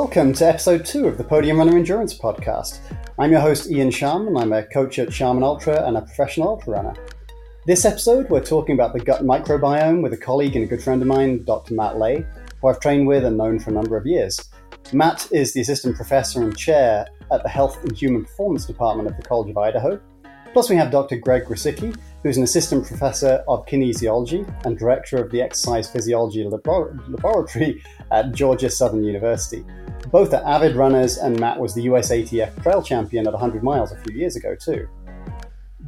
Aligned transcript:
Welcome 0.00 0.32
to 0.34 0.46
episode 0.46 0.86
two 0.86 1.08
of 1.08 1.18
the 1.18 1.24
Podium 1.24 1.58
Runner 1.58 1.76
Endurance 1.76 2.16
Podcast. 2.16 2.78
I'm 3.18 3.32
your 3.32 3.40
host, 3.40 3.68
Ian 3.68 3.90
Sharman. 3.90 4.36
I'm 4.36 4.52
a 4.52 4.62
coach 4.62 5.00
at 5.00 5.12
Sharman 5.12 5.42
Ultra 5.42 5.84
and 5.88 5.96
a 5.96 6.02
professional 6.02 6.46
ultra 6.46 6.74
runner. 6.74 6.94
This 7.66 7.84
episode, 7.84 8.30
we're 8.30 8.44
talking 8.44 8.76
about 8.76 8.92
the 8.92 9.00
gut 9.00 9.24
microbiome 9.24 10.00
with 10.00 10.12
a 10.12 10.16
colleague 10.16 10.54
and 10.54 10.64
a 10.64 10.68
good 10.68 10.80
friend 10.80 11.02
of 11.02 11.08
mine, 11.08 11.42
Dr. 11.42 11.74
Matt 11.74 11.98
Laye, 11.98 12.24
who 12.60 12.68
I've 12.68 12.78
trained 12.78 13.08
with 13.08 13.24
and 13.24 13.36
known 13.36 13.58
for 13.58 13.70
a 13.70 13.74
number 13.74 13.96
of 13.96 14.06
years. 14.06 14.38
Matt 14.92 15.26
is 15.32 15.52
the 15.52 15.62
assistant 15.62 15.96
professor 15.96 16.42
and 16.42 16.56
chair 16.56 17.08
at 17.32 17.42
the 17.42 17.48
Health 17.48 17.82
and 17.82 17.98
Human 17.98 18.24
Performance 18.24 18.66
Department 18.66 19.10
of 19.10 19.16
the 19.16 19.24
College 19.24 19.50
of 19.50 19.58
Idaho. 19.58 20.00
Plus, 20.52 20.70
we 20.70 20.76
have 20.76 20.92
Dr. 20.92 21.16
Greg 21.16 21.46
Grosicki, 21.46 21.98
who's 22.22 22.36
an 22.36 22.42
assistant 22.42 22.86
professor 22.86 23.44
of 23.48 23.64
kinesiology 23.66 24.46
and 24.64 24.78
director 24.78 25.22
of 25.22 25.30
the 25.30 25.40
exercise 25.40 25.88
physiology 25.88 26.44
laboratory 26.44 27.82
at 28.10 28.32
Georgia 28.32 28.70
Southern 28.70 29.04
University. 29.04 29.64
Both 30.10 30.32
are 30.32 30.42
avid 30.46 30.74
runners, 30.76 31.18
and 31.18 31.38
Matt 31.38 31.60
was 31.60 31.74
the 31.74 31.86
USATF 31.86 32.62
trail 32.62 32.82
champion 32.82 33.26
at 33.26 33.32
100 33.32 33.62
miles 33.62 33.92
a 33.92 33.98
few 34.00 34.16
years 34.16 34.36
ago, 34.36 34.56
too. 34.56 34.88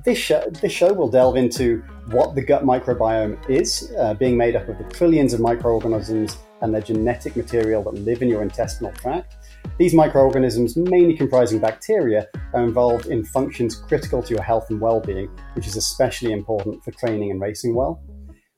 This 0.04 0.18
show, 0.18 0.48
this 0.62 0.72
show 0.72 0.92
will 0.92 1.08
delve 1.08 1.36
into 1.36 1.82
what 2.06 2.34
the 2.34 2.42
gut 2.42 2.64
microbiome 2.64 3.38
is, 3.48 3.92
uh, 3.98 4.14
being 4.14 4.36
made 4.36 4.56
up 4.56 4.68
of 4.68 4.78
the 4.78 4.84
trillions 4.84 5.32
of 5.32 5.40
microorganisms 5.40 6.38
and 6.60 6.74
their 6.74 6.80
genetic 6.80 7.36
material 7.36 7.82
that 7.82 7.94
live 7.94 8.22
in 8.22 8.28
your 8.28 8.42
intestinal 8.42 8.92
tract. 8.92 9.36
These 9.78 9.94
microorganisms, 9.94 10.76
mainly 10.76 11.16
comprising 11.16 11.58
bacteria, 11.58 12.28
are 12.52 12.62
involved 12.62 13.06
in 13.06 13.24
functions 13.24 13.74
critical 13.74 14.22
to 14.22 14.34
your 14.34 14.42
health 14.42 14.68
and 14.68 14.80
well 14.80 15.00
being, 15.00 15.28
which 15.54 15.66
is 15.66 15.76
especially 15.76 16.32
important 16.32 16.84
for 16.84 16.90
training 16.92 17.30
and 17.30 17.40
racing 17.40 17.74
well. 17.74 18.02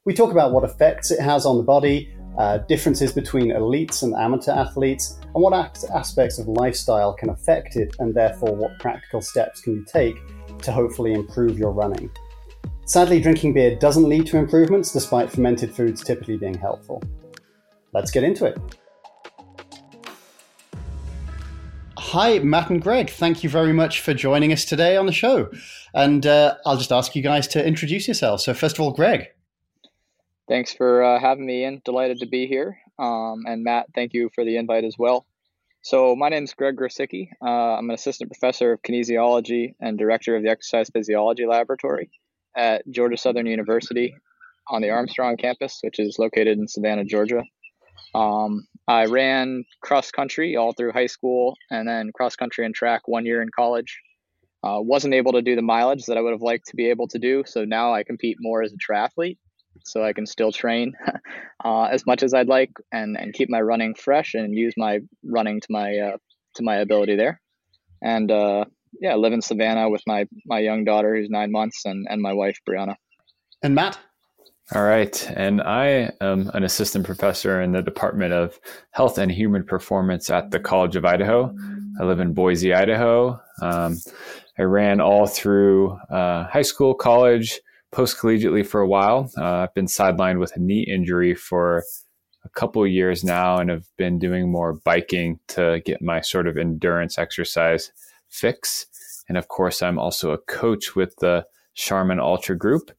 We 0.05 0.15
talk 0.15 0.33
about 0.33 0.52
what 0.52 0.65
effects 0.65 1.12
it 1.12 1.20
has 1.20 1.46
on 1.46 1.59
the 1.59 1.62
body, 1.62 2.12
uh, 2.37 2.59
differences 2.69 3.12
between 3.12 3.52
elites 3.52 4.02
and 4.02 4.15
amateur 4.15 4.51
athletes, 4.51 5.16
and 5.23 5.43
what 5.43 5.52
aspects 5.95 6.40
of 6.40 6.49
lifestyle 6.49 7.15
can 7.15 7.30
affect 7.30 7.77
it, 7.77 7.95
and 8.01 8.12
therefore 8.15 8.57
what 8.57 8.79
practical 8.80 9.21
steps 9.21 9.60
can 9.60 9.74
you 9.74 9.84
take 9.84 10.16
to 10.59 10.73
hopefully 10.73 11.12
improve 11.12 11.57
your 11.59 11.73
running. 11.73 12.10
Sadly, 12.84 13.21
drinking 13.21 13.55
beer 13.55 13.77
doesn't 13.77 14.09
lead 14.09 14.27
to 14.27 14.38
improvements 14.38 14.93
despite 14.93 15.30
fermented 15.30 15.73
foods 15.73 16.02
typically 16.02 16.37
being 16.37 16.59
helpful. 16.59 17.01
Let's 17.93 18.10
get 18.10 18.24
into 18.24 18.45
it. 18.46 18.59
Hi, 22.13 22.41
Matt 22.41 22.68
and 22.68 22.82
Greg. 22.82 23.09
Thank 23.09 23.43
you 23.43 23.49
very 23.49 23.73
much 23.73 24.02
for 24.02 24.13
joining 24.13 24.52
us 24.52 24.66
today 24.66 24.99
on 24.99 25.07
the 25.07 25.13
show. 25.13 25.51
And 25.95 26.27
uh, 26.27 26.57
I'll 26.66 26.77
just 26.77 26.93
ask 26.93 27.16
you 27.16 27.23
guys 27.23 27.49
to 27.49 27.66
introduce 27.66 28.07
yourselves. 28.07 28.45
So, 28.45 28.52
first 28.52 28.77
of 28.77 28.82
all, 28.82 28.93
Greg. 28.93 29.29
Thanks 30.46 30.74
for 30.74 31.02
uh, 31.02 31.18
having 31.18 31.46
me 31.46 31.65
in. 31.65 31.80
Delighted 31.87 32.18
to 32.18 32.27
be 32.27 32.46
here. 32.46 32.77
Um, 32.99 33.45
and 33.46 33.65
Matt, 33.65 33.87
thank 33.95 34.13
you 34.13 34.29
for 34.35 34.45
the 34.45 34.59
invite 34.59 34.85
as 34.85 34.96
well. 34.99 35.24
So, 35.80 36.15
my 36.15 36.29
name 36.29 36.45
is 36.45 36.52
Greg 36.52 36.77
Grosicki. 36.77 37.30
Uh, 37.40 37.79
I'm 37.79 37.88
an 37.88 37.95
assistant 37.95 38.30
professor 38.30 38.73
of 38.73 38.83
kinesiology 38.83 39.74
and 39.80 39.96
director 39.96 40.37
of 40.37 40.43
the 40.43 40.51
exercise 40.51 40.90
physiology 40.93 41.46
laboratory 41.46 42.10
at 42.55 42.83
Georgia 42.90 43.16
Southern 43.16 43.46
University 43.46 44.15
on 44.68 44.83
the 44.83 44.90
Armstrong 44.90 45.38
campus, 45.38 45.79
which 45.80 45.99
is 45.99 46.18
located 46.18 46.59
in 46.59 46.68
Savannah, 46.68 47.07
Georgia. 47.07 47.43
Um, 48.15 48.66
I 48.88 49.07
ran 49.07 49.65
cross 49.80 50.11
country 50.11 50.57
all 50.57 50.73
through 50.73 50.93
high 50.93 51.07
school 51.07 51.57
and 51.71 51.88
then 51.88 52.11
cross 52.15 52.37
country 52.37 52.66
and 52.66 52.75
track 52.75 53.02
one 53.07 53.24
year 53.24 53.43
in 53.43 53.49
college. 53.55 54.01
Uh, 54.65 54.79
wasn't 54.80 55.15
able 55.15 55.33
to 55.33 55.43
do 55.43 55.57
the 55.57 55.63
mileage 55.63 56.07
that 56.07 56.16
I 56.16 56.21
would 56.21 56.33
have 56.33 56.43
liked 56.43 56.69
to 56.69 56.77
be 56.77 56.89
able 56.89 57.09
to 57.09 57.19
do, 57.19 57.43
so 57.47 57.65
now 57.65 57.93
I 57.93 58.05
compete 58.05 58.37
more 58.39 58.63
as 58.63 58.73
a 58.73 58.77
triathlete, 58.77 59.39
so 59.85 60.05
I 60.05 60.13
can 60.13 60.24
still 60.24 60.52
train 60.52 60.93
uh, 61.65 61.85
as 61.85 62.07
much 62.07 62.23
as 62.23 62.33
I'd 62.33 62.47
like 62.47 62.71
and, 62.93 63.16
and 63.19 63.33
keep 63.33 63.51
my 63.51 63.61
running 63.61 63.95
fresh 63.97 64.34
and 64.34 64.56
use 64.56 64.75
my 64.77 65.00
running 65.25 65.61
to 65.61 65.67
my 65.69 65.99
uh, 65.99 66.17
to 66.56 66.62
my 66.62 66.77
ability 66.77 67.17
there. 67.17 67.41
And 68.03 68.31
uh, 68.31 68.67
yeah, 69.01 69.12
I 69.12 69.17
live 69.17 69.33
in 69.33 69.43
Savannah 69.43 69.91
with 69.91 70.03
my 70.06 70.27
my 70.47 70.61
young 70.61 70.85
daughter 70.85 71.17
who's 71.17 71.29
nine 71.29 71.51
months 71.51 71.85
and 71.85 72.06
and 72.09 72.23
my 72.23 72.33
wife 72.33 72.59
Brianna. 72.69 72.95
And 73.62 73.75
Matt. 73.75 73.99
All 74.75 74.84
right. 74.84 75.31
And 75.34 75.61
I 75.61 76.12
am 76.21 76.50
an 76.55 76.62
assistant 76.62 77.05
professor 77.05 77.61
in 77.61 77.73
the 77.73 77.83
Department 77.83 78.33
of 78.33 78.59
Health 78.93 79.19
and 79.19 79.31
Human 79.31 79.65
Performance 79.65 80.31
at 80.31 80.50
the 80.50 80.61
College 80.61 80.97
of 80.97 81.05
Idaho. 81.05 81.55
I 82.00 82.05
live 82.05 82.21
in 82.21 82.33
Boise, 82.33 82.73
Idaho. 82.73 83.41
Um, 83.61 83.99
I 84.59 84.62
ran 84.62 85.00
all 85.00 85.27
through 85.27 85.93
uh, 86.11 86.47
high 86.47 86.62
school, 86.62 86.95
college, 86.95 87.61
post 87.91 88.19
collegiately 88.19 88.65
for 88.65 88.81
a 88.81 88.89
while. 88.89 89.31
Uh, 89.37 89.45
I've 89.45 89.75
been 89.75 89.87
sidelined 89.87 90.39
with 90.39 90.56
a 90.56 90.61
knee 90.61 90.83
injury 90.83 91.34
for 91.34 91.84
a 92.44 92.49
couple 92.49 92.87
years 92.87 93.23
now 93.23 93.59
and 93.59 93.69
have 93.69 93.84
been 93.99 94.19
doing 94.19 94.50
more 94.50 94.73
biking 94.73 95.39
to 95.49 95.83
get 95.84 96.00
my 96.00 96.21
sort 96.21 96.47
of 96.47 96.56
endurance 96.56 97.19
exercise 97.19 97.93
fix. 98.29 98.87
And 99.29 99.37
of 99.37 99.49
course, 99.49 99.83
I'm 99.83 99.99
also 99.99 100.31
a 100.31 100.39
coach 100.39 100.97
with 100.97 101.17
the 101.17 101.47
Sharman 101.75 102.21
Ultra 102.21 102.56
Group. 102.56 102.91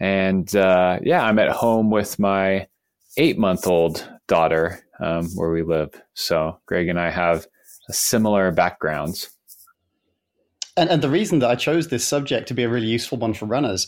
And 0.00 0.54
uh, 0.54 0.98
yeah, 1.02 1.24
I'm 1.24 1.38
at 1.38 1.50
home 1.50 1.90
with 1.90 2.18
my 2.18 2.66
eight 3.16 3.38
month 3.38 3.66
old 3.66 4.08
daughter 4.26 4.84
um, 5.00 5.28
where 5.34 5.50
we 5.50 5.62
live. 5.62 5.90
So 6.14 6.58
Greg 6.66 6.88
and 6.88 6.98
I 6.98 7.10
have 7.10 7.46
similar 7.90 8.50
backgrounds. 8.50 9.30
And, 10.76 10.90
and 10.90 11.02
the 11.02 11.10
reason 11.10 11.38
that 11.38 11.50
I 11.50 11.54
chose 11.54 11.88
this 11.88 12.06
subject 12.06 12.48
to 12.48 12.54
be 12.54 12.64
a 12.64 12.68
really 12.68 12.88
useful 12.88 13.18
one 13.18 13.34
for 13.34 13.46
runners 13.46 13.86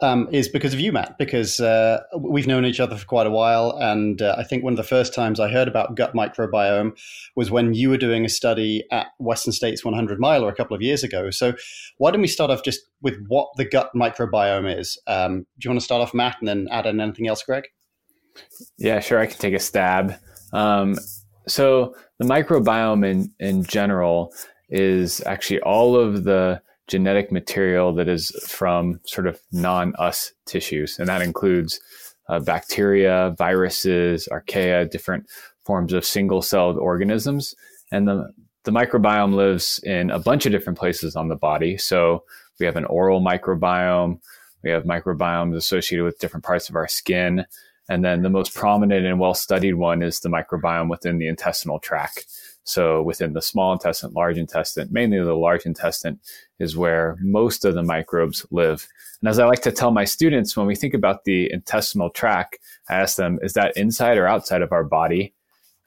um, 0.00 0.28
is 0.30 0.48
because 0.48 0.72
of 0.72 0.80
you, 0.80 0.92
Matt, 0.92 1.18
because 1.18 1.58
uh, 1.60 2.00
we've 2.16 2.46
known 2.46 2.64
each 2.64 2.78
other 2.78 2.96
for 2.96 3.04
quite 3.04 3.26
a 3.26 3.30
while. 3.30 3.76
And 3.80 4.22
uh, 4.22 4.36
I 4.38 4.44
think 4.44 4.62
one 4.62 4.72
of 4.72 4.76
the 4.76 4.84
first 4.84 5.12
times 5.12 5.40
I 5.40 5.50
heard 5.50 5.66
about 5.66 5.96
gut 5.96 6.14
microbiome 6.14 6.96
was 7.34 7.50
when 7.50 7.74
you 7.74 7.90
were 7.90 7.96
doing 7.96 8.24
a 8.24 8.28
study 8.28 8.84
at 8.92 9.08
Western 9.18 9.52
States 9.52 9.84
100 9.84 10.20
Mile 10.20 10.46
a 10.46 10.54
couple 10.54 10.76
of 10.76 10.82
years 10.82 11.02
ago. 11.02 11.30
So, 11.30 11.54
why 11.98 12.10
don't 12.10 12.20
we 12.20 12.28
start 12.28 12.50
off 12.50 12.62
just 12.62 12.80
with 13.02 13.16
what 13.26 13.48
the 13.56 13.64
gut 13.64 13.90
microbiome 13.94 14.78
is? 14.78 14.98
Um, 15.06 15.40
do 15.58 15.66
you 15.66 15.70
want 15.70 15.80
to 15.80 15.84
start 15.84 16.02
off, 16.02 16.14
Matt, 16.14 16.36
and 16.38 16.48
then 16.48 16.68
add 16.70 16.86
in 16.86 17.00
anything 17.00 17.26
else, 17.26 17.42
Greg? 17.42 17.64
Yeah, 18.78 19.00
sure. 19.00 19.18
I 19.18 19.26
can 19.26 19.38
take 19.38 19.54
a 19.54 19.58
stab. 19.58 20.14
Um, 20.52 20.96
so, 21.48 21.94
the 22.18 22.24
microbiome 22.24 23.04
in, 23.04 23.34
in 23.40 23.64
general 23.64 24.32
is 24.70 25.20
actually 25.26 25.60
all 25.60 25.96
of 25.96 26.24
the 26.24 26.60
genetic 26.88 27.30
material 27.30 27.94
that 27.94 28.08
is 28.08 28.30
from 28.46 29.00
sort 29.04 29.26
of 29.26 29.40
non 29.52 29.94
us 29.96 30.32
tissues. 30.46 30.98
And 30.98 31.08
that 31.08 31.22
includes 31.22 31.80
uh, 32.28 32.40
bacteria, 32.40 33.34
viruses, 33.38 34.28
archaea, 34.32 34.90
different 34.90 35.26
forms 35.64 35.92
of 35.92 36.04
single 36.04 36.42
celled 36.42 36.78
organisms. 36.78 37.54
And 37.92 38.08
the, 38.08 38.32
the 38.64 38.70
microbiome 38.70 39.34
lives 39.34 39.80
in 39.84 40.10
a 40.10 40.18
bunch 40.18 40.46
of 40.46 40.52
different 40.52 40.78
places 40.78 41.14
on 41.14 41.28
the 41.28 41.36
body. 41.36 41.76
So 41.78 42.24
we 42.58 42.66
have 42.66 42.76
an 42.76 42.86
oral 42.86 43.22
microbiome, 43.22 44.20
we 44.62 44.70
have 44.70 44.84
microbiomes 44.84 45.56
associated 45.56 46.04
with 46.04 46.18
different 46.18 46.44
parts 46.44 46.68
of 46.68 46.74
our 46.74 46.88
skin. 46.88 47.46
And 47.88 48.04
then 48.04 48.22
the 48.22 48.30
most 48.30 48.54
prominent 48.54 49.06
and 49.06 49.18
well 49.18 49.34
studied 49.34 49.74
one 49.74 50.02
is 50.02 50.20
the 50.20 50.28
microbiome 50.28 50.90
within 50.90 51.18
the 51.18 51.28
intestinal 51.28 51.78
tract. 51.78 52.26
So 52.68 53.00
within 53.00 53.32
the 53.32 53.40
small 53.40 53.72
intestine, 53.72 54.12
large 54.12 54.36
intestine, 54.36 54.88
mainly 54.90 55.18
the 55.18 55.32
large 55.32 55.64
intestine 55.64 56.20
is 56.58 56.76
where 56.76 57.16
most 57.22 57.64
of 57.64 57.74
the 57.74 57.82
microbes 57.82 58.44
live. 58.50 58.86
And 59.22 59.28
as 59.30 59.38
I 59.38 59.46
like 59.46 59.62
to 59.62 59.72
tell 59.72 59.90
my 59.90 60.04
students, 60.04 60.54
when 60.54 60.66
we 60.66 60.76
think 60.76 60.92
about 60.92 61.24
the 61.24 61.50
intestinal 61.50 62.10
tract, 62.10 62.58
I 62.90 62.96
ask 62.96 63.16
them, 63.16 63.38
is 63.40 63.54
that 63.54 63.74
inside 63.78 64.18
or 64.18 64.26
outside 64.26 64.60
of 64.60 64.70
our 64.70 64.84
body? 64.84 65.32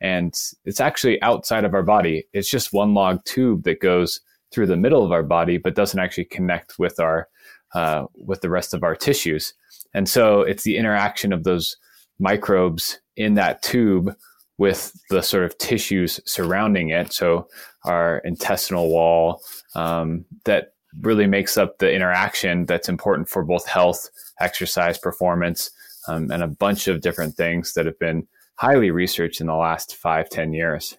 And 0.01 0.33
it's 0.65 0.79
actually 0.79 1.21
outside 1.21 1.65
of 1.65 1.75
our 1.75 1.83
body. 1.83 2.25
It's 2.33 2.49
just 2.49 2.73
one 2.73 2.95
log 2.95 3.23
tube 3.25 3.61
that 3.65 3.79
goes 3.79 4.19
through 4.51 4.65
the 4.65 4.75
middle 4.75 5.05
of 5.05 5.11
our 5.11 5.21
body, 5.21 5.59
but 5.59 5.75
doesn't 5.75 5.99
actually 5.99 6.25
connect 6.25 6.79
with 6.79 6.99
our 6.99 7.29
uh, 7.75 8.05
with 8.15 8.41
the 8.41 8.49
rest 8.49 8.73
of 8.73 8.83
our 8.83 8.95
tissues. 8.95 9.53
And 9.93 10.09
so 10.09 10.41
it's 10.41 10.63
the 10.63 10.77
interaction 10.77 11.31
of 11.31 11.43
those 11.43 11.77
microbes 12.17 12.99
in 13.15 13.35
that 13.35 13.61
tube 13.61 14.15
with 14.61 14.95
the 15.09 15.23
sort 15.23 15.43
of 15.43 15.57
tissues 15.57 16.19
surrounding 16.25 16.89
it. 16.89 17.11
So 17.11 17.47
our 17.83 18.19
intestinal 18.19 18.91
wall 18.91 19.41
um, 19.73 20.23
that 20.45 20.73
really 21.01 21.25
makes 21.25 21.57
up 21.57 21.79
the 21.79 21.91
interaction 21.91 22.67
that's 22.67 22.87
important 22.87 23.27
for 23.27 23.43
both 23.43 23.65
health, 23.65 24.07
exercise, 24.39 24.99
performance, 24.99 25.71
um, 26.07 26.29
and 26.29 26.43
a 26.43 26.47
bunch 26.47 26.87
of 26.87 27.01
different 27.01 27.33
things 27.33 27.73
that 27.73 27.87
have 27.87 27.97
been 27.97 28.27
highly 28.53 28.91
researched 28.91 29.41
in 29.41 29.47
the 29.47 29.55
last 29.55 29.95
five, 29.95 30.29
ten 30.29 30.53
years. 30.53 30.95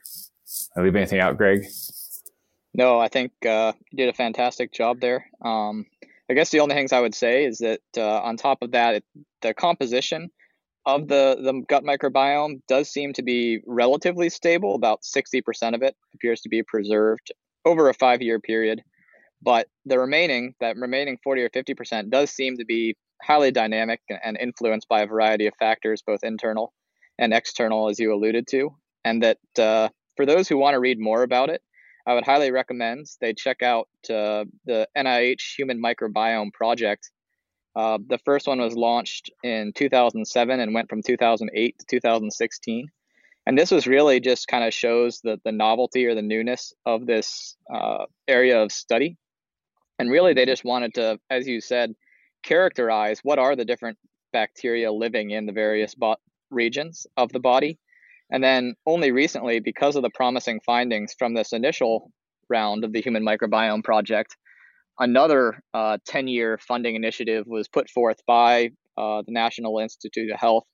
I 0.77 0.81
leave 0.81 0.97
anything 0.97 1.21
out, 1.21 1.37
Greg? 1.37 1.65
No, 2.75 2.99
I 2.99 3.07
think 3.07 3.31
uh, 3.47 3.75
you 3.93 3.99
did 3.99 4.09
a 4.09 4.13
fantastic 4.25 4.73
job 4.73 4.99
there. 5.01 5.27
Um, 5.41 5.87
I 6.29 6.35
guess 6.35 6.51
the 6.51 6.59
only 6.59 6.75
things 6.75 6.93
I 6.93 7.01
would 7.01 7.15
say 7.15 7.45
is 7.45 7.59
that 7.59 7.81
uh, 7.97 8.23
on 8.23 8.37
top 8.37 8.61
of 8.63 8.73
that, 8.73 8.97
it, 8.97 9.05
the 9.41 9.55
composition 9.55 10.33
of 10.85 11.09
the, 11.09 11.39
the 11.41 11.63
gut 11.69 11.85
microbiome 11.85 12.61
does 12.69 12.89
seem 12.89 13.13
to 13.15 13.23
be 13.23 13.61
relatively 13.67 14.29
stable. 14.29 14.75
About 14.75 15.03
60% 15.03 15.75
of 15.75 15.83
it 15.83 15.95
appears 16.15 16.41
to 16.43 16.49
be 16.49 16.63
preserved 16.63 17.33
over 17.65 17.89
a 17.89 17.95
five 17.95 18.23
year 18.23 18.41
period. 18.41 18.83
But 19.43 19.69
the 19.85 19.99
remaining, 19.99 20.55
that 20.61 20.77
remaining 20.77 21.19
40 21.23 21.43
or 21.43 21.51
50%, 21.51 22.11
does 22.11 22.31
seem 22.31 22.57
to 22.59 22.65
be 22.65 22.97
highly 23.23 23.51
dynamic 23.51 24.01
and 24.23 24.37
influenced 24.39 24.89
by 24.89 25.03
a 25.03 25.07
variety 25.07 25.47
of 25.47 25.55
factors, 25.59 26.03
both 26.07 26.21
internal 26.23 26.73
and 27.19 27.33
external, 27.33 27.89
as 27.89 27.99
you 27.99 28.13
alluded 28.15 28.47
to. 28.49 28.71
And 29.05 29.23
that 29.23 29.39
uh, 29.59 29.89
for 30.17 30.27
those 30.27 30.49
who 30.49 30.59
want 30.59 30.75
to 30.75 30.81
read 30.81 31.01
more 31.01 31.23
about 31.23 31.51
it, 31.51 31.63
I 32.07 32.15
would 32.15 32.25
highly 32.25 32.51
recommend 32.51 33.07
they 33.21 33.33
check 33.33 33.63
out 33.63 33.89
uh, 34.11 34.45
the 34.65 34.89
NIH 34.97 35.57
Human 35.57 35.81
Microbiome 35.81 36.53
Project. 36.53 37.11
Uh, 37.75 37.99
the 38.07 38.19
first 38.19 38.47
one 38.47 38.61
was 38.61 38.75
launched 38.75 39.31
in 39.43 39.73
2007 39.75 40.61
and 40.61 40.75
went 40.75 40.89
from 40.89 41.03
2008 41.03 41.79
to 41.79 41.87
2016. 41.89 42.89
And 43.47 43.59
this 43.59 43.71
was 43.71 43.87
really 43.87 44.21
just 44.21 44.47
kind 44.47 44.65
of 44.65 44.73
shows 44.73 45.21
the, 45.23 45.41
the 45.45 45.53
novelty 45.53 46.07
or 46.07 46.15
the 46.15 46.23
newness 46.23 46.73
of 46.87 47.07
this 47.07 47.57
uh, 47.73 48.05
area 48.29 48.63
of 48.63 48.71
study. 48.71 49.17
And 49.99 50.11
really, 50.11 50.35
they 50.35 50.47
just 50.47 50.65
wanted 50.65 50.95
to, 50.95 51.19
as 51.31 51.47
you 51.47 51.61
said, 51.61 51.95
characterize 52.43 53.21
what 53.23 53.39
are 53.39 53.57
the 53.57 53.65
different 53.65 53.99
bacteria 54.33 54.93
living 54.93 55.31
in 55.31 55.47
the 55.47 55.53
various 55.53 55.95
bo- 55.95 56.17
regions 56.51 57.07
of 57.17 57.33
the 57.33 57.41
body 57.41 57.79
and 58.33 58.43
then 58.43 58.75
only 58.87 59.13
recently, 59.13 59.61
because 59.61 59.95
of 59.95 60.03
the 60.03 60.11
promising 60.11 60.61
findings 60.65 61.15
from 61.17 61.35
this 61.35 61.53
initial 61.53 62.11
round 62.49 62.83
of 62.83 62.93
the 62.93 63.03
Human 63.03 63.23
Microbiome 63.23 63.85
Project, 63.85 64.39
another 65.03 65.61
10 65.75 65.75
uh, 65.75 65.99
year 66.29 66.59
funding 66.59 66.95
initiative 66.95 67.45
was 67.47 67.69
put 67.69 67.91
forth 67.91 68.21
by 68.27 68.71
uh, 68.97 69.23
the 69.27 69.33
National 69.33 69.79
Institute 69.81 70.31
of 70.31 70.39
Health 70.39 70.65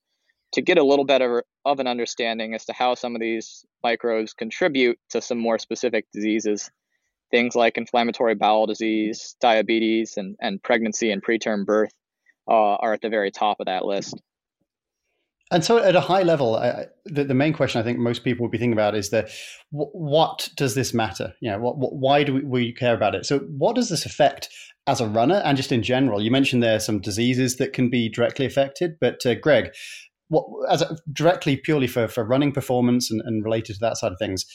to 0.53 0.61
get 0.61 0.77
a 0.77 0.83
little 0.83 1.05
of, 1.09 1.43
of 1.65 1.79
an 1.79 1.87
understanding 1.87 2.53
as 2.53 2.65
to 2.65 2.73
how 2.73 2.95
some 2.95 3.15
of 3.15 3.21
these 3.21 3.65
microbes 3.83 4.33
contribute 4.33 4.99
to 5.09 5.21
some 5.21 5.39
more 5.39 5.57
specific 5.57 6.05
diseases. 6.13 6.69
Things 7.31 7.55
like 7.55 7.77
inflammatory 7.77 8.35
bowel 8.35 8.65
disease, 8.65 9.35
diabetes, 9.41 10.17
and, 10.17 10.35
and 10.41 10.61
pregnancy 10.61 11.11
and 11.11 11.23
preterm 11.23 11.65
birth 11.65 11.93
uh, 12.47 12.75
are 12.75 12.93
at 12.93 13.01
the 13.01 13.09
very 13.09 13.31
top 13.31 13.59
of 13.59 13.65
that 13.65 13.85
list. 13.85 14.15
And 15.51 15.65
so, 15.65 15.79
at 15.79 15.95
a 15.95 16.01
high 16.01 16.21
level, 16.21 16.53
the, 17.05 17.23
the, 17.23 17.33
main 17.33 17.53
question 17.53 17.81
I 17.81 17.83
think 17.83 17.97
most 17.97 18.23
people 18.23 18.43
would 18.43 18.51
be 18.51 18.59
thinking 18.59 18.73
about 18.73 18.95
is 18.95 19.09
that 19.09 19.29
what 19.71 20.47
does 20.55 20.75
this 20.75 20.93
matter? 20.93 21.33
You 21.41 21.51
know, 21.51 21.59
what, 21.59 21.77
what, 21.77 21.93
why 21.93 22.23
do 22.23 22.35
we, 22.35 22.43
we, 22.43 22.73
care 22.73 22.93
about 22.93 23.15
it? 23.15 23.25
So, 23.25 23.39
what 23.39 23.75
does 23.75 23.89
this 23.89 24.05
affect 24.05 24.49
as 24.85 25.01
a 25.01 25.07
runner 25.07 25.41
and 25.43 25.57
just 25.57 25.71
in 25.71 25.81
general? 25.81 26.21
You 26.21 26.29
mentioned 26.29 26.61
there 26.61 26.75
are 26.75 26.79
some 26.79 27.01
diseases 27.01 27.55
that 27.57 27.73
can 27.73 27.89
be 27.89 28.09
directly 28.09 28.45
affected, 28.45 28.97
but 29.01 29.25
uh, 29.25 29.35
Greg, 29.35 29.71
what 30.27 30.45
as 30.69 30.83
a, 30.83 30.95
directly 31.11 31.57
purely 31.57 31.87
for 31.87 32.07
for 32.07 32.23
running 32.23 32.51
performance 32.51 33.09
and, 33.09 33.21
and 33.25 33.43
related 33.43 33.73
to 33.73 33.79
that 33.81 33.97
side 33.97 34.11
of 34.11 34.19
things, 34.19 34.45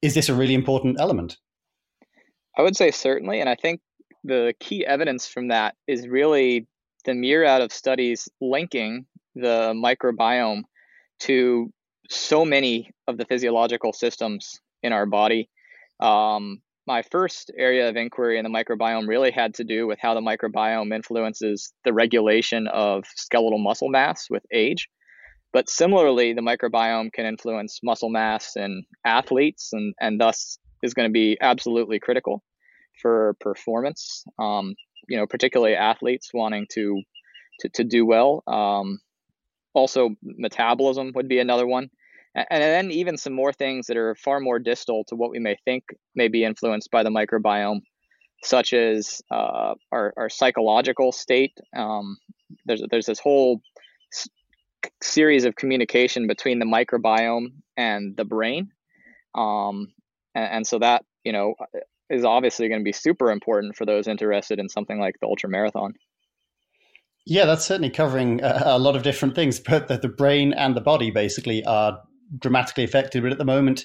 is 0.00 0.14
this 0.14 0.28
a 0.28 0.34
really 0.34 0.54
important 0.54 0.96
element? 1.00 1.38
I 2.56 2.62
would 2.62 2.76
say 2.76 2.92
certainly, 2.92 3.40
and 3.40 3.48
I 3.50 3.56
think 3.56 3.80
the 4.22 4.54
key 4.60 4.86
evidence 4.86 5.26
from 5.26 5.48
that 5.48 5.74
is 5.88 6.06
really 6.06 6.68
the 7.04 7.14
myriad 7.14 7.62
of 7.62 7.72
studies 7.72 8.28
linking 8.40 9.06
the 9.36 9.72
microbiome 9.74 10.62
to 11.20 11.70
so 12.10 12.44
many 12.44 12.90
of 13.06 13.18
the 13.18 13.24
physiological 13.24 13.92
systems 13.92 14.60
in 14.82 14.92
our 14.92 15.06
body. 15.06 15.48
Um, 16.00 16.62
my 16.86 17.02
first 17.02 17.50
area 17.58 17.88
of 17.88 17.96
inquiry 17.96 18.38
in 18.38 18.44
the 18.44 18.50
microbiome 18.50 19.08
really 19.08 19.30
had 19.30 19.54
to 19.54 19.64
do 19.64 19.86
with 19.86 19.98
how 20.00 20.14
the 20.14 20.20
microbiome 20.20 20.94
influences 20.94 21.72
the 21.84 21.92
regulation 21.92 22.68
of 22.68 23.04
skeletal 23.16 23.58
muscle 23.58 23.88
mass 23.88 24.26
with 24.30 24.44
age. 24.52 24.88
But 25.52 25.68
similarly, 25.68 26.32
the 26.32 26.42
microbiome 26.42 27.12
can 27.12 27.26
influence 27.26 27.80
muscle 27.82 28.10
mass 28.10 28.56
in 28.56 28.84
athletes 29.04 29.70
and, 29.72 29.94
and 30.00 30.20
thus 30.20 30.58
is 30.82 30.94
going 30.94 31.08
to 31.08 31.12
be 31.12 31.36
absolutely 31.40 31.98
critical 31.98 32.42
for 33.02 33.34
performance. 33.40 34.24
Um, 34.38 34.74
you 35.08 35.16
know, 35.16 35.26
particularly 35.26 35.74
athletes 35.74 36.30
wanting 36.32 36.66
to 36.72 37.02
to, 37.60 37.68
to 37.70 37.84
do 37.84 38.04
well. 38.04 38.42
Um, 38.46 38.98
also 39.76 40.16
metabolism 40.22 41.12
would 41.14 41.28
be 41.28 41.38
another 41.38 41.66
one. 41.66 41.88
And 42.34 42.62
then 42.62 42.90
even 42.90 43.16
some 43.16 43.32
more 43.32 43.52
things 43.52 43.86
that 43.86 43.96
are 43.96 44.14
far 44.14 44.40
more 44.40 44.58
distal 44.58 45.04
to 45.04 45.16
what 45.16 45.30
we 45.30 45.38
may 45.38 45.56
think 45.64 45.84
may 46.14 46.28
be 46.28 46.44
influenced 46.44 46.90
by 46.90 47.02
the 47.02 47.10
microbiome 47.10 47.80
such 48.44 48.74
as 48.74 49.22
uh, 49.30 49.74
our, 49.90 50.12
our 50.16 50.28
psychological 50.28 51.12
state. 51.12 51.52
Um, 51.74 52.18
there's, 52.66 52.82
there's 52.90 53.06
this 53.06 53.18
whole 53.18 53.60
s- 54.12 54.28
series 55.02 55.46
of 55.46 55.56
communication 55.56 56.26
between 56.26 56.58
the 56.58 56.66
microbiome 56.66 57.46
and 57.76 58.16
the 58.16 58.26
brain. 58.26 58.70
Um, 59.34 59.92
and, 60.34 60.48
and 60.52 60.66
so 60.66 60.78
that 60.78 61.04
you 61.24 61.32
know 61.32 61.54
is 62.10 62.24
obviously 62.24 62.68
going 62.68 62.80
to 62.80 62.84
be 62.84 62.92
super 62.92 63.30
important 63.30 63.76
for 63.76 63.86
those 63.86 64.06
interested 64.06 64.58
in 64.58 64.68
something 64.68 65.00
like 65.00 65.14
the 65.20 65.26
ultra 65.26 65.48
marathon 65.48 65.94
yeah, 67.26 67.44
that's 67.44 67.66
certainly 67.66 67.90
covering 67.90 68.42
uh, 68.42 68.62
a, 68.64 68.70
a 68.76 68.78
lot 68.78 68.96
of 68.96 69.02
different 69.02 69.34
things, 69.34 69.60
but 69.60 69.88
the, 69.88 69.98
the 69.98 70.08
brain 70.08 70.52
and 70.54 70.74
the 70.74 70.80
body 70.80 71.10
basically 71.10 71.64
are 71.64 72.00
dramatically 72.38 72.84
affected. 72.84 73.22
But 73.22 73.32
at 73.32 73.38
the 73.38 73.44
moment, 73.44 73.84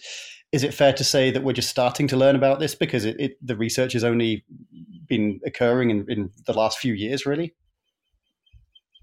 is 0.52 0.64
it 0.64 0.74
fair 0.74 0.94
to 0.94 1.04
say 1.04 1.32
that 1.32 1.44
we're 1.44 1.54
just 1.54 1.70
starting 1.70 2.08
to 2.10 2.18
learn 2.18 2.36
about 2.36 2.60
this 2.60 2.76
because 2.76 3.04
it, 3.04 3.20
it, 3.20 3.38
the 3.46 3.56
research 3.56 3.94
has 3.94 4.04
only 4.04 4.46
been 5.08 5.40
occurring 5.46 5.90
in, 5.90 6.06
in 6.08 6.30
the 6.46 6.54
last 6.54 6.78
few 6.78 6.94
years, 6.94 7.26
really? 7.26 7.54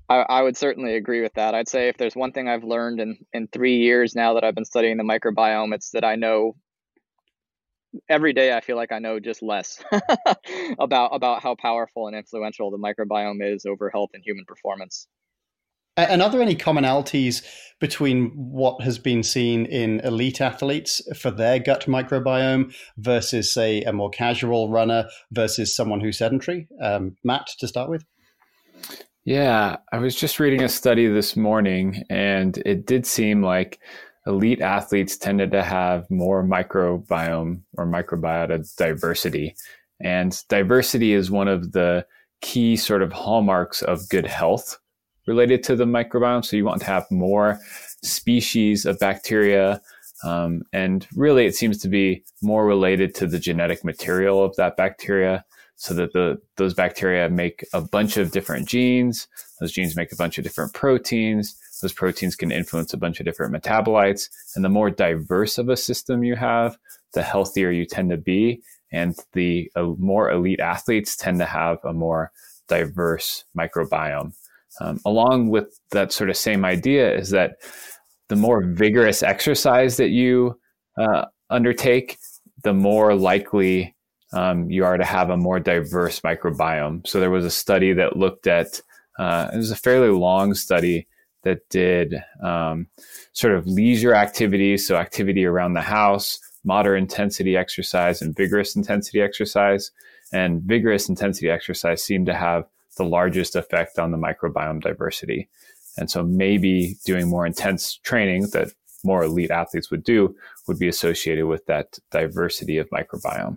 I, 0.08 0.24
I, 0.28 0.42
would 0.42 0.56
certainly 0.56 0.94
agree 0.94 1.20
with 1.20 1.34
that. 1.34 1.54
I'd 1.54 1.68
say 1.68 1.88
if 1.88 1.98
there's 1.98 2.16
one 2.16 2.32
thing 2.32 2.48
I've 2.48 2.64
learned 2.64 3.00
in, 3.00 3.18
in 3.34 3.48
three 3.48 3.76
years 3.76 4.14
now 4.14 4.32
that 4.34 4.44
I've 4.44 4.54
been 4.54 4.64
studying 4.64 4.96
the 4.96 5.04
microbiome, 5.04 5.74
it's 5.74 5.90
that 5.90 6.04
I 6.04 6.16
know 6.16 6.56
every 8.08 8.32
day 8.32 8.56
I 8.56 8.60
feel 8.60 8.76
like 8.76 8.92
I 8.92 8.98
know 8.98 9.20
just 9.20 9.42
less 9.42 9.82
about 10.78 11.14
about 11.14 11.42
how 11.42 11.54
powerful 11.54 12.06
and 12.06 12.16
influential 12.16 12.70
the 12.70 12.78
microbiome 12.78 13.42
is 13.42 13.66
over 13.66 13.90
health 13.90 14.10
and 14.14 14.22
human 14.24 14.44
performance. 14.44 15.06
And 15.96 16.22
are 16.22 16.30
there 16.30 16.40
any 16.40 16.54
commonalities 16.54 17.44
between 17.80 18.30
what 18.30 18.82
has 18.82 19.00
been 19.00 19.24
seen 19.24 19.66
in 19.66 19.98
elite 20.00 20.40
athletes 20.40 21.02
for 21.18 21.32
their 21.32 21.58
gut 21.58 21.86
microbiome 21.86 22.72
versus, 22.98 23.52
say, 23.52 23.82
a 23.82 23.92
more 23.92 24.08
casual 24.08 24.70
runner 24.70 25.08
versus 25.32 25.74
someone 25.74 25.98
who's 25.98 26.18
sedentary? 26.18 26.68
Um, 26.80 27.16
Matt, 27.24 27.48
to 27.58 27.66
start 27.66 27.90
with. 27.90 28.04
Yeah, 29.24 29.78
I 29.92 29.98
was 29.98 30.14
just 30.14 30.38
reading 30.38 30.62
a 30.62 30.68
study 30.68 31.08
this 31.08 31.36
morning, 31.36 32.04
and 32.08 32.56
it 32.64 32.86
did 32.86 33.04
seem 33.04 33.42
like 33.42 33.80
elite 34.28 34.60
athletes 34.60 35.16
tended 35.16 35.50
to 35.50 35.62
have 35.62 36.08
more 36.10 36.44
microbiome 36.44 37.62
or 37.76 37.86
microbiota 37.86 38.64
diversity. 38.76 39.56
And 40.00 40.40
diversity 40.48 41.14
is 41.14 41.30
one 41.30 41.48
of 41.48 41.72
the 41.72 42.06
key 42.40 42.76
sort 42.76 43.02
of 43.02 43.12
hallmarks 43.12 43.82
of 43.82 44.08
good 44.10 44.26
health 44.26 44.78
related 45.26 45.62
to 45.64 45.76
the 45.76 45.86
microbiome. 45.86 46.44
So 46.44 46.56
you 46.56 46.64
want 46.64 46.80
to 46.82 46.86
have 46.86 47.10
more 47.10 47.58
species 48.02 48.86
of 48.86 48.98
bacteria. 48.98 49.80
Um, 50.24 50.62
and 50.72 51.06
really, 51.14 51.46
it 51.46 51.56
seems 51.56 51.78
to 51.78 51.88
be 51.88 52.22
more 52.42 52.66
related 52.66 53.14
to 53.16 53.26
the 53.26 53.38
genetic 53.38 53.84
material 53.84 54.44
of 54.44 54.54
that 54.56 54.76
bacteria 54.76 55.44
so 55.76 55.94
that 55.94 56.12
the, 56.12 56.40
those 56.56 56.74
bacteria 56.74 57.28
make 57.28 57.64
a 57.72 57.80
bunch 57.80 58.16
of 58.16 58.32
different 58.32 58.68
genes. 58.68 59.28
Those 59.60 59.72
genes 59.72 59.96
make 59.96 60.12
a 60.12 60.16
bunch 60.16 60.36
of 60.36 60.44
different 60.44 60.74
proteins 60.74 61.56
those 61.80 61.92
proteins 61.92 62.36
can 62.36 62.50
influence 62.50 62.92
a 62.92 62.98
bunch 62.98 63.20
of 63.20 63.26
different 63.26 63.54
metabolites. 63.54 64.28
And 64.54 64.64
the 64.64 64.68
more 64.68 64.90
diverse 64.90 65.58
of 65.58 65.68
a 65.68 65.76
system 65.76 66.24
you 66.24 66.36
have, 66.36 66.78
the 67.14 67.22
healthier 67.22 67.70
you 67.70 67.86
tend 67.86 68.10
to 68.10 68.16
be. 68.16 68.62
And 68.92 69.16
the 69.32 69.70
uh, 69.76 69.92
more 69.98 70.30
elite 70.30 70.60
athletes 70.60 71.16
tend 71.16 71.38
to 71.38 71.44
have 71.44 71.78
a 71.84 71.92
more 71.92 72.32
diverse 72.68 73.44
microbiome. 73.56 74.32
Um, 74.80 75.00
along 75.04 75.50
with 75.50 75.78
that 75.90 76.12
sort 76.12 76.30
of 76.30 76.36
same 76.36 76.64
idea 76.64 77.14
is 77.14 77.30
that 77.30 77.56
the 78.28 78.36
more 78.36 78.62
vigorous 78.62 79.22
exercise 79.22 79.96
that 79.96 80.10
you 80.10 80.58
uh, 80.98 81.26
undertake, 81.50 82.18
the 82.62 82.74
more 82.74 83.14
likely 83.14 83.94
um, 84.32 84.70
you 84.70 84.84
are 84.84 84.98
to 84.98 85.04
have 85.04 85.30
a 85.30 85.36
more 85.36 85.58
diverse 85.58 86.20
microbiome. 86.20 87.06
So 87.06 87.18
there 87.18 87.30
was 87.30 87.44
a 87.44 87.50
study 87.50 87.92
that 87.94 88.16
looked 88.16 88.46
at, 88.46 88.80
uh, 89.18 89.48
it 89.52 89.56
was 89.56 89.70
a 89.70 89.76
fairly 89.76 90.10
long 90.10 90.54
study 90.54 91.06
that 91.48 91.66
did 91.70 92.22
um, 92.42 92.86
sort 93.32 93.54
of 93.54 93.66
leisure 93.66 94.14
activities, 94.14 94.86
so 94.86 94.96
activity 94.96 95.46
around 95.46 95.72
the 95.72 95.80
house, 95.80 96.40
moderate 96.62 97.02
intensity 97.02 97.56
exercise, 97.56 98.20
and 98.20 98.36
vigorous 98.36 98.76
intensity 98.76 99.22
exercise. 99.22 99.90
And 100.30 100.60
vigorous 100.60 101.08
intensity 101.08 101.48
exercise 101.48 102.02
seemed 102.02 102.26
to 102.26 102.34
have 102.34 102.66
the 102.98 103.04
largest 103.04 103.56
effect 103.56 103.98
on 103.98 104.10
the 104.10 104.18
microbiome 104.18 104.82
diversity. 104.82 105.48
And 105.96 106.10
so 106.10 106.22
maybe 106.22 106.96
doing 107.06 107.28
more 107.28 107.46
intense 107.46 107.96
training 107.96 108.48
that 108.52 108.68
more 109.04 109.24
elite 109.24 109.50
athletes 109.50 109.90
would 109.90 110.04
do 110.04 110.36
would 110.66 110.78
be 110.78 110.88
associated 110.88 111.46
with 111.46 111.64
that 111.64 111.98
diversity 112.10 112.76
of 112.76 112.90
microbiome. 112.90 113.56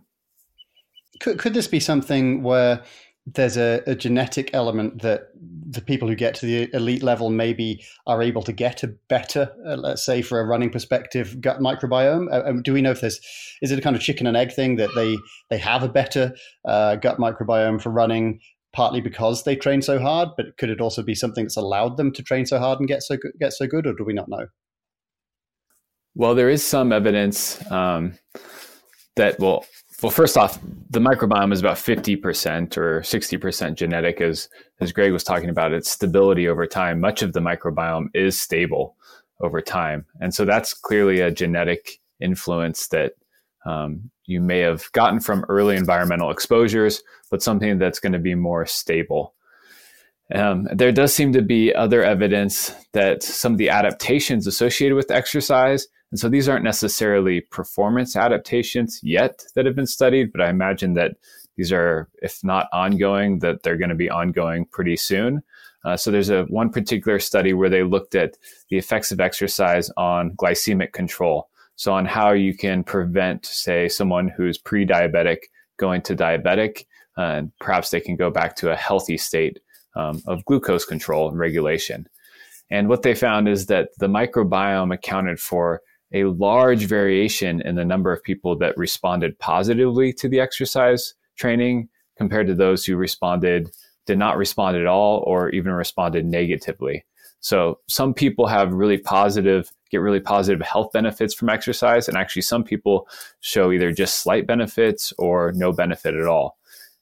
Could, 1.20 1.40
could 1.40 1.54
this 1.54 1.68
be 1.68 1.82
something 1.82 2.42
where 2.42 2.84
there's 3.26 3.58
a, 3.58 3.82
a, 3.86 3.96
genetic 3.96 4.50
element 4.54 5.02
that 5.04 5.30
the 5.36 5.82
people 5.82 6.08
who 6.08 6.16
get 6.16 6.34
to 6.36 6.46
the 6.46 6.76
elite 6.76 7.04
level 7.04 7.30
maybe 7.30 7.84
are 8.08 8.22
able 8.22 8.42
to 8.42 8.52
get 8.52 8.84
a 8.84 8.88
better, 8.88 9.52
uh, 9.66 9.76
let's 9.76 10.04
say, 10.04 10.22
for 10.22 10.40
a 10.40 10.46
running 10.46 10.72
perspective, 10.72 11.40
gut 11.40 11.60
microbiome. 11.60 12.28
Uh, 12.32 12.60
do 12.64 12.74
we 12.74 12.82
know 12.82 12.92
if 12.92 13.02
there's 13.02 13.20
is 13.62 13.72
it 13.72 13.78
a 13.78 13.82
kind 13.82 13.96
of 13.96 14.02
chicken 14.02 14.26
and 14.26 14.36
egg 14.36 14.52
thing 14.52 14.76
that 14.78 14.90
they 14.96 15.18
they 15.50 15.58
have 15.58 15.84
a 15.84 15.90
better 15.90 16.34
uh, 16.66 16.96
gut 16.96 17.20
microbiome 17.20 17.80
for 17.80 17.92
running, 17.92 18.40
partly 18.74 19.02
because 19.02 19.44
they 19.44 19.56
train 19.56 19.82
so 19.82 20.00
hard, 20.00 20.30
but 20.36 20.58
could 20.58 20.70
it 20.70 20.82
also 20.82 21.04
be 21.04 21.16
something 21.16 21.44
that's 21.46 21.58
allowed 21.58 21.98
them 21.98 22.12
to 22.14 22.24
train 22.24 22.46
so 22.46 22.58
hard 22.58 22.80
and 22.80 22.88
get 22.88 23.04
so 23.04 23.18
get 23.40 23.54
so 23.54 23.68
good, 23.68 23.86
or 23.86 23.94
do 23.94 24.04
we 24.04 24.14
not 24.14 24.30
know? 24.30 24.48
Well, 26.16 26.36
there 26.36 26.50
is 26.50 26.66
some 26.66 26.92
evidence 26.92 27.64
um, 27.72 28.18
that 29.16 29.40
well, 29.40 29.66
well, 30.02 30.12
first 30.12 30.38
off, 30.38 30.60
the 30.90 31.00
microbiome 31.00 31.54
is 31.54 31.60
about 31.60 31.78
fifty 31.78 32.16
percent 32.16 32.78
or 32.78 33.04
sixty 33.04 33.38
percent 33.38 33.78
genetic, 33.78 34.22
as 34.22 34.50
as 34.80 34.92
Greg 34.92 35.12
was 35.12 35.24
talking 35.24 35.50
about. 35.50 35.74
Its 35.74 35.90
stability 35.90 36.48
over 36.48 36.66
time. 36.66 37.00
Much 37.00 37.22
of 37.22 37.34
the 37.34 37.40
microbiome 37.40 38.08
is 38.14 38.40
stable 38.40 38.96
over 39.42 39.62
time, 39.62 40.06
and 40.20 40.34
so 40.34 40.46
that's 40.46 40.74
clearly 40.74 41.20
a 41.20 41.32
genetic 41.32 42.00
influence 42.20 42.88
that 42.88 43.14
um, 43.66 44.10
you 44.26 44.42
may 44.42 44.60
have 44.60 44.92
gotten 44.92 45.20
from 45.20 45.46
early 45.50 45.76
environmental 45.76 46.32
exposures, 46.32 47.04
but 47.30 47.44
something 47.44 47.78
that's 47.78 48.00
going 48.00 48.14
to 48.14 48.20
be 48.20 48.36
more 48.36 48.66
stable. 48.66 49.34
Um, 50.34 50.68
there 50.72 50.92
does 50.92 51.14
seem 51.14 51.34
to 51.34 51.42
be 51.42 51.76
other 51.76 52.04
evidence 52.04 52.74
that 52.94 53.22
some 53.22 53.52
of 53.52 53.58
the 53.58 53.70
adaptations 53.70 54.48
associated 54.48 54.96
with 54.96 55.12
exercise, 55.12 55.88
and 56.12 56.20
so 56.20 56.28
these 56.28 56.50
aren't 56.50 56.64
necessarily 56.64 57.42
performance 57.42 58.16
adaptations 58.16 59.00
yet 59.02 59.44
that 59.56 59.66
have 59.66 59.76
been 59.76 59.88
studied, 59.88 60.32
but 60.32 60.42
I 60.42 60.50
imagine 60.50 60.94
that 60.94 61.16
these 61.58 61.72
are, 61.72 62.10
if 62.22 62.44
not 62.44 62.68
ongoing, 62.74 63.40
that 63.40 63.64
they're 63.64 63.78
going 63.78 63.90
to 63.90 63.96
be 63.96 64.10
ongoing 64.10 64.66
pretty 64.66 64.98
soon. 64.98 65.42
Uh, 65.84 65.98
so 65.98 66.12
there's 66.12 66.30
a 66.30 66.44
one 66.44 66.70
particular 66.70 67.20
study 67.20 67.54
where 67.54 67.70
they 67.70 67.84
looked 67.84 68.14
at 68.14 68.38
the 68.70 68.78
effects 68.78 69.12
of 69.12 69.20
exercise 69.20 69.90
on 69.98 70.32
glycemic 70.32 70.92
control. 70.92 71.50
So 71.76 71.94
on 71.94 72.06
how 72.06 72.32
you 72.34 72.56
can 72.56 72.84
prevent, 72.84 73.46
say, 73.46 73.88
someone 73.88 74.28
who's 74.28 74.58
pre-diabetic 74.58 75.38
going 75.78 76.02
to 76.04 76.16
diabetic, 76.16 76.86
uh, 77.18 77.22
and 77.22 77.52
perhaps 77.60 77.90
they 77.90 78.00
can 78.00 78.16
go 78.16 78.30
back 78.30 78.56
to 78.58 78.72
a 78.72 78.76
healthy 78.76 79.18
state 79.18 79.60
um, 79.96 80.22
of 80.28 80.46
glucose 80.46 80.86
control 80.86 81.30
and 81.30 81.40
regulation. 81.40 82.08
And 82.70 82.88
what 82.88 83.02
they 83.02 83.16
found 83.16 83.50
is 83.50 83.66
that 83.66 83.90
the 83.98 84.08
microbiome 84.08 84.94
accounted 84.94 85.40
for 85.40 85.82
a 86.14 86.26
large 86.26 86.86
variation 86.86 87.62
in 87.62 87.76
the 87.76 87.86
number 87.86 88.12
of 88.12 88.24
people 88.24 88.58
that 88.58 88.78
responded 88.78 89.38
positively 89.40 90.12
to 90.14 90.28
the 90.28 90.40
exercise 90.40 91.14
training 91.38 91.90
compared 92.18 92.48
to 92.48 92.56
those 92.56 92.86
who 92.86 92.96
responded, 92.96 93.72
did 94.06 94.18
not 94.18 94.38
respond 94.38 94.78
at 94.78 94.86
all, 94.86 95.24
or 95.26 95.50
even 95.50 95.72
responded 95.72 96.26
negatively. 96.26 97.06
So 97.40 97.80
some 97.88 98.14
people 98.14 98.46
have 98.48 98.74
really 98.74 98.98
positive, 98.98 99.72
get 99.90 99.98
really 99.98 100.20
positive 100.20 100.62
health 100.62 100.92
benefits 100.92 101.34
from 101.34 101.50
exercise. 101.50 102.08
And 102.08 102.16
actually, 102.16 102.44
some 102.44 102.64
people 102.64 103.08
show 103.40 103.72
either 103.72 103.92
just 103.92 104.20
slight 104.20 104.46
benefits 104.46 105.12
or 105.18 105.52
no 105.56 105.72
benefit 105.72 106.14
at 106.14 106.28
all. 106.28 106.58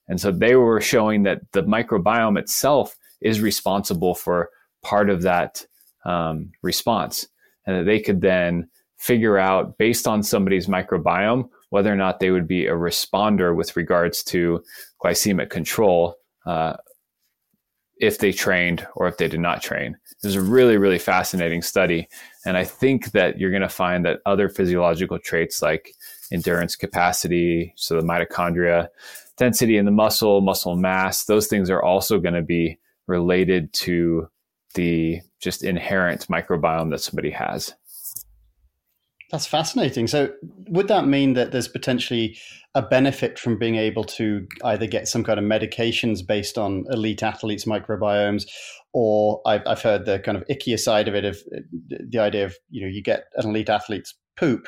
And 0.07 0.19
so 0.21 0.31
they 0.31 0.55
were 0.55 0.79
showing 0.79 1.23
that 1.23 1.51
the 1.51 1.63
microbiome 1.63 2.39
itself 2.39 2.95
is 3.21 3.41
responsible 3.41 4.15
for 4.15 4.49
part 4.81 5.09
of 5.09 5.23
that 5.23 5.65
um, 6.05 6.51
response, 6.61 7.27
and 7.65 7.75
that 7.77 7.83
they 7.83 7.99
could 7.99 8.21
then 8.21 8.69
figure 8.99 9.37
out 9.37 9.77
based 9.77 10.07
on 10.07 10.21
somebody's 10.21 10.67
microbiome 10.67 11.49
whether 11.69 11.91
or 11.91 11.95
not 11.95 12.19
they 12.19 12.31
would 12.31 12.47
be 12.47 12.65
a 12.65 12.73
responder 12.73 13.55
with 13.55 13.75
regards 13.75 14.23
to 14.23 14.63
glycemic 15.03 15.49
control 15.49 16.15
uh, 16.45 16.75
if 17.99 18.17
they 18.17 18.31
trained 18.31 18.87
or 18.95 19.07
if 19.07 19.17
they 19.17 19.27
did 19.27 19.39
not 19.39 19.61
train. 19.61 19.95
This 20.21 20.31
is 20.31 20.35
a 20.35 20.41
really, 20.41 20.77
really 20.77 20.99
fascinating 20.99 21.61
study. 21.61 22.07
And 22.45 22.57
I 22.57 22.63
think 22.63 23.11
that 23.11 23.39
you're 23.39 23.51
going 23.51 23.61
to 23.61 23.69
find 23.69 24.05
that 24.05 24.21
other 24.25 24.49
physiological 24.49 25.19
traits 25.19 25.61
like 25.61 25.93
endurance 26.31 26.75
capacity, 26.75 27.73
so 27.75 27.95
the 27.95 28.05
mitochondria, 28.05 28.87
density 29.37 29.77
in 29.77 29.85
the 29.85 29.91
muscle, 29.91 30.41
muscle 30.41 30.75
mass, 30.75 31.25
those 31.25 31.47
things 31.47 31.69
are 31.69 31.83
also 31.83 32.19
going 32.19 32.35
to 32.35 32.41
be 32.41 32.79
related 33.07 33.71
to 33.73 34.27
the 34.75 35.21
just 35.39 35.63
inherent 35.63 36.27
microbiome 36.27 36.89
that 36.91 37.01
somebody 37.01 37.31
has. 37.31 37.73
That's 39.31 39.45
fascinating. 39.45 40.07
So, 40.07 40.31
would 40.69 40.87
that 40.87 41.05
mean 41.05 41.33
that 41.33 41.51
there's 41.51 41.67
potentially 41.67 42.37
a 42.73 42.81
benefit 42.81 43.37
from 43.37 43.59
being 43.59 43.75
able 43.75 44.03
to 44.03 44.47
either 44.63 44.87
get 44.87 45.07
some 45.07 45.23
kind 45.23 45.39
of 45.39 45.45
medications 45.45 46.25
based 46.25 46.57
on 46.57 46.85
elite 46.89 47.21
athletes' 47.21 47.65
microbiomes, 47.65 48.45
or 48.93 49.41
I've, 49.45 49.61
I've 49.67 49.81
heard 49.81 50.05
the 50.05 50.19
kind 50.19 50.35
of 50.37 50.43
ickier 50.49 50.79
side 50.79 51.07
of 51.07 51.13
it 51.13 51.25
of 51.25 51.37
the 51.89 52.19
idea 52.19 52.45
of 52.45 52.55
you 52.69 52.81
know 52.81 52.87
you 52.87 53.03
get 53.03 53.25
an 53.35 53.49
elite 53.49 53.69
athlete's 53.69 54.15
poop, 54.35 54.67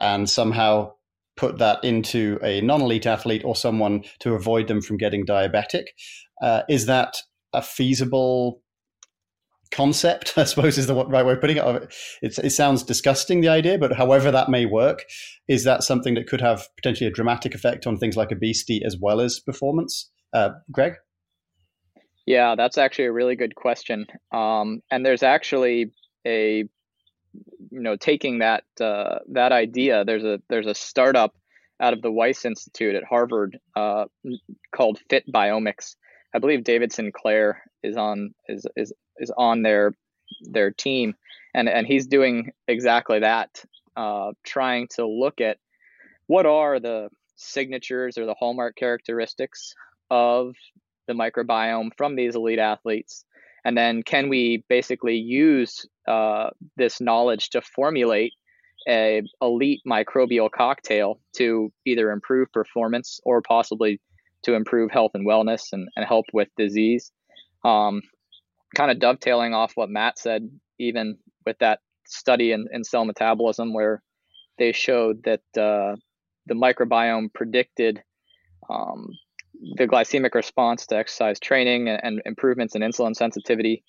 and 0.00 0.28
somehow 0.28 0.92
put 1.36 1.58
that 1.58 1.82
into 1.82 2.38
a 2.42 2.60
non-elite 2.60 3.06
athlete 3.06 3.42
or 3.44 3.56
someone 3.56 4.04
to 4.20 4.34
avoid 4.34 4.68
them 4.68 4.80
from 4.80 4.96
getting 4.98 5.26
diabetic. 5.26 5.84
Uh, 6.42 6.62
is 6.68 6.86
that 6.86 7.16
a 7.52 7.62
feasible 7.62 8.60
concept? 9.70 10.34
I 10.36 10.44
suppose 10.44 10.78
is 10.78 10.86
the 10.86 10.94
right 10.94 11.24
way 11.24 11.32
of 11.32 11.40
putting 11.40 11.56
it. 11.56 11.94
It's, 12.22 12.38
it 12.38 12.50
sounds 12.50 12.82
disgusting, 12.82 13.40
the 13.40 13.48
idea, 13.48 13.78
but 13.78 13.92
however 13.92 14.30
that 14.30 14.48
may 14.48 14.66
work, 14.66 15.04
is 15.48 15.64
that 15.64 15.82
something 15.82 16.14
that 16.14 16.26
could 16.26 16.40
have 16.40 16.68
potentially 16.76 17.08
a 17.08 17.12
dramatic 17.12 17.54
effect 17.54 17.86
on 17.86 17.96
things 17.96 18.16
like 18.16 18.32
obesity 18.32 18.82
as 18.84 18.96
well 19.00 19.20
as 19.20 19.40
performance? 19.40 20.10
Uh, 20.32 20.50
Greg? 20.70 20.94
Yeah, 22.26 22.54
that's 22.56 22.78
actually 22.78 23.06
a 23.06 23.12
really 23.12 23.36
good 23.36 23.54
question. 23.54 24.06
Um, 24.32 24.80
and 24.90 25.04
there's 25.04 25.22
actually 25.22 25.92
a 26.26 26.64
you 27.70 27.80
know 27.80 27.96
taking 27.96 28.38
that 28.38 28.64
uh, 28.80 29.18
that 29.32 29.52
idea 29.52 30.04
there's 30.04 30.24
a 30.24 30.40
there's 30.48 30.66
a 30.66 30.74
startup 30.74 31.34
out 31.80 31.92
of 31.92 32.02
the 32.02 32.10
Wyss 32.10 32.44
Institute 32.44 32.94
at 32.94 33.04
Harvard 33.04 33.58
uh, 33.76 34.04
called 34.74 35.00
FitBiomics. 35.10 35.96
I 36.34 36.38
believe 36.38 36.64
David 36.64 36.92
Sinclair 36.92 37.62
is 37.82 37.96
on 37.96 38.34
is 38.48 38.66
is 38.76 38.92
is 39.18 39.32
on 39.36 39.62
their 39.62 39.94
their 40.42 40.70
team, 40.70 41.14
and 41.54 41.68
and 41.68 41.86
he's 41.86 42.06
doing 42.06 42.52
exactly 42.68 43.20
that, 43.20 43.64
uh, 43.96 44.32
trying 44.44 44.88
to 44.96 45.06
look 45.06 45.40
at 45.40 45.58
what 46.26 46.46
are 46.46 46.80
the 46.80 47.08
signatures 47.36 48.16
or 48.16 48.26
the 48.26 48.34
hallmark 48.34 48.76
characteristics 48.76 49.74
of 50.10 50.54
the 51.06 51.12
microbiome 51.12 51.90
from 51.96 52.16
these 52.16 52.34
elite 52.34 52.58
athletes 52.58 53.24
and 53.64 53.76
then 53.76 54.02
can 54.02 54.28
we 54.28 54.62
basically 54.68 55.16
use 55.16 55.86
uh, 56.06 56.50
this 56.76 57.00
knowledge 57.00 57.50
to 57.50 57.62
formulate 57.62 58.32
a 58.86 59.22
elite 59.40 59.80
microbial 59.88 60.50
cocktail 60.50 61.18
to 61.32 61.72
either 61.86 62.10
improve 62.10 62.52
performance 62.52 63.18
or 63.24 63.40
possibly 63.40 63.98
to 64.42 64.54
improve 64.54 64.90
health 64.90 65.12
and 65.14 65.26
wellness 65.26 65.72
and, 65.72 65.88
and 65.96 66.04
help 66.04 66.26
with 66.34 66.48
disease. 66.58 67.10
Um, 67.64 68.02
kind 68.74 68.90
of 68.90 68.98
dovetailing 68.98 69.54
off 69.54 69.72
what 69.74 69.90
Matt 69.90 70.18
said, 70.18 70.48
even 70.78 71.18
with 71.46 71.58
that 71.58 71.80
study 72.06 72.52
in, 72.52 72.66
in 72.72 72.84
cell 72.84 73.04
metabolism, 73.04 73.72
where 73.72 74.02
they 74.58 74.72
showed 74.72 75.24
that 75.24 75.40
uh, 75.56 75.96
the 76.46 76.54
microbiome 76.54 77.32
predicted 77.32 78.02
um, 78.70 79.08
the 79.76 79.86
glycemic 79.86 80.34
response 80.34 80.86
to 80.86 80.96
exercise 80.96 81.38
training 81.40 81.88
and, 81.88 82.00
and 82.02 82.22
improvements 82.24 82.74
in 82.74 82.82
insulin 82.82 83.14
sensitivity. 83.14 83.84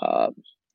Uh, 0.00 0.28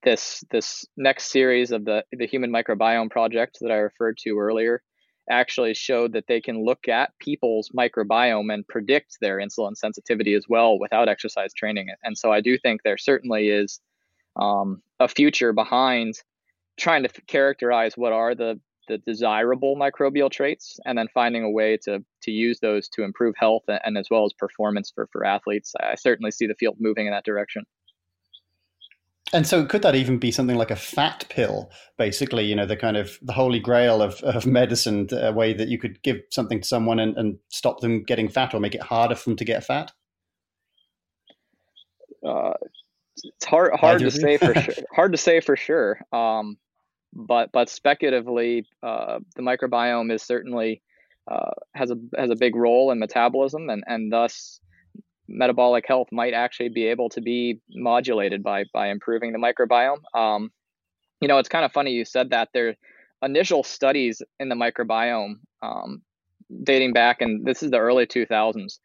this 0.04 0.44
this 0.52 0.86
next 0.98 1.32
series 1.32 1.72
of 1.72 1.86
the 1.86 2.04
the 2.12 2.28
human 2.28 2.52
microbiome 2.52 3.10
project 3.10 3.58
that 3.62 3.72
I 3.72 3.76
referred 3.76 4.18
to 4.20 4.38
earlier 4.38 4.84
actually 5.30 5.74
showed 5.74 6.14
that 6.14 6.28
they 6.28 6.42
can 6.42 6.66
look 6.66 6.88
at 6.88 7.18
people's 7.20 7.70
microbiome 7.70 8.54
and 8.54 8.68
predict 8.68 9.18
their 9.22 9.38
insulin 9.38 9.76
sensitivity 9.76 10.34
as 10.34 10.46
well 10.50 10.78
without 10.80 11.10
exercise 11.10 11.54
training. 11.54 11.90
And 12.04 12.18
so 12.18 12.32
I 12.32 12.42
do 12.42 12.58
think 12.58 12.82
there 12.84 12.98
certainly 12.98 13.50
is 13.50 13.80
um, 14.36 14.82
a 15.00 15.08
future 15.08 15.54
behind 15.54 16.16
trying 16.78 17.04
to 17.04 17.10
characterize 17.28 17.96
what 17.96 18.14
are 18.14 18.36
the 18.36 18.60
the 18.90 18.98
desirable 18.98 19.78
microbial 19.78 20.30
traits 20.30 20.78
and 20.86 20.98
then 20.98 21.08
finding 21.14 21.44
a 21.44 21.50
way 21.50 21.78
to 21.78 22.04
to 22.22 22.32
use 22.32 22.60
those 22.60 22.90
to 22.90 23.04
improve 23.04 23.34
health 23.38 23.64
and, 23.68 23.98
as 23.98 24.10
well 24.10 24.26
as 24.26 24.34
performance 24.34 24.92
for 24.94 25.08
for 25.12 25.26
athletes 25.26 25.74
i 25.82 25.96
certainly 25.96 26.32
see 26.32 26.48
the 26.48 26.56
field 26.56 26.76
moving 26.80 27.06
in 27.06 27.14
that 27.14 27.24
direction 27.24 27.64
and 29.34 29.48
so 29.48 29.66
could 29.66 29.82
that 29.82 29.96
even 29.96 30.18
be 30.18 30.32
something 30.32 30.56
like 30.56 30.72
a 30.72 30.76
fat 30.76 31.26
pill? 31.30 31.70
Basically 31.98 32.46
you 32.46 32.56
know 32.56 32.66
the 32.66 32.78
kind 32.78 32.98
of 32.98 33.18
the 33.22 33.34
holy 33.34 33.60
grail 33.60 34.02
of, 34.02 34.22
of 34.24 34.46
medicine 34.46 35.08
a 35.12 35.32
way 35.32 35.54
that 35.54 35.68
you 35.68 35.78
could 35.78 36.02
give 36.04 36.18
something 36.30 36.62
to 36.62 36.68
someone 36.68 37.00
and, 37.00 37.18
and 37.18 37.38
stop 37.50 37.82
them 37.82 38.04
getting 38.04 38.30
fat 38.30 38.54
or 38.54 38.60
make 38.60 38.76
it 38.76 38.82
harder 38.82 39.16
for 39.16 39.30
them 39.30 39.38
to 39.38 39.46
get 39.46 39.64
fat? 39.64 39.92
Uh, 42.26 42.54
it's 43.24 43.46
hard 43.46 43.74
hard 43.76 44.00
to 44.00 44.12
say 44.12 44.38
for 44.38 44.54
sure 44.60 44.74
hard 44.94 45.12
to 45.12 45.18
say 45.18 45.40
for 45.40 45.58
sure 45.58 46.00
um, 46.14 46.58
but 47.16 47.52
but 47.52 47.70
speculatively, 47.70 48.66
uh, 48.82 49.20
the 49.36 49.42
microbiome 49.42 50.12
is 50.12 50.24
certainly 50.24 50.82
uh, 51.30 51.52
has 51.76 51.92
a 51.92 51.98
has 52.18 52.30
a 52.30 52.36
big 52.36 52.56
role 52.56 52.92
in 52.92 53.00
metabolism, 53.00 53.70
and 53.70 53.84
and 53.88 54.12
thus 54.12 54.60
metabolic 55.28 55.86
health 55.88 56.10
might 56.12 56.34
actually 56.34 56.70
be 56.70 56.88
able 56.88 57.10
to 57.10 57.22
be 57.22 57.62
modulated 57.72 58.44
by 58.44 58.66
by 58.74 58.90
improving 58.90 59.32
the 59.32 59.40
microbiome. 59.40 60.02
Um, 60.14 60.52
you 61.22 61.28
know, 61.28 61.38
it's 61.38 61.50
kind 61.50 61.66
of 61.66 61.72
funny 61.72 61.92
you 61.92 62.06
said 62.06 62.32
that. 62.32 62.50
There 62.54 62.76
initial 63.24 63.64
studies 63.64 64.22
in 64.40 64.50
the 64.50 64.56
microbiome 64.56 65.36
um, 65.62 66.02
dating 66.64 66.94
back, 66.94 67.22
and 67.22 67.46
this 67.46 67.64
is 67.64 67.72
the 67.72 67.80
early 67.80 68.06
2000s. 68.06 68.80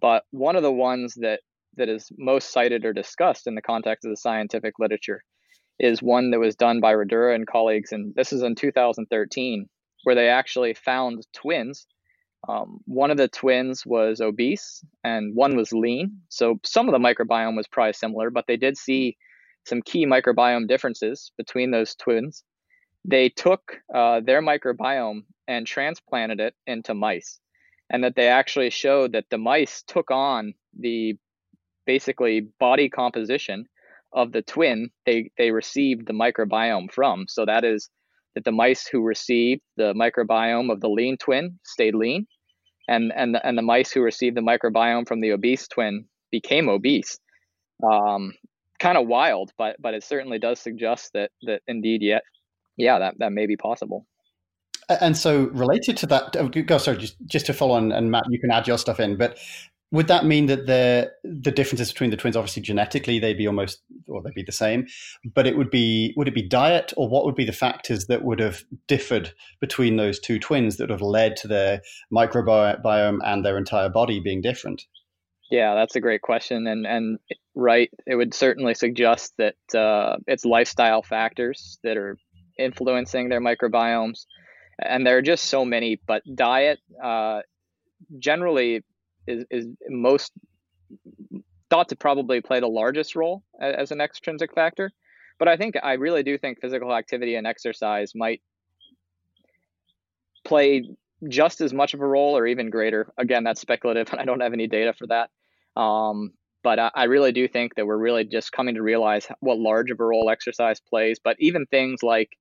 But 0.00 0.24
one 0.30 0.56
of 0.56 0.62
the 0.62 0.72
ones 0.72 1.14
that 1.16 1.40
that 1.76 1.88
is 1.88 2.10
most 2.18 2.52
cited 2.52 2.84
or 2.84 2.92
discussed 2.92 3.46
in 3.46 3.54
the 3.54 3.62
context 3.62 4.04
of 4.04 4.10
the 4.10 4.16
scientific 4.16 4.74
literature 4.78 5.22
is 5.78 6.02
one 6.02 6.30
that 6.30 6.40
was 6.40 6.56
done 6.56 6.80
by 6.80 6.92
Ridaura 6.92 7.34
and 7.34 7.46
colleagues, 7.46 7.92
and 7.92 8.14
this 8.14 8.32
is 8.32 8.42
in 8.42 8.54
2013, 8.54 9.66
where 10.04 10.14
they 10.14 10.28
actually 10.28 10.74
found 10.74 11.26
twins. 11.32 11.86
Um, 12.48 12.80
one 12.86 13.10
of 13.10 13.16
the 13.16 13.28
twins 13.28 13.84
was 13.84 14.20
obese 14.20 14.84
and 15.04 15.34
one 15.34 15.56
was 15.56 15.72
lean. 15.72 16.20
So 16.28 16.58
some 16.64 16.88
of 16.88 16.92
the 16.92 16.98
microbiome 16.98 17.56
was 17.56 17.68
probably 17.68 17.92
similar, 17.92 18.30
but 18.30 18.46
they 18.46 18.56
did 18.56 18.76
see 18.76 19.16
some 19.66 19.82
key 19.82 20.06
microbiome 20.06 20.66
differences 20.66 21.32
between 21.36 21.70
those 21.70 21.94
twins. 21.94 22.44
They 23.04 23.28
took 23.28 23.76
uh, 23.94 24.20
their 24.20 24.42
microbiome 24.42 25.24
and 25.48 25.66
transplanted 25.66 26.40
it 26.40 26.54
into 26.66 26.94
mice, 26.94 27.40
and 27.90 28.04
that 28.04 28.14
they 28.14 28.28
actually 28.28 28.70
showed 28.70 29.12
that 29.12 29.26
the 29.30 29.38
mice 29.38 29.82
took 29.86 30.10
on 30.10 30.54
the 30.78 31.16
basically 31.86 32.40
body 32.58 32.88
composition 32.88 33.66
of 34.12 34.32
the 34.32 34.42
twin 34.42 34.90
they 35.06 35.30
they 35.38 35.50
received 35.50 36.06
the 36.06 36.12
microbiome 36.12 36.90
from. 36.92 37.26
So 37.28 37.46
that 37.46 37.64
is 37.64 37.90
that 38.34 38.44
the 38.44 38.52
mice 38.52 38.86
who 38.86 39.02
received 39.02 39.62
the 39.76 39.94
microbiome 39.94 40.70
of 40.72 40.80
the 40.80 40.88
lean 40.88 41.16
twin 41.16 41.58
stayed 41.64 41.94
lean, 41.94 42.26
and 42.88 43.12
and 43.14 43.34
the, 43.34 43.46
and 43.46 43.56
the 43.56 43.62
mice 43.62 43.90
who 43.90 44.00
received 44.00 44.36
the 44.36 44.40
microbiome 44.40 45.06
from 45.06 45.20
the 45.20 45.32
obese 45.32 45.68
twin 45.68 46.04
became 46.30 46.68
obese. 46.68 47.18
Um, 47.82 48.32
kind 48.78 48.98
of 48.98 49.06
wild, 49.06 49.52
but 49.58 49.76
but 49.80 49.94
it 49.94 50.02
certainly 50.02 50.38
does 50.38 50.60
suggest 50.60 51.10
that 51.14 51.30
that 51.42 51.62
indeed, 51.68 52.02
yet, 52.02 52.22
yeah, 52.76 52.98
that 52.98 53.14
that 53.18 53.32
may 53.32 53.46
be 53.46 53.56
possible. 53.56 54.06
And 54.88 55.16
so, 55.16 55.44
related 55.48 55.96
to 55.98 56.06
that, 56.06 56.36
oh, 56.36 56.48
go 56.48 56.78
sorry, 56.78 56.98
just 56.98 57.16
just 57.26 57.46
to 57.46 57.52
follow 57.52 57.76
on, 57.76 57.92
and 57.92 58.10
Matt, 58.10 58.24
you 58.28 58.40
can 58.40 58.50
add 58.50 58.66
your 58.66 58.78
stuff 58.78 58.98
in. 58.98 59.16
But 59.16 59.38
would 59.92 60.06
that 60.06 60.24
mean 60.24 60.46
that 60.46 60.66
the 60.66 61.10
the 61.24 61.50
differences 61.50 61.92
between 61.92 62.10
the 62.10 62.16
twins, 62.16 62.36
obviously 62.36 62.62
genetically, 62.62 63.18
they'd 63.18 63.38
be 63.38 63.46
almost 63.46 63.82
or 64.06 64.22
they'd 64.22 64.34
be 64.34 64.42
the 64.42 64.52
same, 64.52 64.86
but 65.34 65.46
it 65.46 65.56
would 65.56 65.70
be 65.70 66.14
would 66.16 66.28
it 66.28 66.34
be 66.34 66.46
diet, 66.46 66.92
or 66.96 67.08
what 67.08 67.24
would 67.24 67.34
be 67.34 67.44
the 67.44 67.52
factors 67.52 68.06
that 68.06 68.24
would 68.24 68.38
have 68.38 68.62
differed 68.86 69.32
between 69.60 69.96
those 69.96 70.20
two 70.20 70.38
twins 70.38 70.76
that 70.76 70.84
would 70.84 70.90
have 70.90 71.02
led 71.02 71.36
to 71.36 71.48
their 71.48 71.80
microbiome 72.12 73.18
and 73.24 73.44
their 73.44 73.58
entire 73.58 73.88
body 73.88 74.20
being 74.20 74.40
different? 74.40 74.82
Yeah, 75.50 75.74
that's 75.74 75.96
a 75.96 76.00
great 76.00 76.22
question, 76.22 76.66
and 76.68 76.86
and 76.86 77.18
right, 77.56 77.90
it 78.06 78.14
would 78.14 78.32
certainly 78.32 78.74
suggest 78.74 79.34
that 79.38 79.56
uh, 79.74 80.18
it's 80.28 80.44
lifestyle 80.44 81.02
factors 81.02 81.78
that 81.82 81.96
are 81.96 82.16
influencing 82.58 83.28
their 83.28 83.40
microbiomes, 83.40 84.26
and 84.80 85.04
there 85.04 85.16
are 85.16 85.22
just 85.22 85.46
so 85.46 85.64
many. 85.64 86.00
But 86.06 86.22
diet, 86.36 86.78
uh, 87.02 87.40
generally, 88.20 88.84
is 89.30 89.44
is 89.50 89.66
most 89.88 90.32
thought 91.70 91.88
to 91.88 91.96
probably 91.96 92.40
play 92.40 92.60
the 92.60 92.68
largest 92.68 93.14
role 93.14 93.44
as 93.60 93.92
an 93.92 94.00
extrinsic 94.00 94.54
factor. 94.54 94.90
But 95.38 95.48
I 95.48 95.56
think 95.56 95.76
I 95.82 95.94
really 95.94 96.22
do 96.22 96.36
think 96.36 96.60
physical 96.60 96.94
activity 96.94 97.36
and 97.36 97.46
exercise 97.46 98.12
might 98.14 98.42
play 100.44 100.84
just 101.28 101.60
as 101.60 101.72
much 101.72 101.94
of 101.94 102.00
a 102.00 102.06
role 102.06 102.36
or 102.36 102.46
even 102.46 102.70
greater. 102.70 103.12
Again, 103.16 103.44
that's 103.44 103.60
speculative, 103.60 104.08
and 104.10 104.20
I 104.20 104.24
don't 104.24 104.40
have 104.40 104.52
any 104.52 104.66
data 104.66 104.92
for 104.92 105.06
that. 105.06 105.30
Um, 105.80 106.32
but 106.62 106.78
I, 106.78 106.90
I, 106.94 107.04
really 107.04 107.32
do 107.32 107.46
think 107.48 107.76
that 107.76 107.86
we're 107.86 107.96
really 107.96 108.24
just 108.24 108.52
coming 108.52 108.74
to 108.74 108.82
realize 108.82 109.26
what 109.38 109.58
large 109.58 109.90
of 109.90 110.00
a 110.00 110.04
role 110.04 110.28
exercise 110.28 110.80
plays. 110.80 111.18
But 111.22 111.36
even 111.38 111.64
things 111.66 112.02
like 112.02 112.36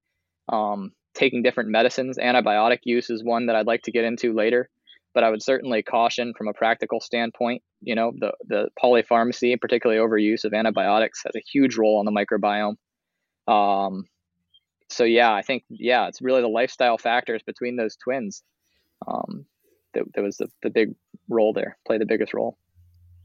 um, 0.50 0.91
taking 1.13 1.43
different 1.43 1.69
medicines, 1.69 2.17
antibiotic 2.17 2.79
use 2.84 3.10
is 3.10 3.24
one 3.24 3.46
that 3.46 3.55
I'd 3.55 3.67
like 3.67 3.84
to 3.84 3.91
get 3.91 4.03
into 4.03 4.34
later. 4.34 4.69
But 5.13 5.24
I 5.24 5.30
would 5.30 5.42
certainly 5.42 5.82
caution 5.82 6.34
from 6.38 6.48
a 6.48 6.54
practical 6.54 7.01
standpoint, 7.01 7.63
you 7.82 7.96
know, 7.96 8.12
the, 8.20 8.32
the 8.48 8.70
polypharmacy, 8.82 9.60
particularly 9.60 10.00
overuse 10.00 10.44
of 10.44 10.54
antibiotics, 10.54 11.24
has 11.25 11.36
a 11.36 11.44
huge 11.51 11.78
role 11.78 11.98
on 11.98 12.06
the 12.06 12.12
microbiome. 12.12 12.75
Um, 13.51 14.06
so 14.89 15.04
yeah, 15.04 15.34
I 15.34 15.42
think 15.42 15.63
yeah, 15.70 16.08
it's 16.08 16.22
really 16.22 16.42
the 16.42 16.48
lifestyle 16.48 16.98
factors 16.98 17.41
between 17.45 17.76
those 17.76 17.95
twins 17.95 18.43
um, 19.08 19.45
that, 19.93 20.04
that 20.13 20.22
was 20.22 20.38
the, 20.38 20.48
the 20.63 20.69
big 20.69 20.93
role 21.28 21.54
there, 21.54 21.78
play 21.88 21.98
the 21.98 22.06
biggest 22.06 22.34
role. 22.34 22.58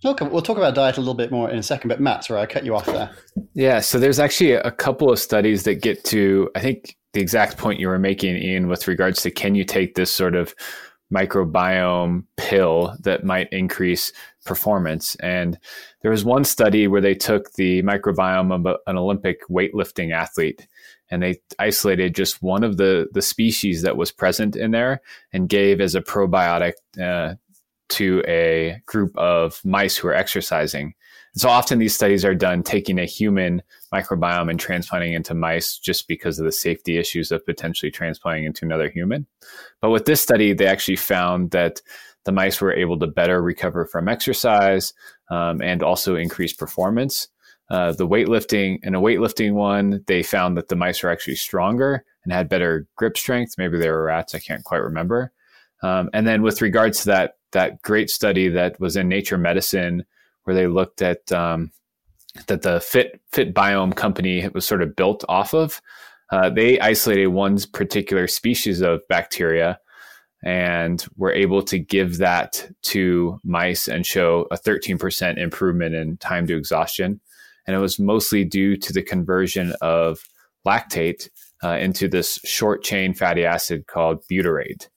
Okay, 0.04 0.26
we'll 0.26 0.42
talk 0.42 0.58
about 0.58 0.74
diet 0.74 0.98
a 0.98 1.00
little 1.00 1.14
bit 1.14 1.30
more 1.30 1.48
in 1.50 1.58
a 1.58 1.62
second, 1.62 1.88
but 1.88 2.00
Matt, 2.00 2.24
sorry, 2.24 2.42
I 2.42 2.46
cut 2.46 2.64
you 2.64 2.74
off 2.74 2.84
there. 2.84 3.10
Yeah, 3.54 3.80
so 3.80 3.98
there's 3.98 4.18
actually 4.18 4.52
a 4.52 4.70
couple 4.70 5.10
of 5.10 5.18
studies 5.18 5.62
that 5.62 5.80
get 5.80 6.04
to, 6.06 6.50
I 6.54 6.60
think, 6.60 6.96
the 7.14 7.20
exact 7.20 7.56
point 7.56 7.80
you 7.80 7.88
were 7.88 7.98
making, 7.98 8.36
Ian, 8.36 8.68
with 8.68 8.86
regards 8.86 9.22
to 9.22 9.30
can 9.30 9.54
you 9.54 9.64
take 9.64 9.94
this 9.94 10.10
sort 10.10 10.34
of 10.34 10.54
microbiome 11.14 12.24
pill 12.36 12.96
that 13.00 13.24
might 13.24 13.48
increase 13.52 14.12
performance. 14.44 15.14
And 15.16 15.58
there 16.02 16.10
was 16.10 16.24
one 16.24 16.44
study 16.44 16.88
where 16.88 17.00
they 17.00 17.14
took 17.14 17.52
the 17.52 17.82
microbiome 17.82 18.52
of 18.52 18.76
an 18.86 18.96
Olympic 18.98 19.46
weightlifting 19.48 20.12
athlete 20.12 20.66
and 21.10 21.22
they 21.22 21.36
isolated 21.58 22.14
just 22.14 22.42
one 22.42 22.64
of 22.64 22.76
the, 22.76 23.06
the 23.12 23.22
species 23.22 23.82
that 23.82 23.96
was 23.96 24.10
present 24.10 24.56
in 24.56 24.70
there 24.72 25.00
and 25.32 25.48
gave 25.48 25.80
as 25.80 25.94
a 25.94 26.00
probiotic 26.00 26.72
uh, 27.00 27.34
to 27.90 28.22
a 28.26 28.80
group 28.86 29.16
of 29.16 29.60
mice 29.64 29.96
who 29.96 30.08
are 30.08 30.14
exercising. 30.14 30.94
And 31.34 31.40
so 31.40 31.48
often 31.48 31.78
these 31.78 31.94
studies 31.94 32.24
are 32.24 32.34
done 32.34 32.62
taking 32.62 32.98
a 32.98 33.04
human 33.04 33.62
microbiome 33.94 34.50
and 34.50 34.58
transplanting 34.58 35.12
into 35.12 35.34
mice 35.34 35.78
just 35.78 36.08
because 36.08 36.38
of 36.38 36.44
the 36.44 36.52
safety 36.52 36.98
issues 36.98 37.30
of 37.30 37.44
potentially 37.46 37.90
transplanting 37.90 38.44
into 38.44 38.64
another 38.64 38.88
human. 38.88 39.26
But 39.80 39.90
with 39.90 40.04
this 40.04 40.20
study, 40.20 40.52
they 40.52 40.66
actually 40.66 40.96
found 40.96 41.50
that 41.52 41.80
the 42.24 42.32
mice 42.32 42.60
were 42.60 42.72
able 42.72 42.98
to 42.98 43.06
better 43.06 43.42
recover 43.42 43.86
from 43.86 44.08
exercise 44.08 44.92
um, 45.30 45.62
and 45.62 45.82
also 45.82 46.16
increase 46.16 46.52
performance. 46.52 47.28
Uh, 47.70 47.92
the 47.92 48.08
weightlifting 48.08 48.78
in 48.82 48.94
a 48.94 49.00
weightlifting 49.00 49.54
one, 49.54 50.04
they 50.06 50.22
found 50.22 50.56
that 50.56 50.68
the 50.68 50.76
mice 50.76 51.02
were 51.02 51.10
actually 51.10 51.36
stronger 51.36 52.04
and 52.24 52.32
had 52.32 52.48
better 52.48 52.86
grip 52.96 53.16
strength. 53.16 53.54
Maybe 53.56 53.78
they 53.78 53.90
were 53.90 54.04
rats, 54.04 54.34
I 54.34 54.38
can't 54.38 54.64
quite 54.64 54.82
remember. 54.82 55.32
Um, 55.82 56.10
and 56.12 56.26
then 56.26 56.42
with 56.42 56.62
regards 56.62 57.00
to 57.00 57.06
that 57.06 57.36
that 57.52 57.80
great 57.82 58.10
study 58.10 58.48
that 58.48 58.78
was 58.80 58.96
in 58.96 59.08
Nature 59.08 59.38
Medicine, 59.38 60.04
where 60.42 60.56
they 60.56 60.66
looked 60.66 61.02
at 61.02 61.30
um, 61.32 61.70
that 62.46 62.62
the 62.62 62.80
Fit 62.80 63.20
Fit 63.32 63.54
Biome 63.54 63.94
company 63.94 64.48
was 64.54 64.66
sort 64.66 64.82
of 64.82 64.96
built 64.96 65.24
off 65.28 65.54
of. 65.54 65.80
Uh, 66.30 66.50
they 66.50 66.80
isolated 66.80 67.28
one 67.28 67.58
particular 67.72 68.26
species 68.26 68.80
of 68.80 69.06
bacteria 69.08 69.78
and 70.44 71.06
were 71.16 71.32
able 71.32 71.62
to 71.62 71.78
give 71.78 72.18
that 72.18 72.68
to 72.82 73.40
mice 73.44 73.88
and 73.88 74.04
show 74.04 74.46
a 74.50 74.56
13% 74.56 75.38
improvement 75.38 75.94
in 75.94 76.16
time 76.18 76.46
to 76.46 76.56
exhaustion. 76.56 77.20
And 77.66 77.74
it 77.74 77.78
was 77.78 77.98
mostly 77.98 78.44
due 78.44 78.76
to 78.76 78.92
the 78.92 79.02
conversion 79.02 79.72
of 79.80 80.22
lactate 80.66 81.30
uh, 81.62 81.76
into 81.78 82.08
this 82.08 82.38
short 82.44 82.82
chain 82.82 83.14
fatty 83.14 83.44
acid 83.44 83.86
called 83.86 84.22
butyrate. 84.30 84.88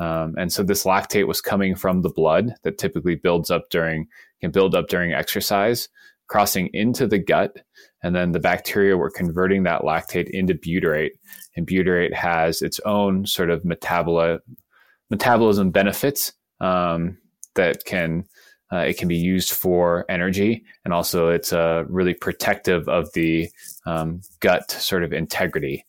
Um, 0.00 0.34
and 0.38 0.52
so 0.52 0.62
this 0.62 0.84
lactate 0.84 1.26
was 1.26 1.40
coming 1.40 1.74
from 1.74 2.00
the 2.00 2.08
blood 2.08 2.54
that 2.62 2.78
typically 2.78 3.14
builds 3.14 3.50
up 3.50 3.68
during 3.70 4.08
can 4.40 4.50
build 4.50 4.74
up 4.74 4.88
during 4.88 5.12
exercise, 5.12 5.88
crossing 6.28 6.70
into 6.72 7.06
the 7.06 7.18
gut, 7.18 7.56
and 8.02 8.14
then 8.14 8.32
the 8.32 8.40
bacteria 8.40 8.96
were 8.96 9.10
converting 9.10 9.64
that 9.64 9.82
lactate 9.82 10.28
into 10.30 10.54
butyrate. 10.54 11.12
And 11.56 11.66
butyrate 11.66 12.14
has 12.14 12.62
its 12.62 12.80
own 12.80 13.26
sort 13.26 13.50
of 13.50 13.64
metabolism 13.64 15.70
benefits 15.70 16.32
um, 16.60 17.18
that 17.54 17.84
can 17.84 18.24
uh, 18.72 18.78
it 18.78 18.98
can 18.98 19.08
be 19.08 19.16
used 19.16 19.52
for 19.52 20.04
energy, 20.08 20.64
and 20.84 20.92
also 20.92 21.28
it's 21.28 21.52
uh, 21.52 21.84
really 21.88 22.14
protective 22.14 22.88
of 22.88 23.12
the 23.12 23.48
um, 23.86 24.20
gut 24.40 24.70
sort 24.70 25.04
of 25.04 25.12
integrity. 25.12 25.84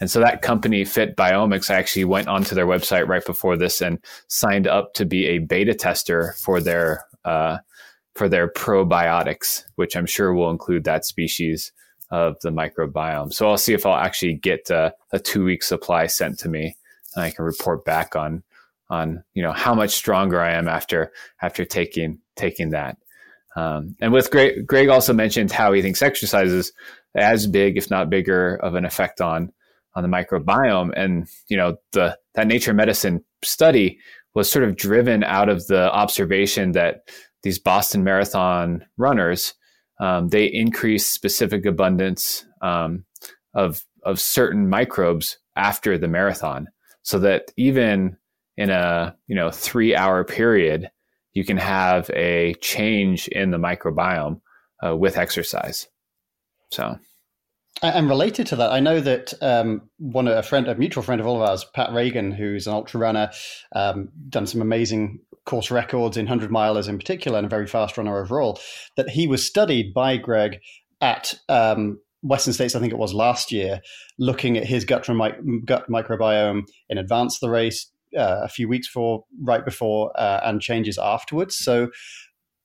And 0.00 0.10
so 0.10 0.20
that 0.20 0.40
company, 0.40 0.84
FitBiomics, 0.84 1.70
I 1.70 1.74
actually 1.74 2.06
went 2.06 2.28
onto 2.28 2.54
their 2.54 2.66
website 2.66 3.06
right 3.06 3.24
before 3.24 3.56
this 3.56 3.82
and 3.82 3.98
signed 4.28 4.66
up 4.66 4.94
to 4.94 5.04
be 5.04 5.26
a 5.26 5.38
beta 5.38 5.74
tester 5.74 6.34
for 6.38 6.60
their 6.60 7.04
uh, 7.26 7.58
for 8.20 8.28
their 8.28 8.48
probiotics, 8.48 9.64
which 9.76 9.96
I'm 9.96 10.04
sure 10.04 10.34
will 10.34 10.50
include 10.50 10.84
that 10.84 11.06
species 11.06 11.72
of 12.10 12.36
the 12.42 12.50
microbiome. 12.50 13.32
So 13.32 13.48
I'll 13.48 13.56
see 13.56 13.72
if 13.72 13.86
I'll 13.86 13.94
actually 13.94 14.34
get 14.34 14.70
uh, 14.70 14.90
a 15.10 15.18
two 15.18 15.42
week 15.42 15.62
supply 15.62 16.06
sent 16.06 16.38
to 16.40 16.50
me, 16.50 16.76
and 17.14 17.24
I 17.24 17.30
can 17.30 17.46
report 17.46 17.86
back 17.86 18.16
on 18.16 18.42
on 18.90 19.24
you 19.32 19.42
know 19.42 19.52
how 19.52 19.74
much 19.74 19.92
stronger 19.92 20.38
I 20.38 20.52
am 20.52 20.68
after 20.68 21.12
after 21.40 21.64
taking 21.64 22.18
taking 22.36 22.72
that. 22.72 22.98
Um, 23.56 23.96
and 24.02 24.12
with 24.12 24.30
Greg, 24.30 24.66
Greg 24.66 24.90
also 24.90 25.14
mentioned 25.14 25.50
how 25.50 25.72
he 25.72 25.80
thinks 25.80 26.02
exercise 26.02 26.52
is 26.52 26.74
as 27.14 27.46
big, 27.46 27.78
if 27.78 27.90
not 27.90 28.10
bigger, 28.10 28.56
of 28.56 28.74
an 28.74 28.84
effect 28.84 29.22
on 29.22 29.50
on 29.94 30.02
the 30.02 30.14
microbiome. 30.14 30.92
And 30.94 31.26
you 31.48 31.56
know, 31.56 31.78
the 31.92 32.18
that 32.34 32.48
Nature 32.48 32.74
Medicine 32.74 33.24
study 33.42 33.98
was 34.34 34.52
sort 34.52 34.66
of 34.66 34.76
driven 34.76 35.24
out 35.24 35.48
of 35.48 35.66
the 35.68 35.90
observation 35.90 36.72
that 36.72 37.08
these 37.42 37.58
Boston 37.58 38.04
Marathon 38.04 38.84
runners 38.96 39.54
um, 40.00 40.28
they 40.28 40.46
increase 40.46 41.06
specific 41.06 41.66
abundance 41.66 42.44
um, 42.62 43.04
of 43.54 43.84
of 44.02 44.18
certain 44.18 44.68
microbes 44.68 45.36
after 45.56 45.98
the 45.98 46.08
marathon, 46.08 46.68
so 47.02 47.18
that 47.18 47.52
even 47.56 48.16
in 48.56 48.70
a 48.70 49.14
you 49.26 49.36
know 49.36 49.50
three 49.50 49.94
hour 49.94 50.24
period, 50.24 50.90
you 51.34 51.44
can 51.44 51.58
have 51.58 52.10
a 52.14 52.54
change 52.62 53.28
in 53.28 53.50
the 53.50 53.58
microbiome 53.58 54.40
uh, 54.84 54.96
with 54.96 55.18
exercise. 55.18 55.86
So 56.72 56.98
And 57.82 58.08
related 58.08 58.46
to 58.48 58.56
that, 58.56 58.72
I 58.72 58.80
know 58.80 59.00
that 59.00 59.34
um, 59.42 59.90
one 59.98 60.28
a 60.28 60.42
friend, 60.42 60.66
a 60.66 60.74
mutual 60.76 61.02
friend 61.02 61.20
of 61.20 61.26
all 61.26 61.42
of 61.42 61.48
ours, 61.48 61.66
Pat 61.74 61.92
Reagan, 61.92 62.32
who's 62.32 62.66
an 62.66 62.72
ultra 62.72 63.00
runner, 63.00 63.32
um, 63.74 64.08
done 64.30 64.46
some 64.46 64.62
amazing 64.62 65.20
course 65.44 65.70
records 65.70 66.16
in 66.16 66.26
hundred 66.26 66.50
milers 66.50 66.88
in 66.88 66.98
particular, 66.98 67.38
and 67.38 67.46
a 67.46 67.50
very 67.50 67.66
fast 67.66 67.96
runner 67.96 68.18
overall. 68.18 68.60
That 68.96 69.10
he 69.10 69.26
was 69.26 69.46
studied 69.46 69.92
by 69.94 70.16
Greg 70.16 70.58
at 71.00 71.34
um, 71.48 71.98
Western 72.22 72.52
States, 72.52 72.74
I 72.74 72.80
think 72.80 72.92
it 72.92 72.98
was 72.98 73.14
last 73.14 73.50
year, 73.50 73.80
looking 74.18 74.56
at 74.56 74.66
his 74.66 74.84
gut, 74.84 75.08
gut 75.64 75.88
microbiome 75.88 76.62
in 76.88 76.98
advance 76.98 77.36
of 77.36 77.40
the 77.40 77.50
race, 77.50 77.90
uh, 78.16 78.40
a 78.42 78.48
few 78.48 78.68
weeks 78.68 78.86
for 78.86 79.24
right 79.42 79.64
before, 79.64 80.12
uh, 80.16 80.40
and 80.44 80.60
changes 80.60 80.98
afterwards. 80.98 81.56
So 81.56 81.88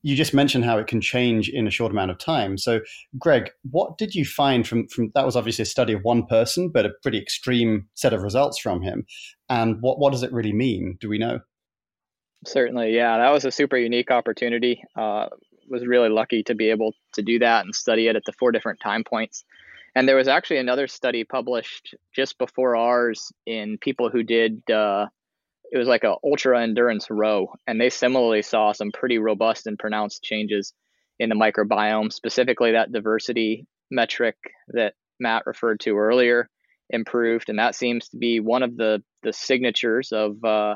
you 0.03 0.15
just 0.15 0.35
mentioned 0.35 0.65
how 0.65 0.77
it 0.77 0.85
can 0.85 1.01
change 1.01 1.49
in 1.49 1.65
a 1.65 1.71
short 1.71 1.91
amount 1.91 2.11
of 2.11 2.19
time. 2.19 2.57
So, 2.59 2.81
Greg, 3.17 3.49
what 3.71 3.97
did 3.97 4.13
you 4.13 4.23
find 4.23 4.67
from 4.67 4.87
from 4.87 5.11
that? 5.15 5.25
Was 5.25 5.35
obviously 5.35 5.63
a 5.63 5.65
study 5.65 5.93
of 5.93 6.01
one 6.03 6.27
person, 6.27 6.69
but 6.71 6.85
a 6.85 6.91
pretty 7.01 7.17
extreme 7.17 7.87
set 7.95 8.13
of 8.13 8.21
results 8.21 8.59
from 8.59 8.83
him. 8.83 9.05
And 9.49 9.77
what 9.81 9.97
what 9.97 10.11
does 10.11 10.21
it 10.21 10.31
really 10.31 10.53
mean? 10.53 10.97
Do 11.01 11.09
we 11.09 11.17
know? 11.17 11.39
Certainly, 12.45 12.95
yeah, 12.95 13.17
that 13.17 13.31
was 13.31 13.45
a 13.45 13.51
super 13.51 13.77
unique 13.77 14.11
opportunity. 14.11 14.83
Uh, 14.95 15.27
was 15.67 15.85
really 15.85 16.09
lucky 16.09 16.43
to 16.43 16.53
be 16.53 16.69
able 16.69 16.93
to 17.13 17.23
do 17.23 17.39
that 17.39 17.65
and 17.65 17.73
study 17.73 18.07
it 18.07 18.15
at 18.15 18.23
the 18.25 18.33
four 18.33 18.51
different 18.51 18.79
time 18.79 19.03
points. 19.03 19.43
And 19.95 20.07
there 20.07 20.15
was 20.15 20.27
actually 20.27 20.57
another 20.57 20.87
study 20.87 21.23
published 21.23 21.95
just 22.13 22.37
before 22.37 22.75
ours 22.75 23.31
in 23.45 23.77
people 23.79 24.09
who 24.09 24.23
did 24.23 24.61
uh, 24.69 25.07
it 25.71 25.77
was 25.77 25.87
like 25.87 26.03
a 26.03 26.15
ultra 26.23 26.61
endurance 26.61 27.07
row, 27.09 27.51
and 27.65 27.79
they 27.79 27.89
similarly 27.89 28.41
saw 28.41 28.71
some 28.71 28.91
pretty 28.91 29.17
robust 29.17 29.67
and 29.67 29.79
pronounced 29.79 30.23
changes 30.23 30.73
in 31.19 31.29
the 31.29 31.35
microbiome, 31.35 32.11
specifically 32.11 32.73
that 32.73 32.91
diversity 32.91 33.65
metric 33.89 34.35
that 34.69 34.93
Matt 35.19 35.43
referred 35.45 35.79
to 35.81 35.97
earlier 35.97 36.49
improved, 36.89 37.49
and 37.49 37.57
that 37.57 37.75
seems 37.75 38.09
to 38.09 38.17
be 38.17 38.39
one 38.39 38.63
of 38.63 38.77
the 38.77 39.01
the 39.23 39.33
signatures 39.33 40.11
of 40.11 40.43
uh, 40.43 40.75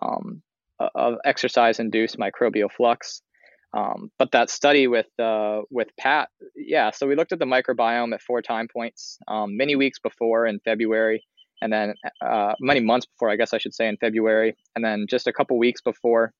um, 0.00 0.42
of 0.78 1.14
exercise 1.24 1.78
induced 1.78 2.18
microbial 2.18 2.70
flux. 2.70 3.22
Um, 3.76 4.10
but 4.18 4.30
that 4.32 4.50
study 4.50 4.86
with 4.86 5.08
uh, 5.18 5.62
with 5.70 5.88
Pat, 5.98 6.28
yeah, 6.54 6.90
so 6.92 7.08
we 7.08 7.16
looked 7.16 7.32
at 7.32 7.40
the 7.40 7.44
microbiome 7.44 8.14
at 8.14 8.22
four 8.22 8.40
time 8.40 8.68
points, 8.72 9.18
um, 9.26 9.56
many 9.56 9.74
weeks 9.74 9.98
before 9.98 10.46
in 10.46 10.60
February, 10.64 11.24
and 11.60 11.72
then 11.72 11.94
uh, 12.24 12.54
many 12.60 12.78
months 12.78 13.06
before, 13.06 13.30
I 13.30 13.36
guess 13.36 13.52
I 13.52 13.58
should 13.58 13.74
say, 13.74 13.88
in 13.88 13.96
February, 13.96 14.54
and 14.76 14.84
then 14.84 15.06
just 15.10 15.26
a 15.26 15.32
couple 15.32 15.58
weeks 15.58 15.80
before, 15.80 16.32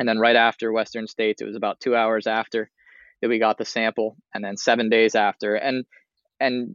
and 0.00 0.08
then 0.08 0.18
right 0.18 0.34
after 0.34 0.72
Western 0.72 1.06
States, 1.06 1.40
it 1.40 1.44
was 1.44 1.54
about 1.54 1.78
two 1.80 1.94
hours 1.94 2.26
after 2.26 2.70
that 3.22 3.28
we 3.28 3.38
got 3.38 3.56
the 3.58 3.64
sample, 3.64 4.16
and 4.34 4.42
then 4.42 4.56
seven 4.56 4.88
days 4.88 5.14
after, 5.14 5.54
and 5.54 5.84
and 6.40 6.74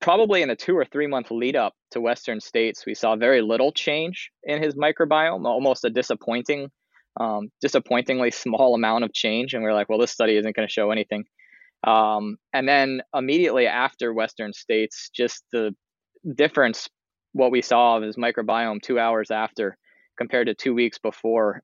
probably 0.00 0.42
in 0.42 0.48
the 0.48 0.56
two 0.56 0.76
or 0.76 0.84
three 0.84 1.06
month 1.06 1.30
lead 1.30 1.56
up 1.56 1.74
to 1.92 2.00
Western 2.00 2.40
States, 2.40 2.84
we 2.86 2.94
saw 2.94 3.16
very 3.16 3.42
little 3.42 3.72
change 3.72 4.30
in 4.44 4.62
his 4.62 4.74
microbiome, 4.74 5.46
almost 5.46 5.84
a 5.84 5.90
disappointing 5.90 6.70
um, 7.18 7.50
disappointingly 7.60 8.30
small 8.30 8.74
amount 8.74 9.04
of 9.04 9.12
change. 9.12 9.54
And 9.54 9.62
we 9.62 9.70
are 9.70 9.74
like, 9.74 9.88
well, 9.88 9.98
this 9.98 10.10
study 10.10 10.36
isn't 10.36 10.54
going 10.54 10.68
to 10.68 10.72
show 10.72 10.90
anything. 10.90 11.24
Um, 11.84 12.36
and 12.52 12.68
then 12.68 13.02
immediately 13.14 13.66
after 13.66 14.12
Western 14.12 14.52
states, 14.52 15.10
just 15.14 15.44
the 15.52 15.74
difference, 16.34 16.88
what 17.32 17.50
we 17.50 17.62
saw 17.62 17.96
of 17.96 18.02
his 18.02 18.16
microbiome 18.16 18.82
two 18.82 18.98
hours 18.98 19.30
after 19.30 19.76
compared 20.18 20.48
to 20.48 20.54
two 20.54 20.74
weeks 20.74 20.98
before 20.98 21.62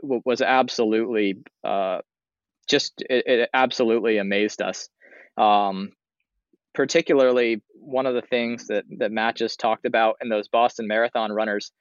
was 0.00 0.40
absolutely 0.40 1.38
uh, 1.64 1.98
just, 2.68 3.02
it, 3.08 3.24
it, 3.26 3.50
absolutely 3.54 4.18
amazed 4.18 4.62
us. 4.62 4.88
Um, 5.36 5.92
particularly 6.74 7.62
one 7.72 8.06
of 8.06 8.14
the 8.14 8.22
things 8.22 8.66
that, 8.68 8.84
that 8.98 9.12
Matt 9.12 9.36
just 9.36 9.60
talked 9.60 9.86
about 9.86 10.16
in 10.22 10.28
those 10.28 10.48
Boston 10.48 10.86
Marathon 10.86 11.32
runners, 11.32 11.72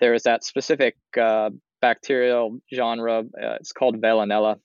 there 0.00 0.14
is 0.14 0.24
that 0.24 0.44
specific 0.44 0.96
uh, 1.20 1.50
bacterial 1.80 2.58
genre. 2.74 3.20
Uh, 3.20 3.56
it's 3.60 3.72
called 3.72 4.00
Veillonella, 4.00 4.56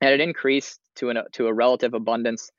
and 0.00 0.10
it 0.10 0.20
increased 0.20 0.80
to 0.96 1.10
an 1.10 1.18
to 1.32 1.46
a 1.46 1.54
relative 1.54 1.94
abundance 1.94 2.50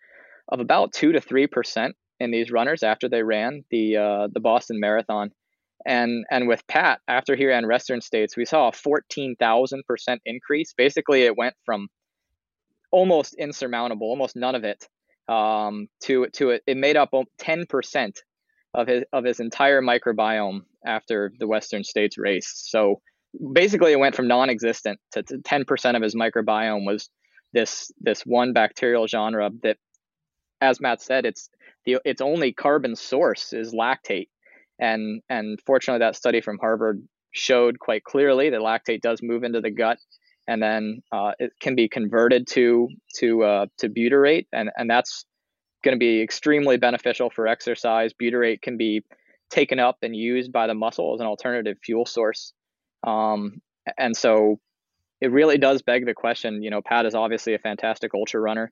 of 0.50 0.60
about 0.60 0.92
two 0.92 1.12
to 1.14 1.22
three 1.22 1.48
percent 1.48 1.96
in 2.20 2.32
these 2.32 2.52
runners 2.52 2.84
after 2.84 3.10
they 3.10 3.24
ran 3.24 3.64
the 3.72 3.98
uh, 3.98 4.28
the 4.32 4.40
Boston 4.40 4.80
Marathon. 4.80 5.32
And 5.86 6.26
and 6.32 6.48
with 6.48 6.66
Pat 6.68 7.00
after 7.08 7.36
he 7.36 7.46
ran 7.46 7.68
Western 7.68 8.02
States, 8.02 8.38
we 8.38 8.46
saw 8.46 8.70
a 8.70 8.72
fourteen 8.72 9.36
thousand 9.38 9.84
percent 9.86 10.22
increase. 10.26 10.74
Basically, 10.74 11.24
it 11.24 11.38
went 11.38 11.56
from 11.66 11.88
almost 12.92 13.34
insurmountable, 13.36 14.08
almost 14.08 14.36
none 14.36 14.56
of 14.56 14.64
it, 14.64 14.88
um, 15.28 15.88
to 16.04 16.28
to 16.34 16.52
it. 16.52 16.64
It 16.68 16.78
made 16.78 16.98
up 16.98 17.12
ten 17.38 17.66
percent 17.66 18.20
of 18.74 18.88
his 18.88 19.04
of 19.14 19.24
his 19.24 19.40
entire 19.40 19.82
microbiome 19.82 20.62
after 20.86 21.32
the 21.40 21.48
Western 21.48 21.84
States 21.84 22.18
race. 22.18 22.52
So 22.56 23.02
basically 23.52 23.92
it 23.92 24.00
went 24.00 24.16
from 24.16 24.28
non-existent 24.28 25.00
to, 25.12 25.24
10% 25.24 25.96
of 25.96 26.02
his 26.02 26.16
microbiome 26.16 26.86
was 26.86 27.10
this 27.54 27.92
this 28.00 28.22
one 28.26 28.54
bacterial 28.54 29.08
genre 29.08 29.52
that 29.62 29.78
as 30.62 30.82
Matt 30.82 31.02
said 31.02 31.26
it's 31.26 31.50
the 31.86 32.00
its 32.04 32.22
only 32.22 32.52
carbon 32.52 32.96
source 32.96 33.54
is 33.54 33.74
lactate 33.74 34.30
and 34.80 35.22
and 35.30 35.60
fortunately 35.66 36.00
that 36.00 36.16
study 36.16 36.42
from 36.42 36.58
Harvard 36.58 37.08
showed 37.32 37.78
quite 37.80 38.04
clearly 38.04 38.50
that 38.50 38.62
lactate 38.62 39.02
does 39.02 39.22
move 39.22 39.44
into 39.44 39.62
the 39.62 39.70
gut 39.70 40.00
and 40.48 40.62
then 40.62 41.02
uh, 41.12 41.32
it 41.40 41.52
can 41.60 41.76
be 41.76 41.88
converted 41.88 42.48
to 42.48 42.90
to 43.16 43.44
uh, 43.44 43.66
to 43.78 43.90
butyrate 43.90 44.46
and 44.54 44.70
and 44.78 44.90
that's 44.90 45.26
going 45.84 45.96
to 45.96 46.00
be 46.00 46.22
extremely 46.22 46.78
beneficial 46.78 47.30
for 47.30 47.48
exercise 47.48 48.14
butyrate 48.14 48.62
can 48.62 48.78
be 48.78 49.04
taken 49.50 49.80
up 49.80 49.98
and 50.02 50.16
used 50.16 50.52
by 50.52 50.66
the 50.66 50.74
muscle 50.74 51.14
as 51.14 51.20
an 51.20 51.28
alternative 51.28 51.78
fuel 51.84 52.06
source 52.06 52.54
um, 53.06 53.62
and 53.98 54.16
so 54.16 54.60
it 55.24 55.32
really 55.32 55.58
does 55.58 55.82
beg 55.82 56.06
the 56.06 56.14
question. 56.14 56.62
You 56.62 56.70
know, 56.70 56.82
Pat 56.82 57.06
is 57.06 57.16
obviously 57.16 57.54
a 57.54 57.60
fantastic 57.60 58.14
ultra 58.14 58.42
runner. 58.42 58.72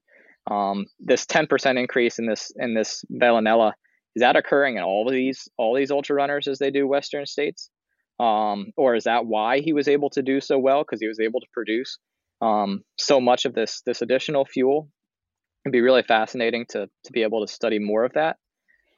Um, 0.49 0.85
this 0.99 1.25
10% 1.25 1.79
increase 1.79 2.19
in 2.19 2.25
this 2.25 2.51
in 2.57 2.73
this 2.73 3.05
Veillonella 3.11 3.71
is 4.15 4.21
that 4.21 4.35
occurring 4.35 4.75
in 4.75 4.83
all 4.83 5.07
of 5.07 5.13
these 5.13 5.47
all 5.57 5.73
these 5.73 5.91
ultra 5.91 6.15
runners 6.15 6.49
as 6.49 6.59
they 6.59 6.69
do 6.69 6.87
Western 6.87 7.25
states, 7.25 7.69
um, 8.21 8.71
or 8.77 8.95
is 8.95 9.05
that 9.05 9.25
why 9.25 9.59
he 9.59 9.73
was 9.73 9.87
able 9.87 10.09
to 10.11 10.21
do 10.21 10.41
so 10.41 10.59
well 10.59 10.83
because 10.83 11.01
he 11.01 11.07
was 11.07 11.19
able 11.19 11.39
to 11.39 11.47
produce 11.53 11.97
um, 12.41 12.83
so 12.97 13.19
much 13.19 13.45
of 13.45 13.53
this 13.53 13.81
this 13.85 14.01
additional 14.01 14.45
fuel? 14.45 14.89
It'd 15.65 15.73
be 15.73 15.81
really 15.81 16.03
fascinating 16.03 16.65
to 16.69 16.87
to 17.05 17.11
be 17.11 17.23
able 17.23 17.45
to 17.45 17.51
study 17.51 17.79
more 17.79 18.03
of 18.03 18.13
that. 18.13 18.37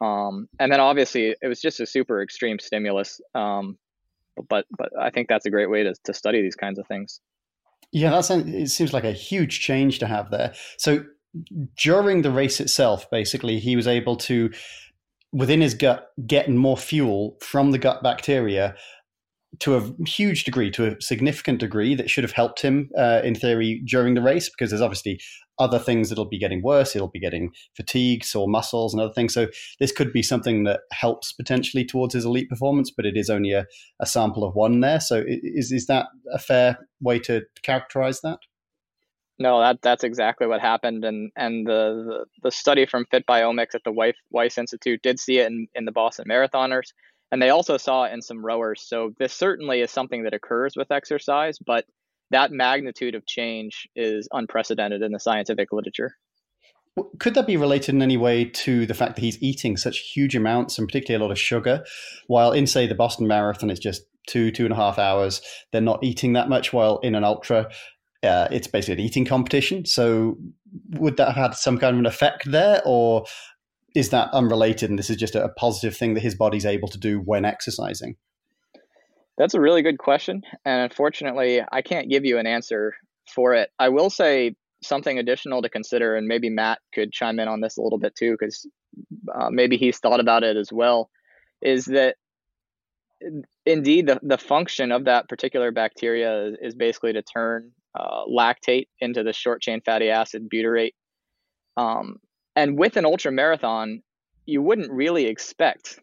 Um, 0.01 0.47
and 0.59 0.71
then 0.71 0.79
obviously 0.79 1.35
it 1.41 1.47
was 1.47 1.61
just 1.61 1.79
a 1.79 1.85
super 1.85 2.21
extreme 2.21 2.59
stimulus 2.59 3.21
um, 3.35 3.77
but 4.49 4.65
but 4.77 4.89
I 4.99 5.09
think 5.09 5.27
that's 5.27 5.45
a 5.45 5.49
great 5.49 5.69
way 5.69 5.83
to 5.83 5.93
to 6.05 6.13
study 6.13 6.41
these 6.41 6.55
kinds 6.55 6.79
of 6.79 6.87
things. 6.87 7.19
Yeah, 7.91 8.09
that's 8.09 8.29
it 8.29 8.69
seems 8.69 8.93
like 8.93 9.03
a 9.03 9.11
huge 9.11 9.59
change 9.59 9.99
to 9.99 10.07
have 10.07 10.31
there. 10.31 10.53
So 10.77 11.05
during 11.77 12.21
the 12.21 12.31
race 12.31 12.59
itself, 12.59 13.09
basically, 13.09 13.59
he 13.59 13.75
was 13.75 13.87
able 13.87 14.15
to 14.17 14.51
within 15.31 15.61
his 15.61 15.73
gut 15.73 16.09
get 16.27 16.49
more 16.49 16.77
fuel 16.77 17.37
from 17.41 17.71
the 17.71 17.79
gut 17.79 18.03
bacteria 18.03 18.75
to 19.59 19.75
a 19.75 20.07
huge 20.07 20.43
degree, 20.43 20.71
to 20.71 20.93
a 20.93 21.01
significant 21.01 21.59
degree, 21.59 21.95
that 21.95 22.09
should 22.09 22.23
have 22.23 22.33
helped 22.33 22.61
him 22.61 22.89
uh, 22.97 23.21
in 23.23 23.35
theory 23.35 23.81
during 23.85 24.13
the 24.13 24.21
race 24.21 24.49
because 24.49 24.71
there's 24.71 24.81
obviously 24.81 25.19
other 25.59 25.79
things 25.79 26.09
that'll 26.09 26.25
be 26.25 26.39
getting 26.39 26.63
worse. 26.63 26.95
It'll 26.95 27.07
be 27.07 27.19
getting 27.19 27.51
fatigue, 27.75 28.23
sore 28.23 28.47
muscles, 28.47 28.93
and 28.93 29.01
other 29.01 29.13
things. 29.13 29.33
So 29.33 29.47
this 29.79 29.91
could 29.91 30.11
be 30.11 30.23
something 30.23 30.63
that 30.63 30.81
helps 30.91 31.31
potentially 31.31 31.85
towards 31.85 32.13
his 32.13 32.25
elite 32.25 32.49
performance, 32.49 32.91
but 32.91 33.05
it 33.05 33.15
is 33.15 33.29
only 33.29 33.51
a, 33.51 33.65
a 33.99 34.05
sample 34.05 34.43
of 34.43 34.55
one 34.55 34.79
there. 34.79 34.99
So 34.99 35.23
is 35.27 35.71
is 35.71 35.87
that 35.87 36.07
a 36.31 36.39
fair 36.39 36.79
way 37.01 37.19
to 37.19 37.43
characterize 37.61 38.21
that? 38.21 38.39
No, 39.39 39.59
that 39.59 39.79
that's 39.81 40.03
exactly 40.03 40.47
what 40.47 40.61
happened, 40.61 41.03
and 41.03 41.31
and 41.35 41.65
the 41.65 42.05
the, 42.07 42.25
the 42.43 42.51
study 42.51 42.85
from 42.85 43.05
FitBiomics 43.11 43.73
at 43.73 43.83
the 43.83 43.91
Wyss, 43.91 44.15
Wyss 44.29 44.57
Institute 44.57 45.01
did 45.01 45.19
see 45.19 45.39
it 45.39 45.47
in, 45.47 45.67
in 45.73 45.85
the 45.85 45.91
Boston 45.91 46.25
Marathoners, 46.29 46.93
and 47.33 47.41
they 47.41 47.49
also 47.49 47.77
saw 47.77 48.03
it 48.03 48.13
in 48.13 48.21
some 48.21 48.45
rowers. 48.45 48.79
So 48.85 49.11
this 49.17 49.33
certainly 49.33 49.81
is 49.81 49.89
something 49.89 50.21
that 50.23 50.35
occurs 50.35 50.75
with 50.77 50.91
exercise, 50.91 51.57
but 51.57 51.83
that 52.29 52.51
magnitude 52.51 53.15
of 53.15 53.25
change 53.25 53.87
is 53.95 54.29
unprecedented 54.31 55.01
in 55.01 55.11
the 55.11 55.19
scientific 55.19 55.73
literature. 55.73 56.15
Could 57.17 57.33
that 57.33 57.47
be 57.47 57.57
related 57.57 57.95
in 57.95 58.03
any 58.03 58.17
way 58.17 58.45
to 58.45 58.85
the 58.85 58.93
fact 58.93 59.15
that 59.15 59.23
he's 59.23 59.41
eating 59.41 59.77
such 59.77 60.11
huge 60.13 60.35
amounts 60.35 60.77
and 60.77 60.87
particularly 60.87 61.19
a 61.19 61.25
lot 61.25 61.31
of 61.31 61.39
sugar, 61.39 61.83
while 62.27 62.51
in, 62.51 62.67
say, 62.67 62.85
the 62.85 62.93
Boston 62.93 63.27
Marathon 63.27 63.71
it's 63.71 63.79
just 63.79 64.03
two, 64.29 64.51
two 64.51 64.65
and 64.65 64.73
a 64.73 64.77
half 64.77 64.99
hours, 64.99 65.41
they're 65.71 65.81
not 65.81 66.03
eating 66.03 66.33
that 66.33 66.49
much, 66.49 66.71
while 66.71 66.99
in 66.99 67.15
an 67.15 67.23
ultra, 67.23 67.67
uh, 68.21 68.47
it's 68.51 68.67
basically 68.67 69.01
an 69.01 69.07
eating 69.07 69.25
competition. 69.25 69.85
So 69.85 70.37
would 70.91 71.17
that 71.17 71.33
have 71.33 71.35
had 71.35 71.55
some 71.55 71.79
kind 71.79 71.95
of 71.95 71.99
an 71.99 72.05
effect 72.05 72.51
there, 72.51 72.83
or 72.85 73.25
is 73.95 74.09
that 74.09 74.29
unrelated 74.33 74.89
and 74.89 74.97
this 74.97 75.09
is 75.09 75.17
just 75.17 75.35
a 75.35 75.49
positive 75.49 75.95
thing 75.95 76.13
that 76.13 76.23
his 76.23 76.35
body's 76.35 76.65
able 76.65 76.87
to 76.87 76.97
do 76.97 77.19
when 77.19 77.45
exercising? 77.45 78.15
That's 79.37 79.53
a 79.53 79.61
really 79.61 79.81
good 79.81 79.97
question. 79.97 80.43
And 80.65 80.81
unfortunately, 80.81 81.61
I 81.71 81.81
can't 81.81 82.09
give 82.09 82.25
you 82.25 82.37
an 82.37 82.47
answer 82.47 82.93
for 83.33 83.53
it. 83.53 83.69
I 83.79 83.89
will 83.89 84.09
say 84.09 84.55
something 84.83 85.17
additional 85.17 85.61
to 85.61 85.69
consider, 85.69 86.15
and 86.15 86.27
maybe 86.27 86.49
Matt 86.49 86.79
could 86.93 87.11
chime 87.11 87.39
in 87.39 87.47
on 87.47 87.61
this 87.61 87.77
a 87.77 87.81
little 87.81 87.97
bit 87.97 88.15
too, 88.15 88.35
because 88.39 88.67
uh, 89.33 89.49
maybe 89.49 89.77
he's 89.77 89.97
thought 89.99 90.19
about 90.19 90.43
it 90.43 90.57
as 90.57 90.71
well, 90.71 91.09
is 91.61 91.85
that 91.85 92.15
indeed 93.65 94.07
the, 94.07 94.19
the 94.21 94.37
function 94.37 94.91
of 94.91 95.05
that 95.05 95.29
particular 95.29 95.71
bacteria 95.71 96.47
is, 96.47 96.57
is 96.61 96.75
basically 96.75 97.13
to 97.13 97.21
turn 97.21 97.71
uh, 97.97 98.25
lactate 98.25 98.87
into 98.99 99.23
the 99.23 99.33
short 99.33 99.61
chain 99.61 99.81
fatty 99.81 100.09
acid 100.09 100.49
butyrate. 100.53 100.93
Um, 101.77 102.17
and 102.55 102.77
with 102.77 102.97
an 102.97 103.05
ultra 103.05 103.31
marathon, 103.31 104.01
you 104.45 104.61
wouldn't 104.61 104.91
really 104.91 105.25
expect, 105.25 105.99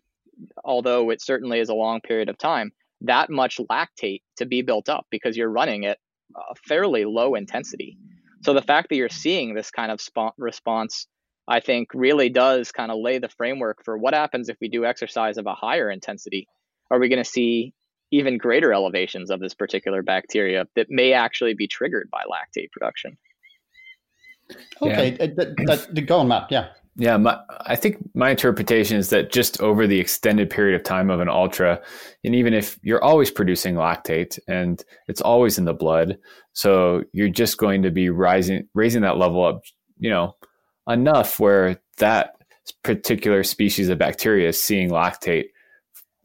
although 0.65 1.11
it 1.11 1.23
certainly 1.23 1.61
is 1.61 1.69
a 1.69 1.75
long 1.75 2.01
period 2.01 2.29
of 2.29 2.39
time, 2.39 2.73
that 3.03 3.31
much 3.31 3.61
lactate 3.71 4.23
to 4.37 4.47
be 4.47 4.63
built 4.63 4.89
up 4.89 5.07
because 5.11 5.37
you're 5.37 5.51
running 5.51 5.87
at 5.87 5.99
a 6.37 6.55
fairly 6.67 7.05
low 7.05 7.35
intensity. 7.35 7.99
So 8.43 8.55
the 8.55 8.63
fact 8.63 8.89
that 8.89 8.97
you're 8.97 9.09
seeing 9.09 9.55
this 9.55 9.71
kind 9.71 9.93
of 9.93 10.01
sp- 10.01 10.37
response, 10.39 11.07
I 11.47 11.61
think, 11.61 11.89
really 11.95 12.29
does 12.29 12.73
kind 12.73 12.91
of 12.91 12.99
lay 12.99 13.19
the 13.19 13.29
framework 13.29 13.85
for 13.85 13.99
what 13.99 14.15
happens 14.15 14.49
if 14.49 14.57
we 14.61 14.69
do 14.69 14.85
exercise 14.85 15.37
of 15.37 15.47
a 15.47 15.55
higher 15.55 15.91
intensity. 15.91 16.47
Are 16.91 16.99
we 16.99 17.09
going 17.09 17.23
to 17.23 17.31
see 17.31 17.75
even 18.11 18.39
greater 18.39 18.73
elevations 18.73 19.31
of 19.31 19.41
this 19.41 19.55
particular 19.55 20.03
bacteria 20.03 20.67
that 20.75 20.87
may 20.91 21.13
actually 21.13 21.55
be 21.55 21.69
triggered 21.69 22.09
by 22.11 22.23
lactate 22.23 22.71
production? 22.73 23.17
Okay, 24.83 25.17
yeah. 25.19 25.27
uh, 25.27 25.77
that, 25.77 26.07
go 26.07 26.19
on, 26.19 26.29
Matt. 26.29 26.51
Yeah. 26.51 26.69
Yeah, 26.97 27.17
my, 27.17 27.39
I 27.63 27.77
think 27.77 27.97
my 28.15 28.31
interpretation 28.31 28.97
is 28.97 29.11
that 29.11 29.33
just 29.33 29.61
over 29.61 29.87
the 29.87 30.01
extended 30.01 30.51
period 30.51 30.75
of 30.75 30.83
time 30.83 31.09
of 31.09 31.21
an 31.21 31.29
ultra, 31.29 31.81
and 32.25 32.35
even 32.35 32.53
if 32.53 32.79
you're 32.83 33.03
always 33.03 33.31
producing 33.31 33.75
lactate 33.77 34.39
and 34.49 34.85
it's 35.07 35.21
always 35.21 35.57
in 35.57 35.65
the 35.65 35.73
blood, 35.73 36.19
so 36.53 37.03
you're 37.13 37.29
just 37.29 37.59
going 37.59 37.83
to 37.83 37.91
be 37.91 38.11
rising, 38.11 38.69
raising 38.75 39.03
that 39.03 39.17
level 39.17 39.45
up, 39.45 39.63
you 39.99 40.11
know, 40.11 40.37
enough 40.89 41.39
where 41.39 41.81
that 41.99 42.35
particular 42.83 43.45
species 43.45 43.89
of 43.89 43.99
bacteria 43.99 44.49
is 44.49 44.63
seeing 44.63 44.91
lactate 44.91 45.47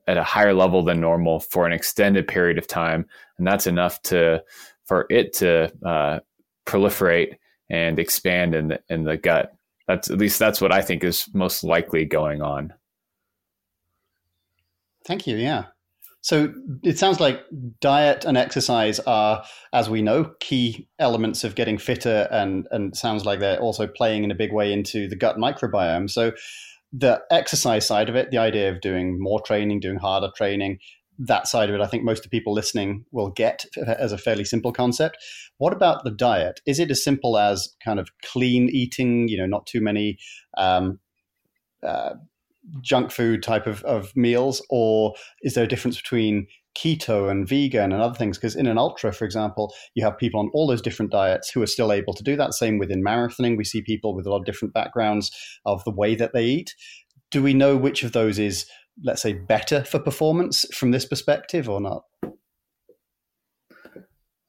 at 0.08 0.18
a 0.18 0.24
higher 0.24 0.54
level 0.54 0.84
than 0.84 1.00
normal 1.00 1.40
for 1.40 1.66
an 1.66 1.74
extended 1.74 2.28
period 2.28 2.58
of 2.58 2.68
time, 2.68 3.06
and 3.38 3.48
that's 3.48 3.68
enough 3.68 4.02
to 4.02 4.44
for 4.86 5.06
it 5.10 5.34
to 5.34 5.72
uh, 5.86 6.20
proliferate 6.66 7.36
and 7.70 8.00
expand 8.00 8.56
in 8.56 8.68
the 8.70 8.80
in 8.90 9.04
the 9.04 9.18
gut. 9.18 9.54
That's 9.88 10.10
at 10.10 10.18
least 10.18 10.40
that's 10.40 10.62
what 10.62 10.72
I 10.72 10.82
think 10.82 11.04
is 11.04 11.30
most 11.34 11.64
likely 11.64 12.06
going 12.06 12.42
on. 12.42 12.74
Thank 15.06 15.28
you. 15.28 15.38
Yeah. 15.38 15.66
So 16.22 16.52
it 16.82 16.98
sounds 16.98 17.20
like 17.20 17.44
diet 17.80 18.26
and 18.26 18.36
exercise 18.36 19.00
are, 19.02 19.46
as 19.72 19.92
we 19.92 20.02
know, 20.02 20.32
key 20.40 20.88
elements 20.98 21.44
of 21.44 21.54
getting 21.54 21.78
fitter, 21.78 22.28
and 22.32 22.68
and 22.72 22.98
sounds 22.98 23.26
like 23.26 23.40
they're 23.40 23.60
also 23.60 23.86
playing 23.86 24.24
in 24.24 24.32
a 24.32 24.36
big 24.36 24.52
way 24.52 24.74
into 24.74 25.08
the 25.08 25.16
gut 25.16 25.38
microbiome. 25.38 26.10
So 26.10 26.32
the 26.92 27.22
exercise 27.30 27.86
side 27.86 28.10
of 28.10 28.16
it, 28.16 28.32
the 28.32 28.40
idea 28.40 28.72
of 28.72 28.82
doing 28.82 29.18
more 29.20 29.40
training, 29.42 29.82
doing 29.82 29.98
harder 29.98 30.30
training, 30.36 30.80
that 31.20 31.48
side 31.48 31.70
of 31.70 31.76
it, 31.76 31.82
I 31.82 31.88
think 31.88 32.04
most 32.04 32.20
of 32.20 32.24
the 32.24 32.38
people 32.38 32.54
listening 32.54 33.06
will 33.12 33.30
get 33.30 33.66
as 33.88 34.12
a 34.12 34.18
fairly 34.18 34.44
simple 34.44 34.72
concept. 34.72 35.18
What 35.58 35.74
about 35.74 36.04
the 36.04 36.12
diet? 36.12 36.62
Is 36.66 36.80
it 36.80 36.92
as 36.92 37.04
simple 37.04 37.38
as 37.38 37.74
kind 37.84 38.00
of 38.00 38.10
clean 38.24 38.70
eating, 38.70 39.28
you 39.28 39.38
know, 39.38 39.46
not 39.46 39.66
too 39.66 39.82
many 39.82 40.18
um, 40.58 41.00
uh, 41.86 42.16
junk 42.82 43.12
food 43.12 43.44
type 43.44 43.68
of, 43.68 43.84
of 43.84 44.16
meals, 44.16 44.66
or 44.70 45.14
is 45.42 45.54
there 45.54 45.64
a 45.64 45.68
difference 45.68 45.98
between 45.98 46.48
keto 46.78 47.30
and 47.30 47.48
vegan 47.48 47.94
and 47.94 48.02
other 48.02 48.18
things? 48.18 48.38
Because 48.38 48.56
in 48.56 48.68
an 48.68 48.78
ultra, 48.78 49.14
for 49.14 49.24
example, 49.24 49.74
you 49.94 50.04
have 50.04 50.18
people 50.18 50.40
on 50.40 50.50
all 50.54 50.68
those 50.68 50.82
different 50.82 51.12
diets 51.12 51.50
who 51.50 51.62
are 51.62 51.68
still 51.68 51.92
able 51.92 52.14
to 52.14 52.24
do 52.24 52.36
that. 52.36 52.54
Same 52.54 52.78
within 52.78 53.04
marathoning, 53.04 53.56
we 53.56 53.64
see 53.64 53.82
people 53.82 54.16
with 54.16 54.26
a 54.26 54.30
lot 54.30 54.40
of 54.40 54.46
different 54.46 54.74
backgrounds 54.74 55.32
of 55.66 55.84
the 55.86 55.92
way 55.92 56.16
that 56.16 56.34
they 56.34 56.46
eat. 56.46 56.76
Do 57.32 57.42
we 57.42 57.54
know 57.54 57.78
which 57.78 58.04
of 58.04 58.12
those 58.12 58.40
is 58.40 58.66
let's 59.04 59.22
say, 59.22 59.34
better 59.34 59.84
for 59.84 60.00
performance 60.00 60.66
from 60.74 60.92
this 60.92 61.06
perspective 61.06 61.70
or 61.70 61.82
not? 61.82 62.04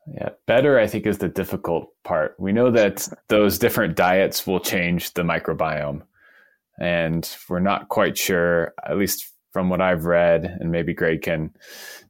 Yeah, 0.06 0.30
better, 0.46 0.78
I 0.78 0.87
think, 0.87 1.06
is 1.06 1.18
the 1.18 1.28
difficult 1.28 1.88
part. 2.04 2.37
We 2.38 2.52
know 2.52 2.70
that 2.70 3.09
those 3.28 3.59
different 3.59 3.96
diets 3.96 4.46
will 4.46 4.61
change 4.61 5.14
the 5.14 5.22
microbiome. 5.22 6.02
And 6.78 7.28
we're 7.48 7.59
not 7.59 7.88
quite 7.88 8.16
sure, 8.16 8.74
at 8.85 8.98
least 8.98 9.32
from 9.52 9.70
what 9.70 9.80
I've 9.80 10.04
read, 10.04 10.44
and 10.44 10.70
maybe 10.70 10.92
Greg 10.92 11.22
can 11.22 11.50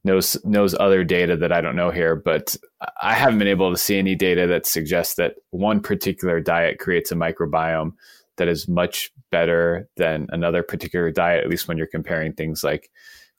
knows 0.02 0.36
knows 0.44 0.74
other 0.74 1.04
data 1.04 1.36
that 1.36 1.52
I 1.52 1.60
don't 1.60 1.76
know 1.76 1.92
here, 1.92 2.16
but 2.16 2.56
I 3.00 3.14
haven't 3.14 3.38
been 3.38 3.46
able 3.46 3.70
to 3.70 3.78
see 3.78 3.98
any 3.98 4.16
data 4.16 4.48
that 4.48 4.66
suggests 4.66 5.14
that 5.14 5.34
one 5.50 5.78
particular 5.78 6.40
diet 6.40 6.80
creates 6.80 7.12
a 7.12 7.14
microbiome 7.14 7.92
that 8.36 8.48
is 8.48 8.66
much 8.66 9.12
better 9.30 9.88
than 9.96 10.26
another 10.30 10.62
particular 10.62 11.10
diet, 11.10 11.44
at 11.44 11.50
least 11.50 11.68
when 11.68 11.78
you're 11.78 11.86
comparing 11.86 12.32
things 12.32 12.62
like 12.62 12.90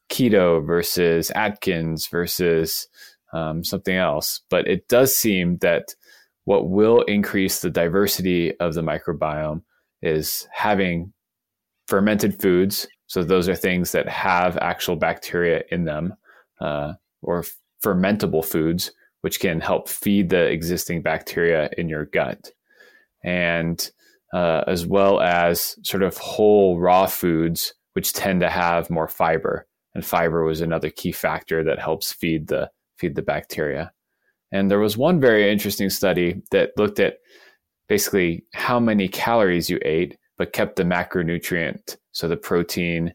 keto 0.10 0.66
versus 0.66 1.32
Atkins 1.32 2.08
versus 2.08 2.88
um, 3.34 3.64
something 3.64 3.96
else. 3.96 4.42
But 4.50 4.68
it 4.68 4.88
does 4.88 5.16
seem 5.16 5.58
that 5.58 5.96
what 6.46 6.70
will 6.70 7.02
increase 7.04 7.60
the 7.60 7.70
diversity 7.70 8.58
of 8.60 8.74
the 8.74 8.82
microbiome 8.82 9.64
is 10.02 10.48
having 10.54 11.14
fermented 11.88 12.42
foods. 12.42 12.88
So 13.08 13.24
those 13.24 13.50
are 13.50 13.56
things 13.56 13.92
that 13.92 14.08
have 14.08 14.58
actual 14.58 14.96
bacteria 14.96 15.64
in 15.72 15.86
them, 15.86 16.14
uh, 16.60 16.94
or 17.22 17.44
fermentable 17.84 18.46
foods, 18.46 18.92
which 19.22 19.40
can 19.40 19.60
help 19.60 19.90
feed 19.90 20.30
the 20.30 20.46
existing 20.46 21.02
bacteria 21.02 21.70
in 21.78 21.90
your 21.90 22.06
gut. 22.06 22.52
And 23.24 23.90
uh, 24.34 24.64
as 24.68 24.86
well 24.86 25.20
as 25.22 25.78
sort 25.84 26.04
of 26.04 26.18
whole 26.18 26.80
raw 26.80 27.06
foods, 27.06 27.74
which 27.94 28.14
tend 28.14 28.42
to 28.42 28.50
have 28.50 28.90
more 28.90 29.08
fiber. 29.08 29.66
And 29.96 30.06
fiber 30.06 30.44
was 30.44 30.62
another 30.62 30.90
key 30.90 31.12
factor 31.12 31.64
that 31.64 31.80
helps 31.80 32.12
feed 32.12 32.48
the 32.48 32.70
feed 32.98 33.16
the 33.16 33.22
bacteria. 33.22 33.92
And 34.52 34.72
there 34.72 34.80
was 34.80 34.98
one 34.98 35.20
very 35.20 35.52
interesting 35.52 35.90
study 35.90 36.42
that 36.52 36.72
looked 36.78 37.00
at 37.00 37.18
basically 37.88 38.46
how 38.54 38.80
many 38.80 39.08
calories 39.08 39.70
you 39.70 39.80
ate, 39.84 40.18
but 40.38 40.54
kept 40.54 40.76
the 40.76 40.84
macronutrient, 40.84 41.98
so 42.12 42.28
the 42.28 42.38
protein, 42.38 43.14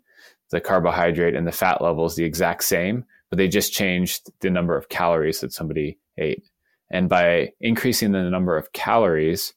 the 0.51 0.61
carbohydrate, 0.61 1.35
and 1.35 1.47
the 1.47 1.53
fat 1.53 1.81
levels 1.81 2.17
the 2.17 2.25
exact 2.25 2.65
same, 2.65 3.05
but 3.31 3.39
they 3.39 3.49
just 3.49 3.73
changed 3.73 4.31
the 4.41 4.51
number 4.51 4.77
of 4.77 4.89
calories 4.89 5.41
that 5.41 5.53
somebody 5.53 5.99
ate. 6.19 6.45
And 6.91 7.09
by 7.09 7.53
increasing 7.61 8.13
the 8.13 8.29
number 8.29 8.57
of 8.57 8.73
calories, 8.73 9.55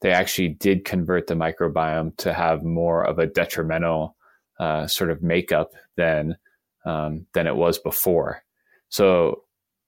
they 0.00 0.10
actually 0.10 0.48
did 0.48 0.84
convert 0.84 1.26
the 1.26 1.34
microbiome 1.34 2.16
to 2.18 2.32
have 2.32 2.62
more 2.62 3.04
of 3.04 3.18
a 3.18 3.26
detrimental 3.26 4.16
uh, 4.60 4.86
sort 4.86 5.10
of 5.10 5.22
makeup 5.22 5.72
than 5.96 6.36
um, 6.84 7.26
than 7.34 7.46
it 7.46 7.56
was 7.56 7.78
before. 7.78 8.42
So 8.88 9.42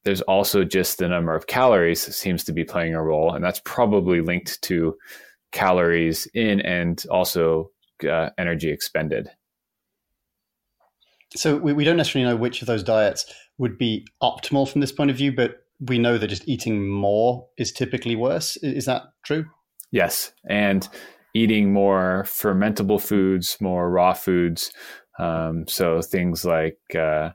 there's 0.05 0.23
also 0.23 0.65
just 0.65 0.99
the 0.99 1.09
number 1.09 1.35
of 1.35 1.47
calories 1.47 2.15
seems 2.15 2.45
to 2.45 2.53
be 2.53 2.65
playing 2.65 2.95
a 2.95 3.03
role, 3.03 3.35
and 3.35 3.45
that's 3.45 3.61
probably 3.65 4.21
linked 4.21 4.61
to 4.63 4.97
calories 5.53 6.27
in 6.35 6.61
and 6.61 7.05
also 7.11 7.71
uh, 8.09 8.31
energy 8.39 8.71
expended. 8.71 9.29
So 11.37 11.57
we, 11.57 11.73
we 11.73 11.85
don't 11.85 11.97
necessarily 11.97 12.31
know 12.31 12.37
which 12.37 12.61
of 12.61 12.67
those 12.67 12.83
diets 12.83 13.33
would 13.59 13.79
be 13.79 14.07
optimal 14.23 14.69
from 14.69 14.81
this 14.81 14.93
point 14.93 15.11
of 15.11 15.17
view, 15.17 15.33
but 15.33 15.65
we 15.81 15.99
know 15.99 16.19
that 16.19 16.29
just 16.29 16.49
eating 16.49 16.89
more 16.89 17.47
is 17.57 17.73
typically 17.73 18.17
worse. 18.17 18.57
Is 18.59 18.87
that 18.87 19.03
true? 19.25 19.47
Yes, 19.93 20.33
and 20.49 20.89
eating 21.35 21.73
more 21.73 22.25
fermentable 22.27 23.01
foods, 23.01 23.57
more 23.61 23.91
raw 23.91 24.13
foods. 24.13 24.73
Um, 25.19 25.67
so 25.69 26.01
things 26.01 26.45
like 26.45 26.79
uh, 26.99 27.31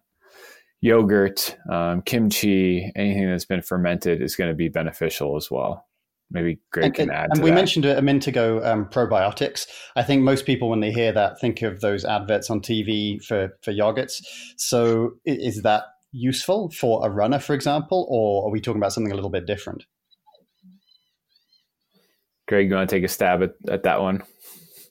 yogurt, 0.81 1.57
um, 1.71 2.01
kimchi, 2.01 2.91
anything 2.95 3.29
that's 3.29 3.45
been 3.45 3.61
fermented 3.61 4.21
is 4.21 4.35
going 4.35 4.49
to 4.49 4.55
be 4.55 4.69
beneficial 4.69 5.35
as 5.35 5.49
well. 5.51 5.85
Maybe 6.31 6.59
Greg 6.71 6.85
and, 6.85 6.95
can 6.95 7.09
add. 7.11 7.29
And 7.31 7.43
we 7.43 7.51
that. 7.51 7.55
mentioned 7.55 7.85
a 7.85 8.01
minute 8.01 8.27
ago 8.27 8.59
um, 8.63 8.85
probiotics. 8.85 9.67
I 9.95 10.03
think 10.03 10.23
most 10.23 10.45
people, 10.45 10.69
when 10.69 10.79
they 10.79 10.91
hear 10.91 11.11
that, 11.11 11.39
think 11.39 11.61
of 11.61 11.81
those 11.81 12.03
adverts 12.03 12.49
on 12.49 12.61
TV 12.61 13.23
for 13.23 13.49
for 13.61 13.71
yogurts. 13.71 14.23
So 14.57 15.11
is 15.23 15.61
that 15.61 15.83
useful 16.11 16.71
for 16.71 17.05
a 17.05 17.09
runner, 17.09 17.39
for 17.39 17.53
example, 17.53 18.07
or 18.09 18.47
are 18.47 18.51
we 18.51 18.59
talking 18.59 18.81
about 18.81 18.93
something 18.93 19.11
a 19.11 19.15
little 19.15 19.29
bit 19.29 19.45
different? 19.45 19.85
Greg, 22.47 22.69
you 22.69 22.75
want 22.75 22.89
to 22.89 22.95
take 22.95 23.03
a 23.03 23.07
stab 23.07 23.41
at, 23.41 23.55
at 23.67 23.83
that 23.83 24.01
one? 24.01 24.23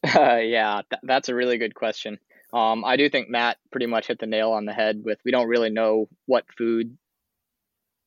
Uh, 0.04 0.36
yeah, 0.36 0.82
th- 0.90 1.00
that's 1.02 1.28
a 1.28 1.34
really 1.34 1.58
good 1.58 1.74
question. 1.74 2.18
Um, 2.52 2.84
I 2.84 2.96
do 2.96 3.08
think 3.08 3.28
Matt 3.28 3.58
pretty 3.70 3.86
much 3.86 4.06
hit 4.06 4.18
the 4.18 4.26
nail 4.26 4.52
on 4.52 4.64
the 4.64 4.72
head 4.72 5.02
with 5.04 5.18
we 5.24 5.30
don't 5.30 5.48
really 5.48 5.70
know 5.70 6.08
what 6.26 6.44
food, 6.56 6.96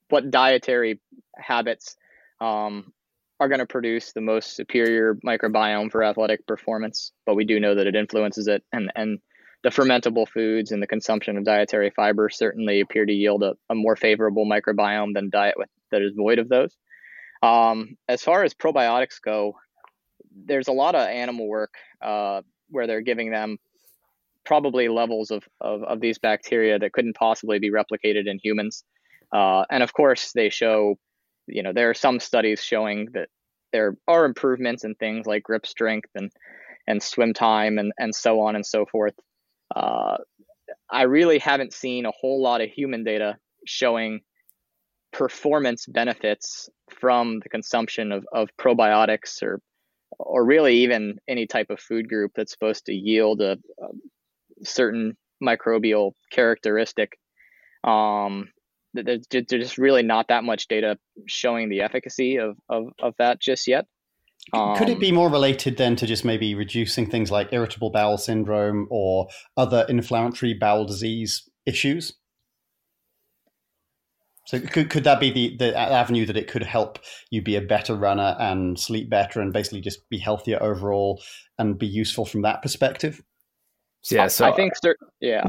what 0.09 0.31
dietary 0.31 0.99
habits 1.35 1.95
um, 2.39 2.93
are 3.39 3.49
going 3.49 3.59
to 3.59 3.65
produce 3.65 4.13
the 4.13 4.21
most 4.21 4.55
superior 4.55 5.15
microbiome 5.15 5.91
for 5.91 6.03
athletic 6.03 6.45
performance, 6.47 7.11
but 7.25 7.35
we 7.35 7.45
do 7.45 7.59
know 7.59 7.75
that 7.75 7.87
it 7.87 7.95
influences 7.95 8.47
it. 8.47 8.63
And, 8.71 8.91
and 8.95 9.19
the 9.63 9.69
fermentable 9.69 10.27
foods 10.27 10.71
and 10.71 10.81
the 10.81 10.87
consumption 10.87 11.37
of 11.37 11.43
dietary 11.43 11.89
fiber 11.89 12.29
certainly 12.29 12.79
appear 12.79 13.05
to 13.05 13.13
yield 13.13 13.43
a, 13.43 13.55
a 13.69 13.75
more 13.75 13.95
favorable 13.95 14.45
microbiome 14.45 15.13
than 15.13 15.29
diet 15.29 15.55
with, 15.57 15.69
that 15.91 16.01
is 16.01 16.13
void 16.15 16.39
of 16.39 16.47
those. 16.47 16.75
Um, 17.43 17.97
as 18.07 18.23
far 18.23 18.43
as 18.43 18.53
probiotics 18.53 19.21
go, 19.21 19.55
there's 20.45 20.67
a 20.67 20.73
lot 20.73 20.95
of 20.95 21.07
animal 21.07 21.47
work 21.47 21.73
uh, 22.01 22.41
where 22.69 22.87
they're 22.87 23.01
giving 23.01 23.31
them 23.31 23.57
probably 24.45 24.87
levels 24.87 25.29
of, 25.31 25.43
of, 25.59 25.83
of 25.83 25.99
these 25.99 26.17
bacteria 26.17 26.79
that 26.79 26.93
couldn't 26.93 27.15
possibly 27.15 27.59
be 27.59 27.69
replicated 27.69 28.27
in 28.27 28.39
humans. 28.41 28.83
Uh, 29.31 29.65
and 29.69 29.83
of 29.83 29.93
course, 29.93 30.31
they 30.33 30.49
show, 30.49 30.97
you 31.47 31.61
know, 31.61 31.73
there 31.73 31.89
are 31.89 31.93
some 31.93 32.19
studies 32.19 32.63
showing 32.63 33.09
that 33.13 33.29
there 33.73 33.97
are 34.07 34.25
improvements 34.25 34.83
in 34.85 34.95
things 34.95 35.25
like 35.25 35.43
grip 35.43 35.65
strength 35.65 36.09
and, 36.15 36.31
and 36.87 37.03
swim 37.03 37.33
time 37.33 37.77
and, 37.77 37.91
and 37.99 38.15
so 38.15 38.39
on 38.39 38.55
and 38.55 38.65
so 38.65 38.85
forth. 38.85 39.13
Uh, 39.75 40.17
I 40.89 41.03
really 41.03 41.39
haven't 41.39 41.73
seen 41.73 42.05
a 42.05 42.11
whole 42.11 42.41
lot 42.41 42.61
of 42.61 42.69
human 42.69 43.03
data 43.03 43.37
showing 43.65 44.21
performance 45.13 45.85
benefits 45.87 46.69
from 46.99 47.39
the 47.39 47.49
consumption 47.49 48.11
of, 48.11 48.25
of 48.33 48.49
probiotics 48.59 49.41
or 49.41 49.61
or 50.19 50.45
really 50.45 50.77
even 50.77 51.17
any 51.27 51.45
type 51.45 51.69
of 51.69 51.79
food 51.79 52.07
group 52.07 52.31
that's 52.35 52.51
supposed 52.51 52.85
to 52.85 52.93
yield 52.93 53.41
a, 53.41 53.57
a 53.81 54.65
certain 54.65 55.15
microbial 55.43 56.13
characteristic. 56.31 57.17
Um, 57.83 58.49
there's 58.93 59.27
just 59.27 59.77
really 59.77 60.03
not 60.03 60.29
that 60.29 60.43
much 60.43 60.67
data 60.67 60.97
showing 61.27 61.69
the 61.69 61.81
efficacy 61.81 62.37
of, 62.37 62.57
of, 62.69 62.85
of 62.99 63.13
that 63.19 63.39
just 63.39 63.67
yet. 63.67 63.85
Um, 64.53 64.77
Could 64.77 64.89
it 64.89 64.99
be 64.99 65.11
more 65.11 65.29
related 65.29 65.77
then 65.77 65.95
to 65.97 66.07
just 66.07 66.23
maybe 66.23 66.55
reducing 66.55 67.09
things 67.09 67.29
like 67.29 67.51
irritable 67.51 67.91
bowel 67.91 68.17
syndrome 68.17 68.87
or 68.89 69.27
other 69.57 69.85
inflammatory 69.89 70.53
bowel 70.53 70.85
disease 70.85 71.47
issues? 71.65 72.13
So 74.47 74.61
could, 74.61 74.89
could 74.89 75.03
that 75.03 75.19
be 75.19 75.29
the, 75.29 75.57
the 75.57 75.77
avenue 75.77 76.25
that 76.25 76.37
it 76.37 76.47
could 76.47 76.63
help 76.63 76.99
you 77.29 77.41
be 77.41 77.57
a 77.57 77.61
better 77.61 77.93
runner 77.93 78.33
and 78.39 78.79
sleep 78.79 79.09
better 79.09 79.41
and 79.41 79.51
basically 79.51 79.81
just 79.81 80.09
be 80.09 80.17
healthier 80.17 80.57
overall 80.63 81.21
and 81.59 81.77
be 81.77 81.85
useful 81.85 82.23
from 82.25 82.43
that 82.43 82.61
perspective? 82.61 83.21
Yeah, 84.09 84.27
so 84.27 84.45
I 84.45 84.53
think, 84.53 84.71
yeah. 85.19 85.43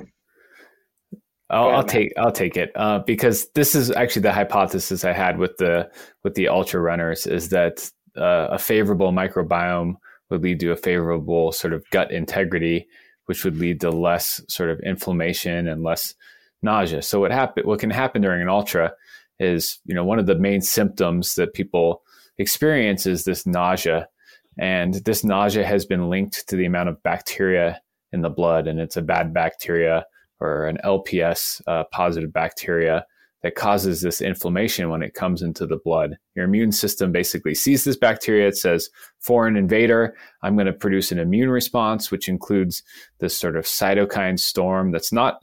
I'll, 1.48 1.70
I'll, 1.70 1.84
take 1.84 2.12
I'll 2.18 2.32
take 2.32 2.56
it 2.56 2.72
uh, 2.74 2.98
because 2.98 3.48
this 3.54 3.76
is 3.76 3.92
actually 3.92 4.22
the 4.22 4.32
hypothesis 4.32 5.04
I 5.04 5.12
had 5.12 5.38
with 5.38 5.56
the 5.58 5.88
with 6.24 6.34
the 6.34 6.48
ultra 6.48 6.80
runners 6.80 7.24
is 7.24 7.50
that 7.50 7.88
uh, 8.16 8.48
a 8.50 8.58
favorable 8.58 9.12
microbiome 9.12 9.94
would 10.28 10.42
lead 10.42 10.58
to 10.60 10.72
a 10.72 10.76
favorable 10.76 11.52
sort 11.52 11.72
of 11.72 11.88
gut 11.90 12.10
integrity, 12.10 12.88
which 13.26 13.44
would 13.44 13.58
lead 13.58 13.80
to 13.82 13.90
less 13.90 14.42
sort 14.48 14.70
of 14.70 14.80
inflammation 14.80 15.68
and 15.68 15.84
less 15.84 16.14
nausea. 16.62 17.02
So 17.02 17.20
what 17.20 17.30
happen 17.30 17.66
what 17.66 17.80
can 17.80 17.90
happen 17.90 18.22
during 18.22 18.42
an 18.42 18.48
ultra 18.48 18.92
is, 19.38 19.78
you 19.84 19.94
know, 19.94 20.04
one 20.04 20.18
of 20.18 20.26
the 20.26 20.38
main 20.38 20.60
symptoms 20.60 21.34
that 21.36 21.54
people 21.54 22.02
experience 22.38 23.06
is 23.06 23.24
this 23.24 23.46
nausea. 23.46 24.08
And 24.58 24.94
this 24.94 25.24
nausea 25.24 25.64
has 25.64 25.86
been 25.86 26.10
linked 26.10 26.48
to 26.48 26.56
the 26.56 26.66
amount 26.66 26.88
of 26.88 27.02
bacteria 27.02 27.80
in 28.12 28.22
the 28.22 28.30
blood. 28.30 28.66
And 28.66 28.80
it's 28.80 28.96
a 28.96 29.02
bad 29.02 29.32
bacteria 29.32 30.04
or 30.40 30.66
an 30.66 30.78
LPS 30.84 31.60
uh, 31.66 31.84
positive 31.92 32.32
bacteria 32.32 33.06
that 33.42 33.54
causes 33.54 34.00
this 34.00 34.20
inflammation 34.20 34.90
when 34.90 35.02
it 35.02 35.14
comes 35.14 35.42
into 35.42 35.64
the 35.64 35.78
blood. 35.84 36.18
Your 36.34 36.44
immune 36.44 36.72
system 36.72 37.12
basically 37.12 37.54
sees 37.54 37.84
this 37.84 37.96
bacteria. 37.96 38.48
It 38.48 38.56
says, 38.56 38.90
foreign 39.20 39.56
invader, 39.56 40.16
I'm 40.42 40.56
going 40.56 40.66
to 40.66 40.72
produce 40.72 41.12
an 41.12 41.20
immune 41.20 41.50
response, 41.50 42.10
which 42.10 42.28
includes 42.28 42.82
this 43.20 43.38
sort 43.38 43.56
of 43.56 43.64
cytokine 43.64 44.40
storm 44.40 44.90
that's 44.90 45.12
not 45.12 45.40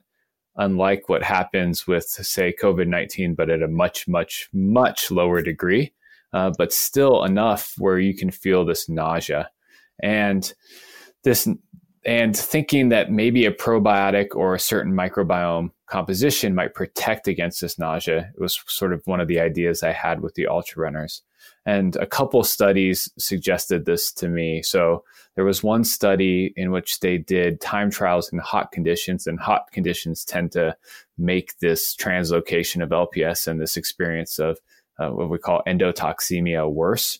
unlike 0.57 1.09
what 1.09 1.23
happens 1.23 1.85
with, 1.87 2.05
say, 2.05 2.53
COVID 2.61 2.87
19, 2.87 3.35
but 3.35 3.49
at 3.49 3.61
a 3.61 3.67
much, 3.67 4.07
much, 4.07 4.49
much 4.53 5.11
lower 5.11 5.41
degree, 5.41 5.93
uh, 6.33 6.51
but 6.57 6.73
still 6.73 7.23
enough 7.23 7.73
where 7.77 7.99
you 7.99 8.15
can 8.15 8.31
feel 8.31 8.65
this 8.65 8.87
nausea. 8.89 9.49
And 10.01 10.53
this, 11.23 11.47
and 12.05 12.37
thinking 12.37 12.89
that 12.89 13.11
maybe 13.11 13.45
a 13.45 13.51
probiotic 13.51 14.35
or 14.35 14.53
a 14.53 14.59
certain 14.59 14.93
microbiome 14.93 15.71
composition 15.87 16.55
might 16.55 16.73
protect 16.73 17.27
against 17.27 17.61
this 17.61 17.77
nausea 17.77 18.31
it 18.35 18.41
was 18.41 18.59
sort 18.67 18.91
of 18.91 19.01
one 19.05 19.19
of 19.19 19.27
the 19.27 19.39
ideas 19.39 19.83
I 19.83 19.91
had 19.91 20.21
with 20.21 20.35
the 20.35 20.47
ultra 20.47 20.81
runners. 20.81 21.21
And 21.65 21.95
a 21.95 22.05
couple 22.05 22.43
studies 22.43 23.09
suggested 23.17 23.85
this 23.85 24.11
to 24.13 24.27
me. 24.27 24.61
So 24.61 25.03
there 25.35 25.45
was 25.45 25.63
one 25.63 25.83
study 25.83 26.53
in 26.55 26.71
which 26.71 26.99
they 26.99 27.17
did 27.17 27.59
time 27.59 27.89
trials 27.89 28.31
in 28.31 28.39
hot 28.39 28.71
conditions, 28.71 29.27
and 29.27 29.39
hot 29.39 29.71
conditions 29.71 30.23
tend 30.23 30.51
to 30.53 30.77
make 31.17 31.57
this 31.59 31.95
translocation 31.95 32.83
of 32.83 32.89
LPS 32.89 33.47
and 33.47 33.59
this 33.59 33.77
experience 33.77 34.39
of 34.39 34.59
uh, 34.97 35.09
what 35.09 35.29
we 35.29 35.37
call 35.37 35.61
endotoxemia 35.67 36.71
worse. 36.71 37.19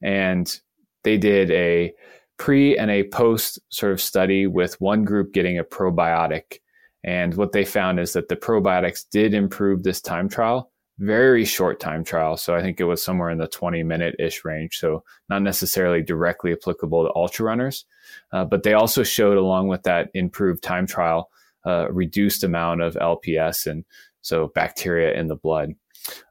And 0.00 0.60
they 1.04 1.18
did 1.18 1.50
a 1.50 1.92
pre 2.38 2.76
and 2.76 2.90
a 2.90 3.04
post 3.04 3.60
sort 3.68 3.92
of 3.92 4.00
study 4.00 4.46
with 4.46 4.80
one 4.80 5.04
group 5.04 5.32
getting 5.32 5.58
a 5.58 5.64
probiotic. 5.64 6.58
And 7.04 7.34
what 7.34 7.52
they 7.52 7.64
found 7.64 8.00
is 8.00 8.14
that 8.14 8.28
the 8.28 8.36
probiotics 8.36 9.04
did 9.08 9.34
improve 9.34 9.82
this 9.82 10.00
time 10.00 10.28
trial, 10.28 10.71
very 10.98 11.44
short 11.44 11.80
time 11.80 12.04
trial. 12.04 12.36
So 12.36 12.54
I 12.54 12.60
think 12.60 12.80
it 12.80 12.84
was 12.84 13.02
somewhere 13.02 13.30
in 13.30 13.38
the 13.38 13.48
20 13.48 13.82
minute 13.82 14.16
ish 14.18 14.44
range. 14.44 14.78
So 14.78 15.04
not 15.28 15.42
necessarily 15.42 16.02
directly 16.02 16.52
applicable 16.52 17.04
to 17.04 17.14
ultra 17.16 17.46
runners. 17.46 17.84
Uh, 18.32 18.44
but 18.44 18.62
they 18.62 18.74
also 18.74 19.02
showed, 19.02 19.38
along 19.38 19.68
with 19.68 19.82
that 19.84 20.10
improved 20.14 20.62
time 20.62 20.86
trial, 20.86 21.30
uh, 21.66 21.90
reduced 21.90 22.44
amount 22.44 22.82
of 22.82 22.94
LPS 22.94 23.66
and 23.66 23.84
so 24.20 24.48
bacteria 24.54 25.18
in 25.18 25.28
the 25.28 25.36
blood. 25.36 25.74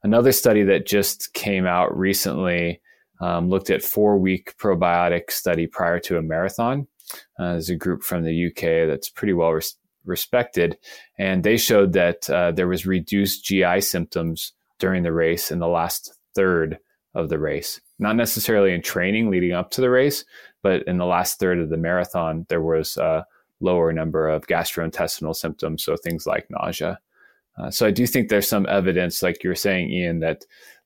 Another 0.03 0.31
study 0.31 0.63
that 0.63 0.85
just 0.85 1.33
came 1.33 1.65
out 1.65 1.97
recently 1.97 2.81
um, 3.21 3.49
looked 3.49 3.69
at 3.69 3.83
four 3.83 4.17
week 4.17 4.55
probiotic 4.57 5.29
study 5.31 5.67
prior 5.67 5.99
to 5.99 6.17
a 6.17 6.21
marathon. 6.21 6.87
Uh, 7.39 7.53
there's 7.53 7.69
a 7.69 7.75
group 7.75 8.03
from 8.03 8.23
the 8.23 8.47
UK 8.47 8.87
that's 8.87 9.09
pretty 9.09 9.33
well 9.33 9.51
res- 9.51 9.75
respected, 10.05 10.77
and 11.17 11.43
they 11.43 11.57
showed 11.57 11.93
that 11.93 12.29
uh, 12.29 12.51
there 12.51 12.67
was 12.67 12.85
reduced 12.85 13.45
GI 13.45 13.81
symptoms 13.81 14.53
during 14.79 15.03
the 15.03 15.13
race 15.13 15.51
in 15.51 15.59
the 15.59 15.67
last 15.67 16.13
third 16.35 16.79
of 17.13 17.29
the 17.29 17.39
race. 17.39 17.81
Not 17.99 18.15
necessarily 18.15 18.73
in 18.73 18.81
training 18.81 19.29
leading 19.29 19.51
up 19.51 19.71
to 19.71 19.81
the 19.81 19.89
race, 19.89 20.25
but 20.63 20.83
in 20.87 20.97
the 20.97 21.05
last 21.05 21.39
third 21.39 21.59
of 21.59 21.69
the 21.69 21.77
marathon, 21.77 22.45
there 22.49 22.61
was 22.61 22.97
a 22.97 23.25
lower 23.59 23.93
number 23.93 24.27
of 24.27 24.47
gastrointestinal 24.47 25.35
symptoms, 25.35 25.83
so 25.83 25.95
things 25.95 26.25
like 26.25 26.47
nausea. 26.49 26.99
Uh, 27.57 27.69
so 27.69 27.85
I 27.85 27.91
do 27.91 28.07
think 28.07 28.29
there's 28.29 28.47
some 28.47 28.65
evidence, 28.67 29.21
like 29.21 29.43
you 29.43 29.49
were 29.49 29.55
saying, 29.55 29.91
Ian, 29.91 30.19
that 30.19 30.45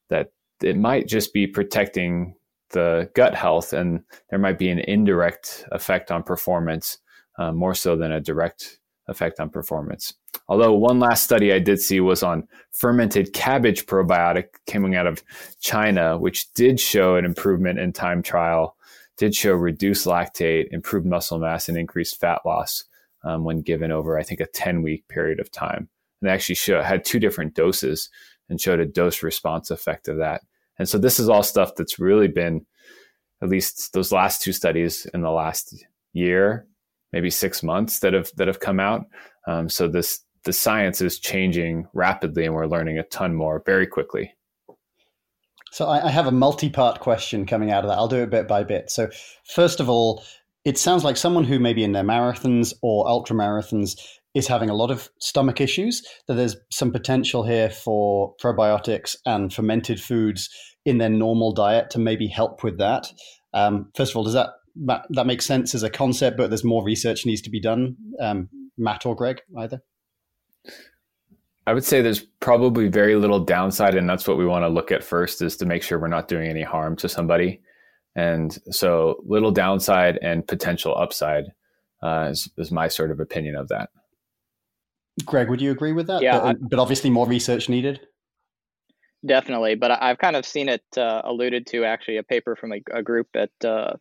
that 0.10 0.32
it 0.62 0.78
might 0.78 1.08
just 1.08 1.34
be 1.34 1.48
protecting 1.48 2.36
the 2.72 3.10
gut 3.16 3.36
health, 3.36 3.74
and 3.74 4.04
there 4.30 4.40
might 4.40 4.58
be 4.58 4.70
an 4.70 4.80
indirect 4.80 5.66
effect 5.72 6.12
on 6.12 6.24
performance 6.24 6.98
uh, 7.38 7.52
more 7.52 7.74
so 7.74 7.96
than 7.96 8.12
a 8.12 8.22
direct 8.22 8.80
effect 9.08 9.40
on 9.40 9.50
performance. 9.50 10.14
Although 10.48 10.74
one 10.74 11.00
last 11.00 11.24
study 11.24 11.52
I 11.52 11.60
did 11.60 11.80
see 11.80 12.00
was 12.00 12.24
on 12.24 12.48
fermented 12.72 13.34
cabbage 13.34 13.86
probiotic 13.86 14.46
coming 14.70 14.96
out 14.96 15.08
of 15.08 15.24
China, 15.60 16.18
which 16.18 16.52
did 16.54 16.80
show 16.80 17.16
an 17.16 17.26
improvement 17.26 17.80
in 17.80 17.94
time 17.94 18.22
trial, 18.22 18.76
did 19.18 19.36
show 19.36 19.54
reduced 19.54 20.06
lactate, 20.06 20.68
improved 20.72 21.06
muscle 21.06 21.40
mass, 21.40 21.70
and 21.70 21.78
increased 21.78 22.20
fat 22.20 22.42
loss 22.46 22.84
um, 23.24 23.44
when 23.44 23.62
given 23.62 23.92
over, 23.92 24.18
I 24.18 24.24
think, 24.24 24.40
a 24.40 24.46
10 24.46 24.82
week 24.82 25.08
period 25.08 25.40
of 25.40 25.52
time. 25.52 25.90
And 26.22 26.30
they 26.30 26.34
actually 26.34 26.56
show, 26.56 26.82
had 26.82 27.06
two 27.06 27.20
different 27.20 27.56
doses 27.56 28.10
and 28.50 28.62
showed 28.62 28.80
a 28.80 28.86
dose 28.86 29.24
response 29.24 29.72
effect 29.72 30.08
of 30.08 30.18
that. 30.18 30.42
And 30.78 30.88
so 30.88 30.98
this 30.98 31.20
is 31.20 31.30
all 31.30 31.44
stuff 31.44 31.76
that's 31.76 32.00
really 32.00 32.28
been, 32.28 32.66
at 33.42 33.50
least 33.50 33.94
those 33.94 34.12
last 34.12 34.42
two 34.42 34.52
studies 34.52 35.08
in 35.14 35.22
the 35.22 35.32
last 35.32 35.86
year, 36.14 36.68
maybe 37.16 37.30
six 37.32 37.64
months 37.64 38.00
that 38.02 38.14
have 38.14 38.30
that 38.36 38.48
have 38.48 38.60
come 38.60 38.80
out. 38.80 39.06
Um, 39.48 39.70
so 39.70 39.88
this 39.88 40.20
the 40.44 40.54
science 40.54 41.02
is 41.02 41.18
changing 41.18 41.88
rapidly, 41.94 42.46
and 42.46 42.54
we're 42.54 42.68
learning 42.68 43.00
a 43.00 43.04
ton 43.04 43.34
more 43.34 43.64
very 43.66 43.88
quickly. 43.88 44.34
So 45.72 45.88
I, 45.88 46.08
I 46.08 46.12
have 46.12 46.28
a 46.28 46.32
multi-part 46.32 47.00
question 47.00 47.46
coming 47.46 47.72
out 47.72 47.84
of 47.84 47.90
that. 47.90 47.98
I'll 47.98 48.08
do 48.08 48.22
it 48.22 48.30
bit 48.30 48.48
by 48.48 48.64
bit. 48.64 48.92
So 48.92 49.10
first 49.50 49.80
of 49.80 49.90
all, 49.90 50.24
it 50.64 50.78
sounds 50.78 51.04
like 51.04 51.18
someone 51.18 51.46
who 51.46 51.58
maybe 51.58 51.84
in 51.84 51.94
their 51.94 52.04
marathons 52.04 52.74
or 52.82 53.08
ultra 53.08 53.36
marathons 53.36 54.00
is 54.34 54.48
having 54.48 54.70
a 54.70 54.76
lot 54.76 54.92
of 54.92 55.10
stomach 55.20 55.62
issues, 55.62 56.06
that 56.28 56.36
there's 56.36 56.58
some 56.70 56.92
potential 56.92 57.44
here 57.44 57.70
for 57.70 58.36
probiotics 58.44 59.16
and 59.26 59.54
fermented 59.54 60.02
foods 60.02 60.50
in 60.86 60.98
their 60.98 61.10
normal 61.10 61.54
diet 61.54 61.90
to 61.92 62.00
maybe 62.00 62.28
help 62.28 62.62
with 62.64 62.78
that. 62.78 63.08
Um, 63.54 63.90
first 63.96 64.12
of 64.12 64.18
all, 64.18 64.26
does 64.26 64.34
that 64.34 64.50
that 64.76 65.26
makes 65.26 65.46
sense 65.46 65.74
as 65.76 65.84
a 65.84 65.90
concept? 65.90 66.38
But 66.38 66.50
there's 66.50 66.64
more 66.64 66.84
research 66.84 67.26
needs 67.26 67.42
to 67.42 67.50
be 67.50 67.60
done. 67.60 67.96
Um, 68.20 68.50
Matt 68.78 69.06
or 69.06 69.16
Greg, 69.16 69.42
either. 69.58 69.82
I 71.68 71.74
would 71.74 71.84
say 71.84 72.02
there's 72.02 72.26
probably 72.40 72.90
very 72.90 73.16
little 73.16 73.40
downside, 73.40 73.96
and 73.96 74.08
that's 74.08 74.28
what 74.28 74.38
we 74.38 74.46
want 74.46 74.64
to 74.64 74.70
look 74.70 74.92
at 74.92 75.04
first 75.04 75.42
is 75.42 75.58
to 75.58 75.66
make 75.66 75.82
sure 75.82 75.98
we're 75.98 76.08
not 76.08 76.28
doing 76.28 76.50
any 76.50 76.62
harm 76.62 76.96
to 76.98 77.10
somebody. 77.10 77.62
And 78.16 78.58
so, 78.72 79.24
little 79.26 79.52
downside 79.52 80.20
and 80.22 80.48
potential 80.48 80.96
upside 80.96 81.46
uh, 82.04 82.30
is, 82.32 82.50
is 82.58 82.72
my 82.72 82.88
sort 82.88 83.12
of 83.12 83.20
opinion 83.20 83.56
of 83.56 83.70
that. 83.70 83.90
Greg, 85.24 85.50
would 85.50 85.62
you 85.62 85.72
agree 85.72 85.92
with 85.92 86.08
that? 86.08 86.22
Yeah, 86.22 86.40
but, 86.40 86.46
I, 86.46 86.54
but 86.60 86.80
obviously 86.80 87.10
more 87.10 87.28
research 87.28 87.68
needed. 87.68 88.00
Definitely, 89.26 89.76
but 89.76 89.92
I've 90.04 90.20
kind 90.20 90.36
of 90.36 90.46
seen 90.46 90.70
it 90.70 90.84
uh, 90.98 91.22
alluded 91.24 91.66
to 91.68 91.84
actually 91.84 92.18
a 92.18 92.24
paper 92.24 92.56
from 92.56 92.74
a, 92.74 92.82
a 92.94 93.02
group 93.02 93.28
at 93.34 93.50
uh, 93.66 93.94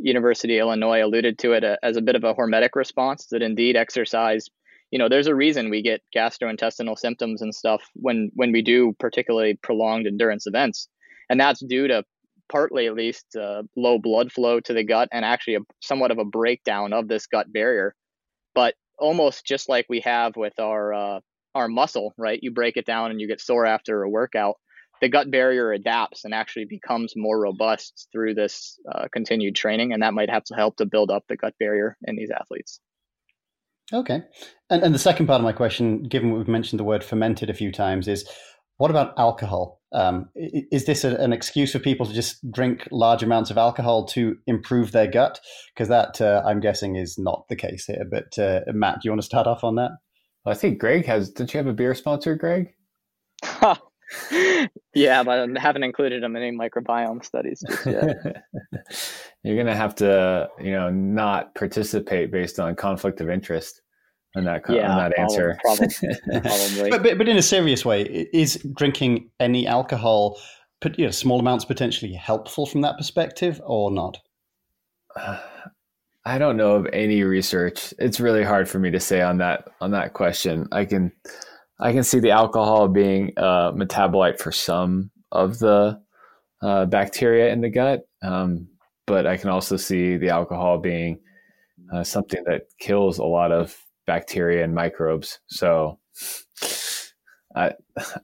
University 0.00 0.58
of 0.58 0.66
Illinois 0.66 1.04
alluded 1.04 1.38
to 1.38 1.52
it 1.52 1.64
uh, 1.64 1.76
as 1.82 1.96
a 1.96 2.02
bit 2.02 2.16
of 2.16 2.24
a 2.24 2.34
hormetic 2.34 2.70
response 2.74 3.26
that 3.26 3.42
indeed 3.42 3.76
exercise 3.76 4.48
you 4.90 4.98
know 4.98 5.08
there's 5.08 5.26
a 5.26 5.34
reason 5.34 5.70
we 5.70 5.82
get 5.82 6.02
gastrointestinal 6.14 6.98
symptoms 6.98 7.42
and 7.42 7.54
stuff 7.54 7.82
when 7.94 8.30
when 8.34 8.52
we 8.52 8.62
do 8.62 8.92
particularly 8.98 9.58
prolonged 9.62 10.06
endurance 10.06 10.46
events. 10.46 10.88
And 11.28 11.38
that's 11.40 11.64
due 11.64 11.86
to 11.88 12.04
partly 12.50 12.86
at 12.86 12.94
least 12.94 13.36
uh, 13.36 13.62
low 13.76 13.98
blood 13.98 14.32
flow 14.32 14.58
to 14.58 14.72
the 14.72 14.82
gut 14.82 15.08
and 15.12 15.24
actually 15.24 15.54
a, 15.54 15.60
somewhat 15.80 16.10
of 16.10 16.18
a 16.18 16.24
breakdown 16.24 16.92
of 16.92 17.06
this 17.06 17.28
gut 17.28 17.52
barrier. 17.52 17.94
But 18.52 18.74
almost 18.98 19.46
just 19.46 19.68
like 19.68 19.86
we 19.88 20.00
have 20.00 20.36
with 20.36 20.58
our 20.58 20.92
uh, 20.92 21.20
our 21.54 21.68
muscle 21.68 22.12
right? 22.18 22.40
You 22.42 22.50
break 22.50 22.76
it 22.76 22.86
down 22.86 23.10
and 23.12 23.20
you 23.20 23.28
get 23.28 23.40
sore 23.40 23.66
after 23.66 24.02
a 24.02 24.10
workout 24.10 24.56
the 25.00 25.08
gut 25.08 25.30
barrier 25.30 25.72
adapts 25.72 26.24
and 26.24 26.34
actually 26.34 26.64
becomes 26.64 27.14
more 27.16 27.40
robust 27.40 28.08
through 28.12 28.34
this 28.34 28.78
uh, 28.92 29.08
continued 29.12 29.54
training 29.54 29.92
and 29.92 30.02
that 30.02 30.14
might 30.14 30.30
have 30.30 30.44
to 30.44 30.54
help 30.54 30.76
to 30.76 30.86
build 30.86 31.10
up 31.10 31.24
the 31.28 31.36
gut 31.36 31.54
barrier 31.58 31.96
in 32.04 32.16
these 32.16 32.30
athletes 32.30 32.80
Okay. 33.92 34.22
And, 34.68 34.82
and 34.82 34.94
the 34.94 34.98
second 34.98 35.26
part 35.26 35.40
of 35.40 35.44
my 35.44 35.52
question, 35.52 36.04
given 36.04 36.32
we've 36.32 36.48
mentioned 36.48 36.78
the 36.78 36.84
word 36.84 37.02
fermented 37.02 37.50
a 37.50 37.54
few 37.54 37.72
times, 37.72 38.06
is 38.06 38.28
what 38.76 38.90
about 38.90 39.18
alcohol? 39.18 39.80
Um, 39.92 40.28
is 40.36 40.84
this 40.84 41.02
a, 41.02 41.16
an 41.16 41.32
excuse 41.32 41.72
for 41.72 41.80
people 41.80 42.06
to 42.06 42.12
just 42.12 42.48
drink 42.52 42.86
large 42.92 43.22
amounts 43.22 43.50
of 43.50 43.58
alcohol 43.58 44.06
to 44.06 44.36
improve 44.46 44.92
their 44.92 45.08
gut? 45.08 45.40
Because 45.74 45.88
that, 45.88 46.20
uh, 46.20 46.42
I'm 46.46 46.60
guessing, 46.60 46.96
is 46.96 47.18
not 47.18 47.48
the 47.48 47.56
case 47.56 47.86
here. 47.86 48.04
But 48.08 48.38
uh, 48.38 48.60
Matt, 48.72 48.96
do 48.96 49.00
you 49.04 49.10
want 49.10 49.22
to 49.22 49.26
start 49.26 49.46
off 49.46 49.64
on 49.64 49.74
that? 49.76 49.90
Well, 50.44 50.54
I 50.54 50.56
think 50.56 50.78
Greg 50.78 51.04
has. 51.06 51.30
Didn't 51.30 51.52
you 51.52 51.58
have 51.58 51.66
a 51.66 51.72
beer 51.72 51.94
sponsor, 51.94 52.36
Greg? 52.36 52.68
yeah, 54.94 55.22
but 55.22 55.50
I 55.56 55.60
haven't 55.60 55.84
included 55.84 56.22
them 56.22 56.36
in 56.36 56.42
any 56.42 56.56
microbiome 56.56 57.24
studies 57.24 57.62
just 57.66 57.86
yet. 57.86 58.44
You're 59.42 59.56
gonna 59.56 59.76
have 59.76 59.94
to, 59.96 60.48
you 60.60 60.72
know, 60.72 60.90
not 60.90 61.54
participate 61.54 62.30
based 62.30 62.60
on 62.60 62.74
conflict 62.74 63.20
of 63.20 63.30
interest 63.30 63.80
on 64.36 64.44
that 64.44 64.62
yeah, 64.68 64.90
on 64.90 64.98
that 64.98 65.18
answer. 65.18 65.58
Probably, 65.62 65.88
probably. 66.40 66.90
but, 66.90 67.02
but, 67.02 67.18
but 67.18 67.28
in 67.28 67.36
a 67.36 67.42
serious 67.42 67.84
way, 67.84 68.02
is 68.32 68.64
drinking 68.76 69.30
any 69.40 69.66
alcohol, 69.66 70.38
you 70.96 71.06
know, 71.06 71.10
small 71.10 71.40
amounts 71.40 71.64
potentially 71.64 72.12
helpful 72.12 72.66
from 72.66 72.80
that 72.82 72.96
perspective, 72.96 73.60
or 73.64 73.90
not? 73.90 74.18
I 76.26 76.36
don't 76.36 76.58
know 76.58 76.72
of 76.72 76.86
any 76.92 77.22
research. 77.22 77.94
It's 77.98 78.20
really 78.20 78.44
hard 78.44 78.68
for 78.68 78.78
me 78.78 78.90
to 78.90 79.00
say 79.00 79.22
on 79.22 79.38
that 79.38 79.68
on 79.80 79.92
that 79.92 80.12
question. 80.12 80.68
I 80.70 80.84
can 80.84 81.12
I 81.80 81.92
can 81.92 82.04
see 82.04 82.20
the 82.20 82.30
alcohol 82.30 82.88
being 82.88 83.32
a 83.36 83.72
metabolite 83.74 84.38
for 84.38 84.52
some 84.52 85.10
of 85.32 85.58
the 85.58 86.00
uh, 86.62 86.84
bacteria 86.84 87.50
in 87.52 87.62
the 87.62 87.70
gut, 87.70 88.02
um, 88.22 88.68
but 89.06 89.26
I 89.26 89.38
can 89.38 89.48
also 89.48 89.76
see 89.76 90.18
the 90.18 90.28
alcohol 90.28 90.78
being 90.78 91.20
uh, 91.92 92.04
something 92.04 92.42
that 92.44 92.62
kills 92.78 93.18
a 93.18 93.24
lot 93.24 93.50
of 93.50 93.76
bacteria 94.06 94.62
and 94.62 94.74
microbes. 94.74 95.40
So 95.48 95.98
I 97.56 97.72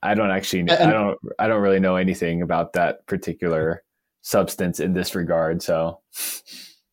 I 0.03 0.15
don't 0.15 0.31
actually 0.31 0.71
I 0.71 0.91
don't 0.91 1.19
I 1.39 1.49
don't 1.49 1.63
really 1.63 1.81
know 1.81 1.97
anything 1.97 2.43
about 2.43 2.75
that 2.75 3.07
particular 3.07 3.83
substance 4.23 4.81
in 4.81 4.93
this 4.93 5.15
regard. 5.15 5.63
So. 5.63 6.01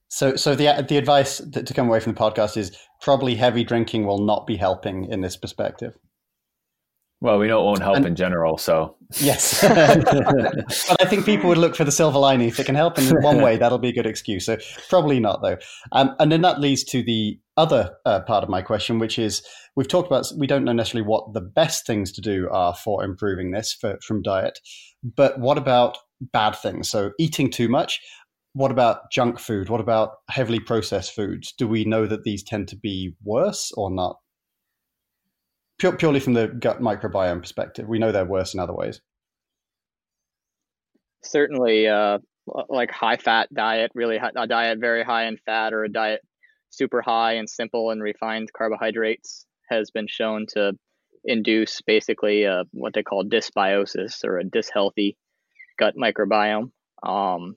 So, 0.10 0.36
so 0.36 0.54
the 0.54 0.86
the 0.88 0.98
advice 0.98 1.40
to 1.40 1.74
come 1.74 1.88
away 1.88 2.00
from 2.00 2.14
the 2.14 2.20
podcast 2.20 2.56
is 2.56 2.78
probably 3.02 3.34
heavy 3.34 3.64
drinking 3.64 4.06
will 4.06 4.24
not 4.24 4.46
be 4.46 4.56
helping 4.56 5.06
in 5.06 5.22
this 5.22 5.36
perspective. 5.36 5.98
Well, 7.24 7.40
we 7.40 7.48
know 7.48 7.62
it 7.62 7.64
won't 7.64 7.82
help 7.82 7.96
and, 7.96 8.06
in 8.06 8.16
general, 8.18 8.58
so 8.58 8.98
yes. 9.22 9.62
but 9.62 11.02
I 11.02 11.06
think 11.06 11.24
people 11.24 11.48
would 11.48 11.58
look 11.58 11.74
for 11.74 11.86
the 11.86 11.92
silver 11.92 12.20
lining 12.20 12.50
if 12.50 12.60
it 12.60 12.66
can 12.66 12.76
help 12.76 13.00
in 13.00 13.06
one 13.24 13.42
way. 13.42 13.56
That'll 13.56 13.78
be 13.78 13.88
a 13.88 13.94
good 13.94 14.06
excuse. 14.06 14.46
So 14.46 14.58
probably 14.90 15.22
not, 15.22 15.42
though. 15.42 15.56
Um, 15.94 16.18
and 16.20 16.30
then 16.34 16.42
that 16.42 16.60
leads 16.60 16.84
to 16.84 17.02
the 17.02 17.40
other 17.56 17.96
uh, 18.06 18.20
part 18.24 18.44
of 18.44 18.50
my 18.50 18.62
question, 18.62 19.00
which 19.00 19.18
is 19.18 19.42
we've 19.78 19.88
talked 19.88 20.08
about 20.08 20.30
we 20.38 20.48
don't 20.48 20.66
know 20.66 20.74
necessarily 20.74 21.08
what 21.08 21.32
the 21.32 21.40
best 21.40 21.88
things 21.88 22.12
to 22.12 22.20
do 22.20 22.50
are 22.52 22.76
for 22.76 23.06
improving 23.06 23.52
this 23.52 23.72
for, 23.72 23.98
from 24.06 24.22
diet, 24.22 24.60
but 25.02 25.40
what 25.40 25.58
about 25.58 25.98
bad 26.20 26.58
things? 26.58 26.90
So 26.90 27.12
eating 27.20 27.50
too 27.50 27.70
much. 27.70 28.02
What 28.52 28.70
about 28.70 29.12
junk 29.14 29.40
food? 29.40 29.70
What 29.70 29.80
about 29.80 30.12
heavily 30.30 30.60
processed 30.60 31.16
foods? 31.16 31.54
Do 31.58 31.70
we 31.70 31.86
know 31.86 32.06
that 32.06 32.24
these 32.24 32.44
tend 32.44 32.68
to 32.68 32.76
be 32.76 33.16
worse 33.24 33.72
or 33.78 33.90
not? 33.90 34.18
Pure, 35.80 35.96
purely 35.96 36.20
from 36.20 36.34
the 36.34 36.48
gut 36.48 36.82
microbiome 36.82 37.42
perspective. 37.42 37.88
We 37.88 38.00
know 38.00 38.12
they're 38.12 38.26
worse 38.26 38.54
in 38.54 38.60
other 38.60 38.74
ways. 38.74 39.02
Certainly, 41.24 41.88
uh, 41.88 42.20
like 42.70 42.92
high 42.92 43.18
fat 43.18 43.54
diet, 43.54 43.92
really 43.96 44.18
high, 44.18 44.32
a 44.36 44.48
diet 44.48 44.80
very 44.80 45.04
high 45.04 45.26
in 45.26 45.38
fat, 45.46 45.74
or 45.74 45.84
a 45.84 45.92
diet 45.92 46.22
super 46.70 47.02
high 47.02 47.36
in 47.36 47.48
simple 47.48 47.92
and 47.92 48.02
refined 48.02 48.52
carbohydrates 48.52 49.46
has 49.70 49.92
been 49.92 50.08
shown 50.08 50.46
to 50.50 50.74
induce 51.24 51.82
basically 51.82 52.44
a, 52.44 52.64
what 52.72 52.94
they 52.94 53.04
call 53.04 53.24
dysbiosis 53.24 54.24
or 54.26 54.38
a 54.38 54.44
dishealthy 54.44 55.18
gut 55.80 55.94
microbiome. 55.96 56.72
Um, 57.02 57.56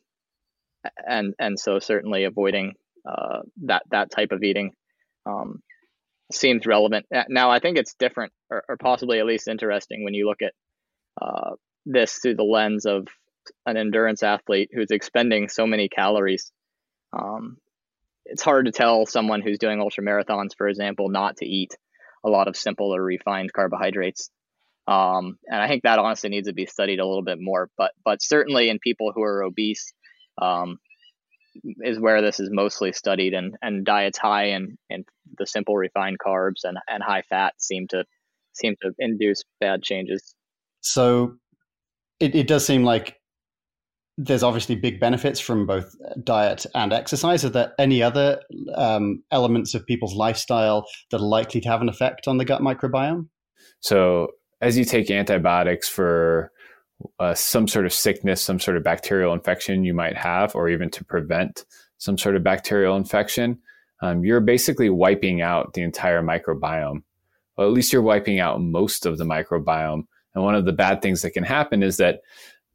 and 1.06 1.34
and 1.38 1.58
so 1.58 1.78
certainly 1.78 2.24
avoiding 2.24 2.74
uh, 3.08 3.40
that 3.64 3.82
that 3.90 4.10
type 4.10 4.32
of 4.32 4.42
eating 4.42 4.72
um, 5.26 5.62
seems 6.32 6.66
relevant. 6.66 7.06
Uh, 7.14 7.24
now, 7.28 7.50
I 7.50 7.60
think 7.60 7.78
it's 7.78 7.94
different, 7.94 8.32
or, 8.50 8.64
or 8.68 8.76
possibly 8.76 9.18
at 9.18 9.26
least 9.26 9.48
interesting, 9.48 10.04
when 10.04 10.14
you 10.14 10.26
look 10.26 10.42
at 10.42 10.52
uh, 11.20 11.54
this 11.84 12.18
through 12.18 12.36
the 12.36 12.42
lens 12.42 12.86
of 12.86 13.06
an 13.64 13.76
endurance 13.76 14.22
athlete 14.22 14.70
who's 14.72 14.90
expending 14.90 15.48
so 15.48 15.66
many 15.66 15.88
calories. 15.88 16.50
Um, 17.12 17.58
it's 18.24 18.42
hard 18.42 18.66
to 18.66 18.72
tell 18.72 19.06
someone 19.06 19.40
who's 19.40 19.58
doing 19.58 19.80
ultra 19.80 20.04
marathons, 20.04 20.50
for 20.56 20.68
example, 20.68 21.08
not 21.08 21.36
to 21.38 21.46
eat 21.46 21.76
a 22.24 22.28
lot 22.28 22.48
of 22.48 22.56
simple 22.56 22.94
or 22.94 23.02
refined 23.02 23.52
carbohydrates. 23.52 24.30
Um, 24.88 25.38
and 25.46 25.60
I 25.60 25.68
think 25.68 25.84
that 25.84 25.98
honestly 25.98 26.30
needs 26.30 26.48
to 26.48 26.54
be 26.54 26.66
studied 26.66 26.98
a 26.98 27.06
little 27.06 27.22
bit 27.22 27.38
more. 27.40 27.70
But 27.76 27.92
but 28.04 28.20
certainly 28.20 28.68
in 28.68 28.78
people 28.80 29.12
who 29.12 29.22
are 29.22 29.44
obese, 29.44 29.92
um, 30.40 30.78
is 31.80 31.98
where 31.98 32.22
this 32.22 32.40
is 32.40 32.50
mostly 32.50 32.92
studied 32.92 33.34
and, 33.34 33.56
and 33.62 33.84
diets 33.84 34.18
high 34.18 34.46
in, 34.46 34.76
in 34.90 35.04
the 35.38 35.46
simple 35.46 35.76
refined 35.76 36.18
carbs 36.18 36.64
and, 36.64 36.78
and 36.88 37.02
high 37.02 37.22
fat 37.22 37.54
seem 37.58 37.86
to 37.88 38.04
seem 38.52 38.74
to 38.82 38.92
induce 38.98 39.42
bad 39.60 39.82
changes. 39.82 40.34
So 40.80 41.36
it, 42.20 42.34
it 42.34 42.46
does 42.46 42.64
seem 42.64 42.84
like 42.84 43.16
there's 44.18 44.42
obviously 44.42 44.76
big 44.76 44.98
benefits 44.98 45.40
from 45.40 45.66
both 45.66 45.94
diet 46.24 46.64
and 46.74 46.92
exercise. 46.92 47.44
Are 47.44 47.50
there 47.50 47.74
any 47.78 48.02
other 48.02 48.40
um, 48.74 49.22
elements 49.30 49.74
of 49.74 49.86
people's 49.86 50.14
lifestyle 50.14 50.86
that 51.10 51.18
are 51.20 51.26
likely 51.26 51.60
to 51.60 51.68
have 51.68 51.82
an 51.82 51.88
effect 51.88 52.26
on 52.26 52.38
the 52.38 52.44
gut 52.46 52.62
microbiome? 52.62 53.28
So 53.80 54.28
as 54.62 54.78
you 54.78 54.84
take 54.84 55.10
antibiotics 55.10 55.88
for 55.88 56.50
uh, 57.20 57.34
some 57.34 57.68
sort 57.68 57.84
of 57.84 57.92
sickness, 57.92 58.40
some 58.40 58.58
sort 58.58 58.78
of 58.78 58.82
bacterial 58.82 59.34
infection 59.34 59.84
you 59.84 59.92
might 59.92 60.16
have, 60.16 60.54
or 60.54 60.70
even 60.70 60.88
to 60.90 61.04
prevent 61.04 61.66
some 61.98 62.16
sort 62.16 62.36
of 62.36 62.42
bacterial 62.42 62.96
infection, 62.96 63.58
um, 64.00 64.24
you're 64.24 64.40
basically 64.40 64.90
wiping 64.90 65.40
out 65.40 65.74
the 65.74 65.82
entire 65.82 66.22
microbiome. 66.22 67.02
Well, 67.56 67.66
at 67.66 67.72
least 67.72 67.92
you're 67.92 68.02
wiping 68.02 68.40
out 68.40 68.60
most 68.60 69.06
of 69.06 69.18
the 69.18 69.24
microbiome. 69.24 70.04
And 70.34 70.44
one 70.44 70.54
of 70.54 70.66
the 70.66 70.72
bad 70.72 71.00
things 71.00 71.22
that 71.22 71.30
can 71.30 71.44
happen 71.44 71.82
is 71.82 71.96
that 71.96 72.20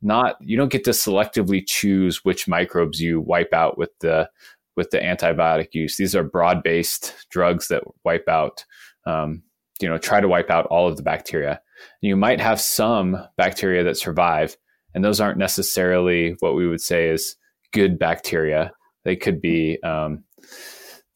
not 0.02 0.36
you 0.42 0.58
don't 0.58 0.72
get 0.72 0.84
to 0.86 0.92
selectively 0.92 1.64
choose 1.66 2.26
which 2.26 2.48
microbes 2.48 3.00
you 3.00 3.22
wipe 3.22 3.54
out 3.54 3.78
with 3.78 3.92
the 4.00 4.30
with 4.76 4.90
the 4.90 4.98
antibiotic 4.98 5.74
use. 5.74 5.98
These 5.98 6.16
are 6.16 6.24
broad 6.24 6.64
based 6.64 7.28
drugs 7.30 7.68
that 7.68 7.84
wipe 8.04 8.28
out, 8.28 8.66
um, 9.06 9.44
you 9.80 9.88
know, 9.88 10.00
try 10.00 10.20
to 10.20 10.28
wipe 10.28 10.50
out 10.50 10.66
all 10.68 10.88
of 10.88 10.98
the 10.98 11.04
bacteria. 11.04 11.62
You 12.02 12.16
might 12.16 12.40
have 12.40 12.60
some 12.60 13.18
bacteria 13.38 13.84
that 13.84 13.98
survive, 13.98 14.58
and 14.96 15.04
those 15.04 15.20
aren't 15.20 15.38
necessarily 15.38 16.36
what 16.40 16.56
we 16.56 16.68
would 16.68 16.82
say 16.82 17.10
is 17.10 17.36
good 17.72 18.00
bacteria. 18.00 18.72
They 19.04 19.16
could 19.16 19.42
be 19.42 19.82
um, 19.84 20.24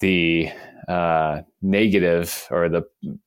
the 0.05 0.51
uh, 0.87 1.41
negative 1.63 2.47
or 2.51 2.69
the 2.69 2.83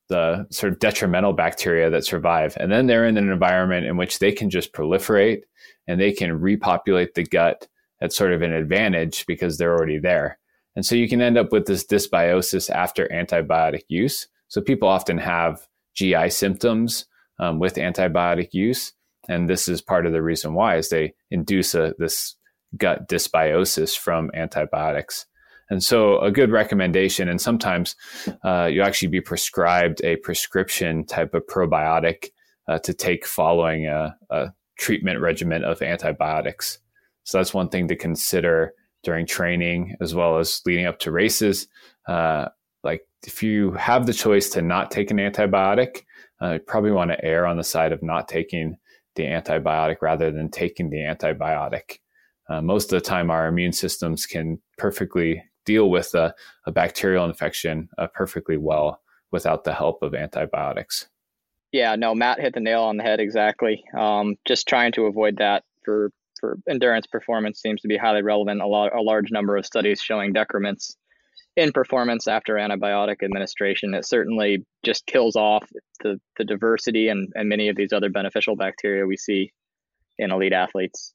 the 0.07 0.47
sort 0.49 0.71
of 0.71 0.79
detrimental 0.79 1.33
bacteria 1.33 1.89
that 1.89 2.05
survive, 2.05 2.55
and 2.57 2.71
then 2.71 2.87
they're 2.87 3.05
in 3.05 3.17
an 3.17 3.29
environment 3.29 3.85
in 3.85 3.97
which 3.97 4.19
they 4.19 4.31
can 4.31 4.49
just 4.49 4.71
proliferate 4.71 5.41
and 5.87 5.99
they 5.99 6.13
can 6.13 6.39
repopulate 6.39 7.15
the 7.15 7.23
gut 7.23 7.67
at 8.01 8.13
sort 8.13 8.31
of 8.31 8.41
an 8.41 8.53
advantage 8.53 9.25
because 9.25 9.57
they're 9.57 9.75
already 9.75 9.99
there. 9.99 10.39
And 10.77 10.85
so 10.85 10.95
you 10.95 11.09
can 11.09 11.21
end 11.21 11.37
up 11.37 11.51
with 11.51 11.65
this 11.65 11.85
dysbiosis 11.85 12.69
after 12.69 13.09
antibiotic 13.11 13.81
use. 13.89 14.27
So 14.47 14.61
people 14.61 14.87
often 14.87 15.17
have 15.17 15.67
GI 15.95 16.29
symptoms 16.29 17.07
um, 17.39 17.59
with 17.59 17.75
antibiotic 17.75 18.53
use. 18.53 18.93
And 19.27 19.49
this 19.49 19.67
is 19.67 19.81
part 19.81 20.05
of 20.05 20.13
the 20.13 20.21
reason 20.21 20.53
why 20.53 20.77
is 20.77 20.87
they 20.87 21.13
induce 21.29 21.75
a, 21.75 21.93
this 21.97 22.37
gut 22.77 23.09
dysbiosis 23.09 23.97
from 23.97 24.31
antibiotics. 24.33 25.25
And 25.69 25.83
so 25.83 26.19
a 26.19 26.31
good 26.31 26.51
recommendation, 26.51 27.29
and 27.29 27.39
sometimes 27.39 27.95
uh, 28.43 28.65
you 28.71 28.81
actually 28.81 29.09
be 29.09 29.21
prescribed 29.21 30.03
a 30.03 30.15
prescription 30.17 31.05
type 31.05 31.33
of 31.33 31.45
probiotic 31.47 32.31
uh, 32.67 32.79
to 32.79 32.93
take 32.93 33.25
following 33.25 33.87
a, 33.87 34.15
a, 34.29 34.53
treatment 34.77 35.19
regimen 35.19 35.65
of 35.65 35.81
antibiotics. 35.81 36.79
So 37.25 37.37
that's 37.37 37.53
one 37.53 37.67
thing 37.67 37.89
to 37.89 37.97
consider 37.97 38.73
during 39.03 39.25
training 39.25 39.97
as 39.99 40.15
well 40.15 40.37
as 40.37 40.61
leading 40.65 40.85
up 40.85 40.99
to 40.99 41.11
races. 41.11 41.67
Uh, 42.07 42.47
like 42.81 43.01
if 43.27 43.43
you 43.43 43.73
have 43.73 44.05
the 44.05 44.13
choice 44.13 44.49
to 44.51 44.61
not 44.61 44.89
take 44.89 45.11
an 45.11 45.17
antibiotic, 45.17 46.03
uh, 46.41 46.53
you 46.53 46.59
probably 46.59 46.91
want 46.91 47.11
to 47.11 47.25
err 47.25 47.45
on 47.45 47.57
the 47.57 47.63
side 47.63 47.91
of 47.91 48.01
not 48.01 48.29
taking 48.29 48.77
the 49.15 49.23
antibiotic 49.23 49.97
rather 50.01 50.31
than 50.31 50.49
taking 50.49 50.89
the 50.89 50.99
antibiotic. 50.99 51.99
Uh, 52.49 52.61
most 52.61 52.93
of 52.93 53.01
the 53.01 53.05
time, 53.05 53.29
our 53.29 53.47
immune 53.47 53.73
systems 53.73 54.25
can 54.25 54.59
perfectly 54.77 55.43
deal 55.69 55.91
with 55.91 56.15
a, 56.15 56.33
a 56.65 56.71
bacterial 56.71 57.25
infection 57.25 57.87
uh, 57.99 58.07
perfectly 58.07 58.57
well 58.57 59.01
without 59.31 59.63
the 59.63 59.73
help 59.73 60.01
of 60.01 60.15
antibiotics. 60.15 61.07
Yeah, 61.71 61.95
no, 61.95 62.15
Matt 62.15 62.39
hit 62.39 62.55
the 62.55 62.59
nail 62.59 62.81
on 62.81 62.97
the 62.97 63.03
head 63.03 63.19
exactly. 63.19 63.83
Um, 63.95 64.35
just 64.47 64.67
trying 64.67 64.91
to 64.93 65.03
avoid 65.05 65.37
that 65.37 65.63
for 65.85 66.11
for 66.39 66.57
endurance 66.67 67.05
performance 67.05 67.61
seems 67.61 67.81
to 67.81 67.87
be 67.87 67.97
highly 67.97 68.23
relevant. 68.23 68.61
A, 68.61 68.65
lot, 68.65 68.95
a 68.95 69.01
large 69.01 69.29
number 69.29 69.57
of 69.57 69.65
studies 69.65 70.01
showing 70.01 70.33
decrements 70.33 70.95
in 71.55 71.71
performance 71.71 72.27
after 72.27 72.55
antibiotic 72.55 73.21
administration. 73.21 73.93
It 73.93 74.07
certainly 74.07 74.65
just 74.83 75.05
kills 75.05 75.35
off 75.35 75.69
the, 76.01 76.19
the 76.37 76.45
diversity 76.45 77.09
and, 77.09 77.31
and 77.35 77.49
many 77.49 77.67
of 77.67 77.75
these 77.75 77.93
other 77.93 78.09
beneficial 78.09 78.55
bacteria 78.55 79.05
we 79.05 79.17
see 79.17 79.51
in 80.17 80.31
elite 80.31 80.53
athletes. 80.53 81.13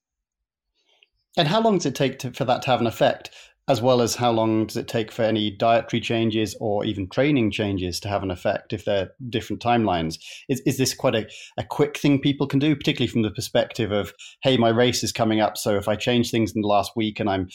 And 1.39 1.49
how 1.49 1.61
long 1.63 1.79
does 1.79 1.87
it 1.87 1.95
take 1.95 2.19
to, 2.21 2.31
for 2.31 2.45
that 2.45 2.63
to 2.63 2.71
have 2.71 2.81
an 2.81 2.87
effect? 2.87 3.31
As 3.67 3.81
well 3.81 4.03
as 4.03 4.17
how 4.17 4.31
long 4.31 4.67
does 4.67 4.77
it 4.77 4.89
take 4.89 5.11
for 5.11 5.23
any 5.23 5.51
dietary 5.51 6.01
changes 6.01 6.55
or 6.61 6.85
even 6.85 7.09
training 7.09 7.51
changes 7.51 7.99
to 8.01 8.09
have 8.09 8.23
an 8.23 8.31
effect 8.31 8.75
if 8.75 8.85
they're 8.85 9.13
different 9.31 9.63
timelines? 9.63 10.19
Is, 10.51 10.61
is 10.67 10.77
this 10.77 10.93
quite 10.93 11.15
a, 11.15 11.27
a 11.57 11.65
quick 11.65 11.97
thing 11.97 12.21
people 12.21 12.47
can 12.47 12.59
do, 12.59 12.77
particularly 12.77 13.11
from 13.11 13.23
the 13.23 13.31
perspective 13.31 13.91
of, 13.91 14.13
hey, 14.43 14.59
my 14.59 14.69
race 14.69 15.03
is 15.03 15.13
coming 15.13 15.41
up, 15.41 15.57
so 15.57 15.77
if 15.77 15.89
I 15.89 15.97
change 15.97 16.31
things 16.31 16.53
in 16.55 16.61
the 16.61 16.69
last 16.69 16.93
week 16.95 17.21
and 17.21 17.31
I'm 17.31 17.49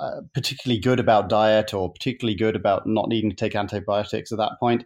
uh, 0.00 0.20
particularly 0.34 0.80
good 0.80 1.00
about 1.00 1.28
diet 1.28 1.74
or 1.74 1.92
particularly 1.92 2.36
good 2.36 2.54
about 2.54 2.86
not 2.86 3.08
needing 3.08 3.30
to 3.30 3.36
take 3.36 3.56
antibiotics 3.56 4.30
at 4.30 4.38
that 4.38 4.52
point, 4.60 4.84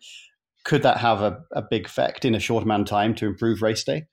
could 0.65 0.83
that 0.83 0.97
have 0.97 1.21
a, 1.21 1.41
a 1.53 1.63
big 1.63 1.85
effect 1.85 2.25
in 2.25 2.35
a 2.35 2.41
short 2.41 2.65
amount 2.65 2.83
of 2.83 2.89
time 2.89 3.15
to 3.17 3.27
improve 3.27 3.61
race 3.61 3.85
day? 3.85 4.07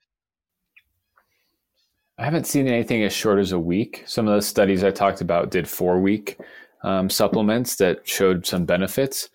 I 2.18 2.24
haven't 2.24 2.46
seen 2.46 2.66
anything 2.66 3.04
as 3.04 3.12
short 3.12 3.38
as 3.38 3.52
a 3.52 3.58
week. 3.58 4.02
Some 4.06 4.26
of 4.26 4.34
the 4.34 4.42
studies 4.42 4.82
I 4.82 4.90
talked 4.90 5.20
about 5.20 5.50
did 5.50 5.68
four 5.68 6.00
week 6.00 6.38
um, 6.82 7.08
supplements 7.08 7.76
that 7.76 8.06
showed 8.08 8.44
some 8.44 8.64
benefits. 8.64 9.28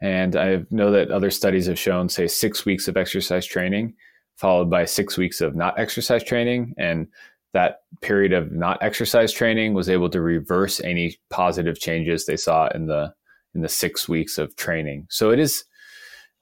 And 0.00 0.36
I 0.36 0.64
know 0.70 0.92
that 0.92 1.10
other 1.10 1.30
studies 1.30 1.66
have 1.66 1.78
shown, 1.78 2.08
say, 2.08 2.28
six 2.28 2.64
weeks 2.64 2.86
of 2.86 2.96
exercise 2.96 3.44
training 3.44 3.94
followed 4.38 4.70
by 4.70 4.84
six 4.84 5.18
weeks 5.18 5.40
of 5.40 5.56
not 5.56 5.78
exercise 5.78 6.22
training. 6.22 6.72
And 6.78 7.08
that 7.52 7.80
period 8.00 8.32
of 8.32 8.52
not 8.52 8.78
exercise 8.80 9.32
training 9.32 9.74
was 9.74 9.88
able 9.88 10.08
to 10.10 10.20
reverse 10.20 10.80
any 10.80 11.16
positive 11.28 11.78
changes 11.80 12.24
they 12.24 12.36
saw 12.36 12.68
in 12.68 12.86
the 12.86 13.12
in 13.54 13.62
the 13.62 13.68
six 13.68 14.08
weeks 14.08 14.38
of 14.38 14.54
training. 14.56 15.06
So 15.10 15.30
it 15.30 15.38
is, 15.38 15.64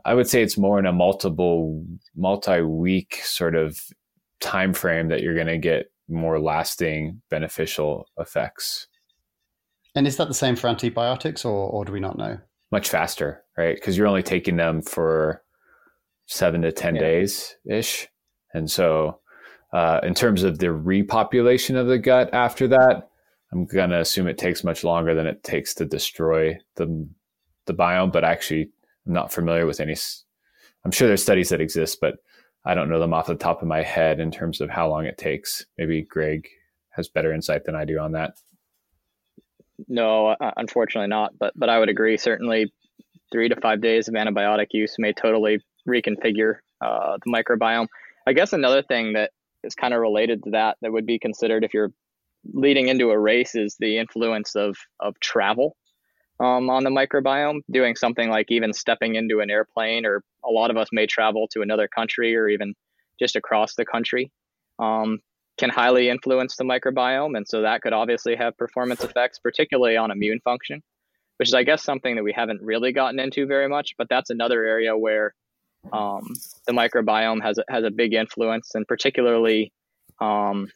I 0.05 0.13
would 0.15 0.29
say, 0.29 0.43
it's 0.43 0.59
more 0.59 0.79
in 0.79 0.87
a 0.87 0.93
multiple 0.93 1.85
multi 2.15 2.61
week 2.61 3.21
sort 3.23 3.55
of 3.55 3.81
time 4.41 4.73
frame 4.73 5.09
that 5.09 5.23
you're 5.23 5.35
going 5.35 5.47
to 5.47 5.59
get 5.59 5.91
more 6.09 6.41
lasting 6.41 7.23
beneficial 7.31 8.09
effects. 8.19 8.87
And 9.95 10.07
is 10.07 10.17
that 10.19 10.29
the 10.29 10.35
same 10.35 10.57
for 10.57 10.69
antibiotics, 10.69 11.45
or, 11.45 11.71
or 11.71 11.85
do 11.85 11.93
we 11.93 12.01
not 12.01 12.19
know? 12.19 12.39
Much 12.71 12.89
faster, 12.89 13.43
right? 13.57 13.75
Because 13.75 13.97
you're 13.97 14.07
only 14.07 14.23
taking 14.23 14.57
them 14.57 14.83
for 14.83 15.43
seven 16.27 16.63
to 16.63 16.73
10 16.73 16.97
yeah. 16.97 17.01
days 17.01 17.57
ish. 17.65 18.09
And 18.53 18.71
so, 18.71 19.21
uh, 19.73 20.01
in 20.03 20.15
terms 20.15 20.43
of 20.43 20.59
the 20.59 20.67
repopulation 20.67 21.77
of 21.77 21.87
the 21.87 21.99
gut 21.99 22.33
after 22.33 22.69
that, 22.69 23.09
I'm 23.53 23.65
going 23.65 23.91
to 23.91 24.01
assume 24.01 24.27
it 24.27 24.39
takes 24.39 24.65
much 24.65 24.85
longer 24.85 25.15
than 25.15 25.27
it 25.27 25.43
takes 25.43 25.75
to 25.75 25.85
destroy 25.85 26.59
the, 26.77 27.09
the 27.67 27.75
biome. 27.75 28.13
But 28.13 28.25
actually, 28.25 28.71
I'm 29.07 29.13
not 29.13 29.33
familiar 29.33 29.67
with 29.67 29.81
any. 29.81 29.97
I'm 30.85 30.91
sure 30.91 31.09
there's 31.09 31.23
studies 31.23 31.49
that 31.51 31.61
exist, 31.61 31.99
but 32.01 32.17
I 32.67 32.75
don't 32.75 32.89
know 32.89 32.99
them 32.99 33.15
off 33.15 33.29
the 33.29 33.37
top 33.37 33.63
of 33.63 33.69
my 33.69 33.83
head 33.83 34.19
in 34.19 34.33
terms 34.33 34.61
of 34.61 34.69
how 34.69 34.89
long 34.89 35.07
it 35.07 35.17
takes. 35.17 35.65
Maybe 35.79 36.03
Greg 36.03 36.49
has 36.91 37.09
better 37.09 37.33
insight 37.33 37.65
than 37.65 37.77
I 37.77 37.85
do 37.85 37.99
on 38.01 38.13
that. 38.13 38.33
No, 39.89 40.29
uh, 40.29 40.51
unfortunately 40.57 41.09
not. 41.09 41.39
But 41.39 41.53
but 41.55 41.69
I 41.69 41.79
would 41.79 41.89
agree. 41.89 42.17
Certainly, 42.17 42.73
three 43.31 43.49
to 43.49 43.61
five 43.61 43.81
days 43.81 44.09
of 44.09 44.15
antibiotic 44.15 44.69
use 44.73 44.97
may 44.99 45.13
totally 45.13 45.61
reconfigure 45.89 46.57
uh, 46.81 47.19
the 47.25 47.33
microbiome. 47.33 47.87
I 48.27 48.33
guess 48.33 48.53
another 48.53 48.83
thing 48.83 49.13
that 49.13 49.31
is 49.63 49.75
kind 49.75 49.95
of 49.95 50.01
related 50.01 50.43
to 50.45 50.51
that 50.51 50.77
that 50.83 50.93
would 50.93 51.07
be 51.07 51.19
considered 51.19 51.63
if 51.63 51.73
you're 51.73 51.93
leading 52.53 52.89
into 52.89 53.11
a 53.11 53.19
race 53.19 53.55
is 53.55 53.77
the 53.79 53.99
influence 53.99 54.57
of 54.57 54.77
of 54.99 55.19
travel 55.21 55.77
um, 56.41 56.71
on 56.71 56.85
the 56.85 56.91
microbiome. 56.91 57.61
Doing 57.71 57.97
something 57.97 58.29
like 58.29 58.51
even 58.51 58.73
stepping 58.73 59.15
into 59.15 59.41
an 59.41 59.51
airplane 59.51 60.05
or 60.07 60.23
a 60.45 60.51
lot 60.51 60.71
of 60.71 60.77
us 60.77 60.89
may 60.93 61.07
travel 61.07 61.49
to 61.53 61.63
another 61.63 61.89
country 61.89 62.37
or 62.37 62.49
even 62.49 62.75
just 63.19 63.37
across 63.37 63.75
the 63.75 63.85
country 63.85 64.31
um, 64.79 65.19
can 65.59 65.71
highly 65.71 66.09
influence 66.09 66.57
the 66.57 66.65
microbiome. 66.65 67.37
And 67.37 67.47
so 67.49 67.63
that 67.63 67.83
could 67.83 67.93
obviously 67.93 68.37
have 68.37 68.57
performance 68.57 69.03
effects, 69.03 69.39
particularly 69.39 69.97
on 69.97 70.11
immune 70.11 70.41
function, 70.41 70.83
which 71.39 71.49
is, 71.49 71.55
I 71.55 71.63
guess, 71.63 71.83
something 71.83 72.17
that 72.17 72.23
we 72.23 72.33
haven't 72.33 72.61
really 72.63 72.93
gotten 72.93 73.19
into 73.19 73.47
very 73.47 73.69
much. 73.69 73.95
But 73.97 74.09
that's 74.11 74.31
another 74.31 74.65
area 74.65 74.97
where 74.97 75.35
um, 75.93 76.35
the 76.67 76.73
microbiome 76.73 77.43
has, 77.43 77.59
has 77.69 77.85
a 77.85 77.91
big 77.91 78.13
influence, 78.13 78.75
and 78.75 78.87
particularly 78.87 79.73
um, 80.21 80.69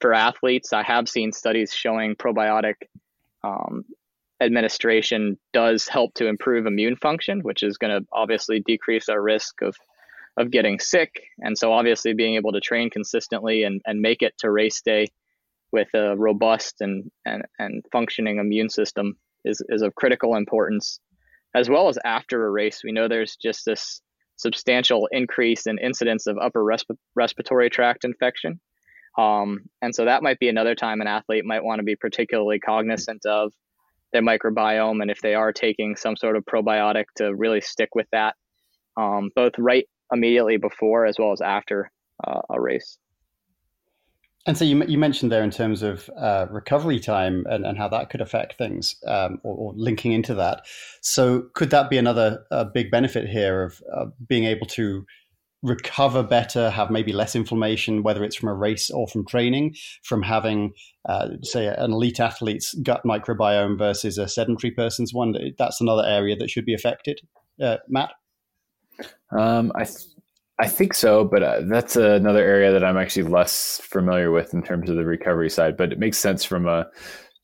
for 0.00 0.14
athletes, 0.14 0.72
I 0.72 0.82
have 0.82 1.08
seen 1.08 1.32
studies 1.32 1.72
showing 1.72 2.16
probiotic 2.16 2.74
um, 3.44 3.84
administration 4.42 5.38
does 5.52 5.88
help 5.88 6.14
to 6.14 6.26
improve 6.26 6.66
immune 6.66 6.96
function, 6.96 7.40
which 7.40 7.62
is 7.62 7.78
going 7.78 7.98
to 7.98 8.06
obviously 8.12 8.60
decrease 8.60 9.08
our 9.08 9.22
risk 9.22 9.62
of 9.62 9.74
of 10.38 10.50
getting 10.50 10.78
sick. 10.78 11.10
And 11.40 11.56
so 11.58 11.72
obviously 11.72 12.14
being 12.14 12.36
able 12.36 12.52
to 12.52 12.60
train 12.60 12.90
consistently 12.90 13.64
and, 13.64 13.82
and 13.84 14.00
make 14.00 14.22
it 14.22 14.32
to 14.38 14.50
race 14.50 14.80
day 14.80 15.08
with 15.72 15.88
a 15.94 16.16
robust 16.16 16.76
and, 16.80 17.10
and, 17.26 17.42
and 17.58 17.84
functioning 17.92 18.38
immune 18.38 18.70
system 18.70 19.16
is, 19.44 19.62
is 19.68 19.82
of 19.82 19.94
critical 19.94 20.36
importance. 20.36 21.00
As 21.54 21.68
well 21.68 21.88
as 21.88 21.98
after 22.04 22.46
a 22.46 22.50
race, 22.50 22.80
we 22.82 22.92
know 22.92 23.08
there's 23.08 23.36
just 23.36 23.66
this 23.66 24.00
substantial 24.36 25.06
increase 25.12 25.66
in 25.66 25.78
incidence 25.78 26.26
of 26.26 26.38
upper 26.38 26.64
resp- 26.64 26.96
respiratory 27.14 27.68
tract 27.68 28.04
infection. 28.04 28.58
Um, 29.18 29.60
and 29.82 29.94
so 29.94 30.06
that 30.06 30.22
might 30.22 30.38
be 30.38 30.48
another 30.48 30.74
time 30.74 31.02
an 31.02 31.06
athlete 31.06 31.44
might 31.44 31.62
want 31.64 31.80
to 31.80 31.84
be 31.84 31.96
particularly 31.96 32.58
cognizant 32.58 33.26
of 33.26 33.52
their 34.12 34.22
microbiome 34.22 35.00
and 35.00 35.10
if 35.10 35.20
they 35.20 35.34
are 35.34 35.52
taking 35.52 35.96
some 35.96 36.16
sort 36.16 36.36
of 36.36 36.44
probiotic 36.44 37.04
to 37.16 37.34
really 37.34 37.60
stick 37.60 37.94
with 37.94 38.06
that 38.12 38.34
um, 38.96 39.30
both 39.34 39.52
right 39.58 39.88
immediately 40.12 40.56
before 40.56 41.06
as 41.06 41.16
well 41.18 41.32
as 41.32 41.40
after 41.40 41.90
uh, 42.26 42.40
a 42.50 42.60
race. 42.60 42.98
And 44.44 44.58
so 44.58 44.64
you, 44.64 44.84
you 44.86 44.98
mentioned 44.98 45.30
there 45.30 45.44
in 45.44 45.52
terms 45.52 45.82
of 45.82 46.10
uh, 46.18 46.46
recovery 46.50 46.98
time 46.98 47.46
and, 47.48 47.64
and 47.64 47.78
how 47.78 47.86
that 47.88 48.10
could 48.10 48.20
affect 48.20 48.58
things 48.58 48.96
um, 49.06 49.38
or, 49.44 49.54
or, 49.54 49.72
linking 49.76 50.10
into 50.10 50.34
that. 50.34 50.66
So 51.00 51.44
could 51.54 51.70
that 51.70 51.88
be 51.88 51.96
another 51.96 52.44
uh, 52.50 52.64
big 52.64 52.90
benefit 52.90 53.28
here 53.28 53.62
of 53.62 54.12
being 54.26 54.44
able 54.44 54.66
to 54.66 55.06
recover 55.62 56.22
better, 56.22 56.70
have 56.70 56.90
maybe 56.90 57.12
less 57.12 57.36
inflammation, 57.36 58.02
whether 58.02 58.24
it's 58.24 58.36
from 58.36 58.48
a 58.48 58.54
race 58.54 58.90
or 58.90 59.06
from 59.06 59.24
training, 59.24 59.74
from 60.02 60.22
having, 60.22 60.72
uh, 61.08 61.28
say, 61.42 61.66
an 61.66 61.92
elite 61.92 62.20
athlete's 62.20 62.74
gut 62.82 63.02
microbiome 63.04 63.78
versus 63.78 64.18
a 64.18 64.28
sedentary 64.28 64.72
person's 64.72 65.14
one. 65.14 65.34
That's 65.58 65.80
another 65.80 66.04
area 66.04 66.36
that 66.36 66.50
should 66.50 66.64
be 66.64 66.74
affected. 66.74 67.20
Uh, 67.60 67.76
Matt? 67.88 68.10
Um, 69.30 69.72
I, 69.74 69.84
th- 69.84 69.98
I 70.58 70.68
think 70.68 70.94
so, 70.94 71.24
but 71.24 71.42
uh, 71.42 71.60
that's 71.68 71.96
another 71.96 72.44
area 72.44 72.72
that 72.72 72.84
I'm 72.84 72.98
actually 72.98 73.28
less 73.28 73.80
familiar 73.84 74.30
with 74.30 74.52
in 74.54 74.62
terms 74.62 74.90
of 74.90 74.96
the 74.96 75.04
recovery 75.04 75.50
side. 75.50 75.76
But 75.76 75.92
it 75.92 75.98
makes 75.98 76.18
sense 76.18 76.44
from 76.44 76.66
a 76.66 76.86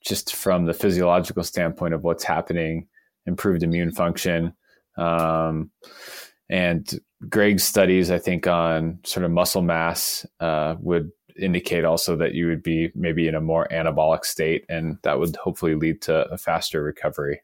just 0.05 0.35
from 0.35 0.67
the 0.67 0.75
physiological 0.75 1.43
standpoint 1.43 1.95
of 1.95 2.05
what's 2.05 2.25
happening, 2.25 2.87
improved 3.27 3.63
immune 3.63 3.93
function. 3.93 4.53
Um, 4.97 5.71
and 6.49 6.89
Greg's 7.29 7.65
studies, 7.65 8.11
I 8.11 8.19
think, 8.19 8.47
on 8.47 9.01
sort 9.05 9.25
of 9.25 9.31
muscle 9.31 9.63
mass 9.63 10.25
uh, 10.41 10.77
would 10.81 11.11
indicate 11.39 11.85
also 11.85 12.17
that 12.17 12.35
you 12.35 12.47
would 12.47 12.63
be 12.63 12.91
maybe 12.95 13.29
in 13.29 13.35
a 13.35 13.41
more 13.41 13.67
anabolic 13.71 14.25
state, 14.25 14.65
and 14.69 14.99
that 15.03 15.19
would 15.19 15.37
hopefully 15.37 15.75
lead 15.75 16.03
to 16.03 16.27
a 16.31 16.39
faster 16.39 16.83
recovery. 16.83 17.43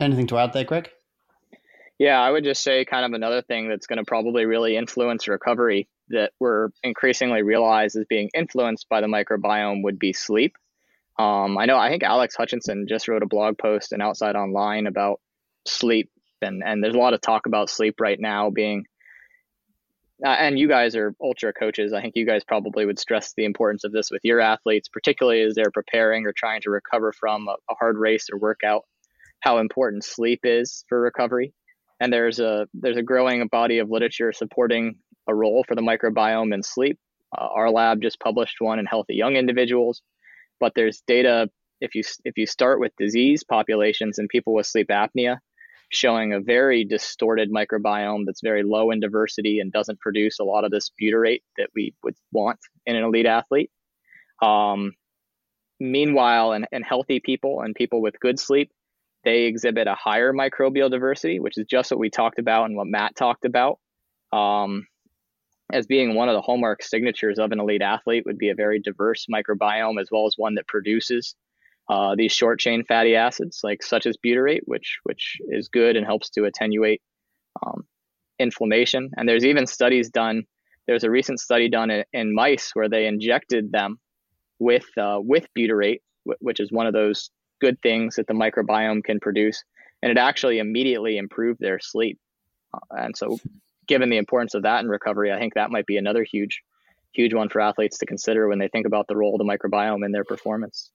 Anything 0.00 0.26
to 0.28 0.38
add 0.38 0.52
there, 0.52 0.64
Greg? 0.64 0.90
Yeah, 1.98 2.20
I 2.20 2.30
would 2.30 2.44
just 2.44 2.62
say 2.62 2.84
kind 2.84 3.04
of 3.04 3.12
another 3.12 3.42
thing 3.42 3.68
that's 3.68 3.86
going 3.86 3.98
to 3.98 4.04
probably 4.04 4.44
really 4.44 4.76
influence 4.76 5.28
recovery 5.28 5.88
that 6.08 6.32
we're 6.40 6.70
increasingly 6.82 7.42
realize 7.42 7.94
is 7.94 8.06
being 8.08 8.28
influenced 8.34 8.88
by 8.88 9.00
the 9.00 9.06
microbiome 9.06 9.82
would 9.84 9.98
be 9.98 10.12
sleep. 10.12 10.56
Um, 11.18 11.56
I 11.58 11.66
know, 11.66 11.78
I 11.78 11.90
think 11.90 12.02
Alex 12.02 12.34
Hutchinson 12.34 12.86
just 12.88 13.06
wrote 13.06 13.22
a 13.22 13.26
blog 13.26 13.56
post 13.58 13.92
and 13.92 14.02
Outside 14.02 14.34
Online 14.34 14.86
about 14.86 15.20
sleep 15.66 16.10
and 16.42 16.62
and 16.64 16.82
there's 16.82 16.94
a 16.94 16.98
lot 16.98 17.14
of 17.14 17.20
talk 17.20 17.46
about 17.46 17.70
sleep 17.70 18.00
right 18.00 18.18
now 18.20 18.50
being 18.50 18.84
uh, 20.24 20.28
and 20.28 20.58
you 20.58 20.68
guys 20.68 20.94
are 20.94 21.14
ultra 21.20 21.52
coaches. 21.52 21.92
I 21.92 22.00
think 22.00 22.14
you 22.14 22.24
guys 22.24 22.44
probably 22.44 22.86
would 22.86 22.98
stress 22.98 23.32
the 23.36 23.44
importance 23.44 23.82
of 23.82 23.90
this 23.90 24.10
with 24.10 24.20
your 24.22 24.40
athletes, 24.40 24.88
particularly 24.88 25.42
as 25.42 25.54
they're 25.54 25.72
preparing 25.72 26.26
or 26.26 26.32
trying 26.32 26.60
to 26.62 26.70
recover 26.70 27.12
from 27.12 27.48
a, 27.48 27.56
a 27.70 27.74
hard 27.74 27.98
race 27.98 28.28
or 28.32 28.38
workout. 28.38 28.84
How 29.40 29.58
important 29.58 30.04
sleep 30.04 30.40
is 30.44 30.84
for 30.88 31.00
recovery, 31.00 31.52
and 31.98 32.12
there's 32.12 32.38
a 32.38 32.68
there's 32.72 32.96
a 32.96 33.02
growing 33.02 33.44
body 33.48 33.78
of 33.78 33.90
literature 33.90 34.32
supporting 34.32 34.96
a 35.28 35.34
role 35.34 35.64
for 35.66 35.74
the 35.74 35.82
microbiome 35.82 36.54
in 36.54 36.62
sleep. 36.62 36.98
Uh, 37.36 37.48
our 37.52 37.70
lab 37.70 38.00
just 38.00 38.20
published 38.20 38.56
one 38.60 38.78
in 38.78 38.86
healthy 38.86 39.14
young 39.14 39.34
individuals, 39.34 40.02
but 40.60 40.72
there's 40.76 41.02
data 41.08 41.50
if 41.80 41.96
you 41.96 42.02
if 42.24 42.38
you 42.38 42.46
start 42.46 42.78
with 42.78 42.92
disease 42.96 43.42
populations 43.42 44.20
and 44.20 44.28
people 44.28 44.54
with 44.54 44.66
sleep 44.66 44.86
apnea 44.88 45.38
showing 45.92 46.32
a 46.32 46.40
very 46.40 46.84
distorted 46.84 47.52
microbiome 47.52 48.24
that's 48.24 48.40
very 48.40 48.62
low 48.62 48.90
in 48.90 49.00
diversity 49.00 49.60
and 49.60 49.70
doesn't 49.70 50.00
produce 50.00 50.38
a 50.38 50.44
lot 50.44 50.64
of 50.64 50.70
this 50.70 50.90
butyrate 51.00 51.42
that 51.58 51.68
we 51.74 51.94
would 52.02 52.14
want 52.32 52.58
in 52.86 52.96
an 52.96 53.04
elite 53.04 53.26
athlete. 53.26 53.70
Um, 54.42 54.92
meanwhile, 55.78 56.54
in, 56.54 56.66
in 56.72 56.82
healthy 56.82 57.20
people 57.20 57.60
and 57.60 57.74
people 57.74 58.00
with 58.00 58.18
good 58.20 58.40
sleep, 58.40 58.70
they 59.24 59.42
exhibit 59.42 59.86
a 59.86 59.94
higher 59.94 60.32
microbial 60.32 60.90
diversity, 60.90 61.38
which 61.38 61.58
is 61.58 61.66
just 61.66 61.90
what 61.90 62.00
we 62.00 62.10
talked 62.10 62.38
about 62.38 62.64
and 62.64 62.76
what 62.76 62.86
Matt 62.86 63.14
talked 63.14 63.44
about. 63.44 63.78
Um, 64.32 64.86
as 65.72 65.86
being 65.86 66.14
one 66.14 66.28
of 66.28 66.34
the 66.34 66.40
hallmark 66.40 66.82
signatures 66.82 67.38
of 67.38 67.52
an 67.52 67.60
elite 67.60 67.82
athlete 67.82 68.24
would 68.26 68.38
be 68.38 68.48
a 68.48 68.54
very 68.54 68.80
diverse 68.80 69.26
microbiome 69.32 70.00
as 70.00 70.08
well 70.10 70.26
as 70.26 70.34
one 70.36 70.54
that 70.54 70.66
produces 70.66 71.34
uh, 71.88 72.14
these 72.16 72.32
short 72.32 72.60
chain 72.60 72.84
fatty 72.84 73.16
acids, 73.16 73.60
like 73.62 73.82
such 73.82 74.06
as 74.06 74.16
butyrate, 74.24 74.62
which 74.64 74.98
which 75.02 75.38
is 75.48 75.68
good 75.68 75.96
and 75.96 76.06
helps 76.06 76.30
to 76.30 76.44
attenuate 76.44 77.02
um, 77.64 77.84
inflammation. 78.38 79.10
And 79.16 79.28
there's 79.28 79.44
even 79.44 79.66
studies 79.66 80.10
done. 80.10 80.44
There's 80.86 81.04
a 81.04 81.10
recent 81.10 81.40
study 81.40 81.68
done 81.68 81.90
in, 81.90 82.04
in 82.12 82.34
mice 82.34 82.70
where 82.74 82.88
they 82.88 83.06
injected 83.06 83.72
them 83.72 83.98
with 84.58 84.86
uh, 84.96 85.18
with 85.20 85.46
butyrate, 85.56 86.00
which 86.40 86.60
is 86.60 86.70
one 86.70 86.86
of 86.86 86.92
those 86.92 87.30
good 87.60 87.80
things 87.82 88.16
that 88.16 88.26
the 88.26 88.34
microbiome 88.34 89.04
can 89.04 89.20
produce, 89.20 89.62
and 90.02 90.10
it 90.10 90.18
actually 90.18 90.58
immediately 90.58 91.16
improved 91.16 91.60
their 91.60 91.78
sleep. 91.80 92.18
Uh, 92.74 93.02
and 93.02 93.16
so, 93.16 93.38
given 93.86 94.08
the 94.08 94.16
importance 94.16 94.54
of 94.54 94.62
that 94.62 94.82
in 94.82 94.88
recovery, 94.88 95.32
I 95.32 95.38
think 95.38 95.54
that 95.54 95.70
might 95.70 95.86
be 95.86 95.96
another 95.96 96.24
huge, 96.24 96.62
huge 97.12 97.34
one 97.34 97.48
for 97.48 97.60
athletes 97.60 97.98
to 97.98 98.06
consider 98.06 98.48
when 98.48 98.58
they 98.58 98.68
think 98.68 98.86
about 98.86 99.06
the 99.08 99.16
role 99.16 99.34
of 99.34 99.38
the 99.38 99.44
microbiome 99.44 100.04
in 100.04 100.12
their 100.12 100.24
performance. 100.24 100.90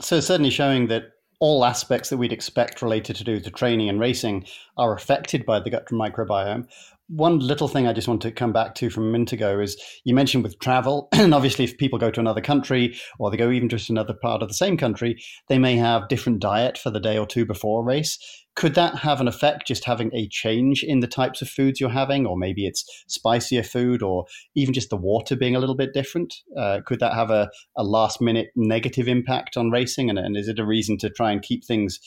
So 0.00 0.20
certainly 0.20 0.50
showing 0.50 0.88
that 0.88 1.12
all 1.40 1.64
aspects 1.64 2.08
that 2.10 2.18
we'd 2.18 2.32
expect 2.32 2.82
related 2.82 3.16
to 3.16 3.24
do 3.24 3.40
to 3.40 3.50
training 3.50 3.88
and 3.88 3.98
racing 3.98 4.46
are 4.76 4.94
affected 4.94 5.44
by 5.44 5.58
the 5.58 5.70
gut 5.70 5.86
microbiome. 5.88 6.68
One 7.14 7.40
little 7.40 7.68
thing 7.68 7.86
I 7.86 7.92
just 7.92 8.08
want 8.08 8.22
to 8.22 8.32
come 8.32 8.54
back 8.54 8.74
to 8.76 8.88
from 8.88 9.06
a 9.06 9.10
minute 9.10 9.34
ago 9.34 9.60
is 9.60 9.76
you 10.02 10.14
mentioned 10.14 10.44
with 10.44 10.58
travel, 10.60 11.08
and 11.12 11.34
obviously 11.34 11.66
if 11.66 11.76
people 11.76 11.98
go 11.98 12.10
to 12.10 12.20
another 12.20 12.40
country 12.40 12.98
or 13.18 13.30
they 13.30 13.36
go 13.36 13.50
even 13.50 13.68
just 13.68 13.90
another 13.90 14.14
part 14.14 14.40
of 14.40 14.48
the 14.48 14.54
same 14.54 14.78
country, 14.78 15.22
they 15.50 15.58
may 15.58 15.76
have 15.76 16.08
different 16.08 16.40
diet 16.40 16.78
for 16.78 16.88
the 16.88 16.98
day 16.98 17.18
or 17.18 17.26
two 17.26 17.44
before 17.44 17.82
a 17.82 17.84
race. 17.84 18.18
Could 18.54 18.74
that 18.76 19.00
have 19.00 19.20
an 19.20 19.28
effect 19.28 19.66
just 19.66 19.84
having 19.84 20.10
a 20.14 20.26
change 20.28 20.82
in 20.82 21.00
the 21.00 21.06
types 21.06 21.42
of 21.42 21.50
foods 21.50 21.80
you're 21.80 21.90
having 21.90 22.24
or 22.24 22.38
maybe 22.38 22.64
it's 22.64 22.82
spicier 23.08 23.62
food 23.62 24.02
or 24.02 24.24
even 24.54 24.72
just 24.72 24.88
the 24.88 24.96
water 24.96 25.36
being 25.36 25.54
a 25.54 25.60
little 25.60 25.76
bit 25.76 25.92
different? 25.92 26.32
Uh, 26.56 26.80
could 26.86 27.00
that 27.00 27.12
have 27.12 27.28
a, 27.28 27.50
a, 27.76 27.84
last 27.84 28.22
minute 28.22 28.52
negative 28.56 29.06
impact 29.06 29.58
on 29.58 29.70
racing 29.70 30.08
and, 30.08 30.18
and, 30.18 30.34
is 30.34 30.48
it 30.48 30.58
a 30.58 30.64
reason 30.64 30.96
to 30.96 31.10
try 31.10 31.30
and 31.30 31.42
keep 31.42 31.62
things 31.62 32.00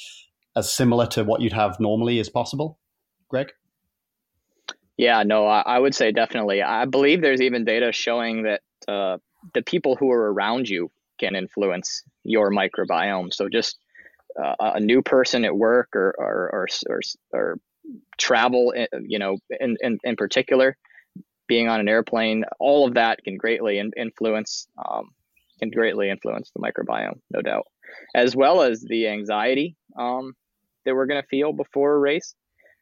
as 0.56 0.74
similar 0.74 1.06
to 1.06 1.24
what 1.24 1.42
you'd 1.42 1.54
have 1.54 1.80
normally 1.80 2.18
as 2.18 2.28
possible? 2.28 2.80
Greg 3.30 3.52
yeah 4.98 5.24
no 5.24 5.46
i, 5.48 5.62
I 5.62 5.80
would 5.80 5.96
say 5.96 6.12
definitely. 6.12 6.62
I 6.62 6.86
believe 6.86 7.22
there's 7.22 7.42
even 7.42 7.66
data 7.66 7.92
showing 7.92 8.44
that 8.44 8.62
uh, 8.88 9.18
the 9.54 9.62
people 9.62 9.96
who 9.96 10.12
are 10.12 10.34
around 10.34 10.70
you 10.70 10.92
can 11.20 11.36
influence 11.36 12.04
your 12.24 12.52
microbiome. 12.52 13.34
So 13.34 13.50
just 13.50 13.78
uh, 14.42 14.56
a 14.60 14.80
new 14.80 15.02
person 15.02 15.46
at 15.46 15.56
work 15.56 15.90
or 15.96 16.14
or 16.18 16.50
or, 16.54 16.68
or, 16.90 17.00
or 17.34 17.60
travel, 18.18 18.74
eh, 18.76 18.88
you 19.02 19.20
know, 19.20 19.38
in, 19.60 19.78
in, 19.82 20.00
in 20.04 20.16
particular, 20.16 20.76
being 21.48 21.70
on 21.70 21.80
an 21.80 21.88
airplane, 21.88 22.44
all 22.60 22.88
of 22.88 22.96
that 22.96 23.24
can 23.24 23.38
greatly 23.38 23.82
influence 23.96 24.68
um, 24.78 25.12
can 25.60 25.70
greatly 25.70 26.10
influence 26.10 26.52
the 26.54 26.62
microbiome, 26.62 27.20
no 27.32 27.42
doubt, 27.42 27.66
as 28.14 28.36
well 28.36 28.62
as 28.62 28.82
the 28.82 29.08
anxiety 29.08 29.78
um, 29.98 30.34
that 30.84 30.94
we're 30.94 31.06
going 31.06 31.22
to 31.22 31.28
feel 31.28 31.54
before 31.54 31.94
a 31.94 32.00
race. 32.00 32.36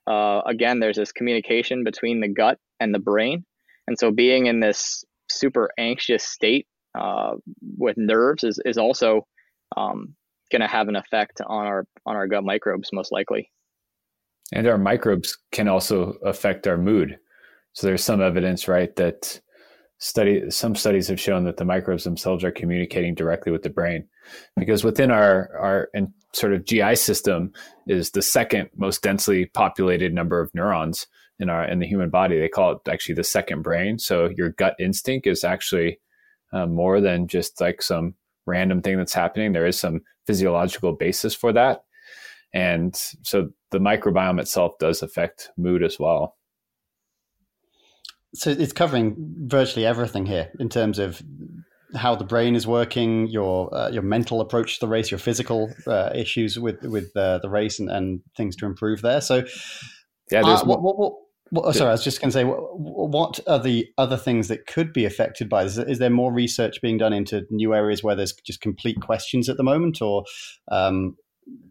Uh, 0.08 0.42
again, 0.46 0.80
there's 0.80 0.98
this 0.98 1.12
communication 1.12 1.84
between 1.84 2.22
the 2.22 2.28
gut 2.28 2.58
and 2.80 2.94
the 2.94 3.00
brain, 3.00 3.46
and 3.88 3.98
so 3.98 4.12
being 4.12 4.48
in 4.48 4.60
this 4.60 5.04
super 5.30 5.70
anxious 5.78 6.24
state 6.24 6.68
uh, 6.98 7.34
with 7.78 7.98
nerves 7.98 8.44
is 8.44 8.60
is 8.66 8.78
also 8.78 9.26
um, 9.78 10.16
going 10.52 10.62
to 10.62 10.68
have 10.68 10.88
an 10.88 10.96
effect 10.96 11.42
on 11.46 11.66
our 11.66 11.86
on 12.06 12.16
our 12.16 12.28
gut 12.28 12.44
microbes 12.44 12.90
most 12.94 13.12
likely. 13.12 13.50
And 14.52 14.68
our 14.68 14.78
microbes 14.78 15.38
can 15.52 15.68
also 15.68 16.18
affect 16.24 16.68
our 16.68 16.78
mood. 16.78 17.18
So 17.74 17.88
there's 17.88 18.04
some 18.04 18.22
evidence, 18.22 18.68
right, 18.68 18.96
that 18.98 19.42
study 20.04 20.52
some 20.52 20.76
studies 20.76 21.08
have 21.08 21.20
shown 21.20 21.46
that 21.46 21.56
the 21.56 21.64
microbes 21.64 22.04
themselves 22.04 22.44
are 22.44 22.52
communicating 22.52 23.16
directly 23.16 23.54
with 23.54 23.64
the 23.64 23.70
brain, 23.70 24.06
because 24.58 24.84
within 24.84 25.12
our 25.12 25.50
our 25.58 25.90
and 25.94 26.12
sort 26.34 26.54
of 26.54 26.66
GI 26.66 26.96
system 26.98 27.54
is 27.88 28.12
the 28.12 28.22
second 28.22 28.70
most 28.76 29.02
densely 29.02 29.46
populated 29.46 30.14
number 30.14 30.42
of 30.42 30.54
neurons 30.54 31.08
in 31.40 31.50
our 31.50 31.64
in 31.64 31.80
the 31.80 31.88
human 31.88 32.10
body. 32.10 32.38
They 32.38 32.50
call 32.50 32.74
it 32.74 32.90
actually 32.90 33.16
the 33.16 33.24
second 33.24 33.62
brain. 33.62 33.98
So 33.98 34.30
your 34.36 34.50
gut 34.50 34.76
instinct 34.78 35.26
is 35.26 35.46
actually 35.46 36.00
uh, 36.52 36.66
more 36.66 37.00
than 37.00 37.28
just 37.28 37.62
like 37.62 37.82
some 37.82 38.16
random 38.46 38.82
thing 38.82 38.98
that's 38.98 39.14
happening. 39.14 39.54
There 39.54 39.66
is 39.66 39.80
some 39.80 40.02
physiological 40.28 40.94
basis 40.94 41.34
for 41.34 41.54
that. 41.54 41.86
And 42.54 42.94
so 43.24 43.50
the 43.72 43.80
microbiome 43.80 44.40
itself 44.40 44.78
does 44.80 45.02
affect 45.02 45.50
mood 45.58 45.82
as 45.82 45.98
well. 45.98 46.36
So 48.36 48.50
it's 48.50 48.74
covering 48.74 49.16
virtually 49.46 49.86
everything 49.86 50.26
here 50.26 50.52
in 50.60 50.70
terms 50.70 51.00
of 51.00 51.22
how 51.96 52.16
the 52.16 52.24
brain 52.24 52.56
is 52.56 52.66
working, 52.66 53.28
your 53.28 53.74
uh, 53.74 53.90
your 53.90 54.02
mental 54.02 54.42
approach 54.42 54.76
to 54.76 54.86
the 54.86 54.88
race, 54.88 55.12
your 55.12 55.20
physical 55.20 55.72
uh, 55.86 56.10
issues 56.16 56.60
with 56.60 56.82
with 56.84 57.16
uh, 57.16 57.38
the 57.40 57.50
race, 57.50 57.80
and, 57.80 57.90
and 57.90 58.22
things 58.36 58.56
to 58.58 58.66
improve 58.66 59.02
there. 59.02 59.22
So, 59.22 59.46
yeah, 60.32 60.42
there's 60.42 60.62
uh, 60.62 60.66
what, 60.66 60.82
what, 60.82 60.98
what, 60.98 61.14
well, 61.52 61.72
sorry, 61.74 61.90
I 61.90 61.92
was 61.92 62.04
just 62.04 62.20
going 62.20 62.32
to 62.32 62.34
say, 62.34 62.44
what 62.46 63.40
are 63.46 63.60
the 63.60 63.88
other 64.00 64.18
things 64.18 64.48
that 64.48 64.66
could 64.66 64.92
be 64.92 65.06
affected 65.06 65.50
by 65.50 65.64
this? 65.64 65.78
Is 65.78 66.00
there 66.00 66.10
more 66.10 66.34
research 66.34 66.82
being 66.82 66.98
done 66.98 67.14
into 67.14 67.46
new 67.52 67.76
areas 67.76 68.04
where 68.04 68.16
there's 68.16 68.34
just 68.34 68.62
complete 68.62 69.00
questions 69.02 69.50
at 69.50 69.58
the 69.58 69.64
moment, 69.64 70.02
or 70.02 70.24
um, 70.72 71.16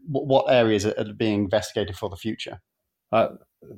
what 0.07 0.45
areas 0.49 0.85
are 0.85 1.13
being 1.17 1.43
investigated 1.43 1.97
for 1.97 2.09
the 2.09 2.15
future? 2.15 2.61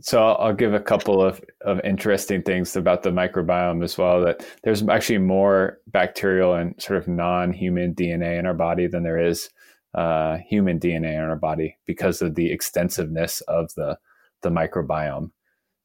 So 0.01 0.23
I'll, 0.23 0.53
give 0.53 0.73
a 0.73 0.79
couple 0.79 1.21
of, 1.21 1.41
of 1.61 1.79
interesting 1.83 2.41
things 2.41 2.75
about 2.75 3.03
the 3.03 3.11
microbiome 3.11 3.83
as 3.83 3.97
well. 3.97 4.23
That 4.23 4.45
there's 4.63 4.87
actually 4.87 5.19
more 5.19 5.79
bacterial 5.87 6.53
and 6.53 6.79
sort 6.81 6.99
of 6.99 7.07
non-human 7.07 7.95
DNA 7.95 8.37
in 8.39 8.45
our 8.45 8.53
body 8.53 8.87
than 8.87 9.03
there 9.03 9.19
is 9.19 9.49
uh, 9.93 10.37
human 10.37 10.79
DNA 10.79 11.13
in 11.13 11.21
our 11.21 11.35
body 11.35 11.77
because 11.85 12.21
of 12.21 12.35
the 12.35 12.51
extensiveness 12.51 13.41
of 13.41 13.73
the 13.75 13.97
the 14.41 14.49
microbiome. 14.49 15.31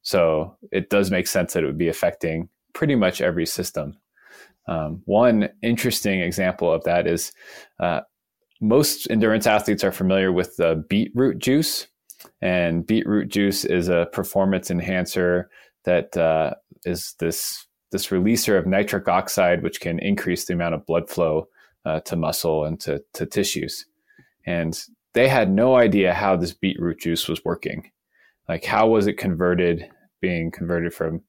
So 0.03 0.57
it 0.71 0.89
does 0.89 1.11
make 1.11 1.27
sense 1.27 1.53
that 1.53 1.63
it 1.63 1.67
would 1.67 1.77
be 1.77 1.87
affecting 1.87 2.49
pretty 2.73 2.95
much 2.95 3.21
every 3.21 3.45
system. 3.45 3.97
Um, 4.67 5.01
one 5.05 5.49
interesting 5.61 6.21
example 6.21 6.71
of 6.71 6.83
that 6.83 7.07
is 7.07 7.31
uh, 7.79 8.01
most 8.61 9.09
endurance 9.09 9.47
athletes 9.47 9.83
are 9.83 9.91
familiar 9.91 10.31
with 10.31 10.55
the 10.57 10.85
beetroot 10.87 11.39
juice. 11.39 11.87
And 12.41 12.85
beetroot 12.85 13.29
juice 13.29 13.65
is 13.65 13.87
a 13.87 14.07
performance 14.11 14.71
enhancer 14.71 15.49
that 15.83 16.15
uh, 16.15 16.53
is 16.85 17.15
this 17.19 17.67
this 17.91 18.07
releaser 18.07 18.57
of 18.57 18.65
nitric 18.65 19.07
oxide, 19.09 19.63
which 19.63 19.81
can 19.81 19.99
increase 19.99 20.45
the 20.45 20.53
amount 20.53 20.75
of 20.75 20.85
blood 20.85 21.09
flow 21.09 21.47
uh, 21.85 21.99
to 22.01 22.15
muscle 22.15 22.63
and 22.63 22.79
to, 22.79 23.03
to 23.13 23.25
tissues. 23.25 23.85
And 24.45 24.81
they 25.13 25.27
had 25.27 25.51
no 25.51 25.75
idea 25.75 26.13
how 26.13 26.37
this 26.37 26.53
beetroot 26.53 26.99
juice 26.99 27.27
was 27.27 27.43
working 27.43 27.91
like 28.51 28.65
how 28.65 28.87
was 28.87 29.07
it 29.07 29.17
converted 29.17 29.89
being 30.19 30.51
converted 30.51 30.93
from 30.93 31.21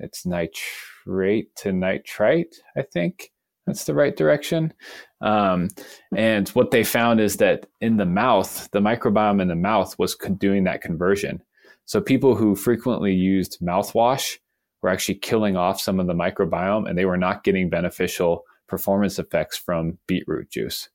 it's 0.00 0.26
nitrate 0.26 1.54
to 1.56 1.72
nitrite 1.72 2.56
i 2.76 2.82
think 2.82 3.30
that's 3.66 3.84
the 3.84 3.94
right 3.94 4.16
direction. 4.16 4.72
Um, 5.20 5.68
and 6.14 6.48
what 6.50 6.70
they 6.70 6.84
found 6.84 7.20
is 7.20 7.38
that 7.38 7.66
in 7.80 7.96
the 7.96 8.06
mouth 8.06 8.68
the 8.72 8.80
microbiome 8.80 9.42
in 9.42 9.48
the 9.48 9.54
mouth 9.54 9.98
was 9.98 10.16
doing 10.38 10.64
that 10.64 10.82
conversion. 10.82 11.42
So 11.84 12.00
people 12.00 12.34
who 12.34 12.54
frequently 12.54 13.14
used 13.14 13.58
mouthwash 13.60 14.38
were 14.82 14.90
actually 14.90 15.16
killing 15.16 15.56
off 15.56 15.80
some 15.80 16.00
of 16.00 16.06
the 16.06 16.14
microbiome 16.14 16.88
and 16.88 16.98
they 16.98 17.04
were 17.04 17.16
not 17.16 17.44
getting 17.44 17.70
beneficial 17.70 18.44
performance 18.68 19.18
effects 19.18 19.56
from 19.56 19.98
beetroot 20.06 20.50
juice. 20.50 20.88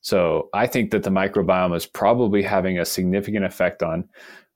So 0.00 0.48
I 0.54 0.66
think 0.66 0.90
that 0.92 1.02
the 1.02 1.10
microbiome 1.10 1.74
is 1.76 1.86
probably 1.86 2.42
having 2.42 2.78
a 2.78 2.84
significant 2.84 3.44
effect 3.44 3.82
on 3.82 4.08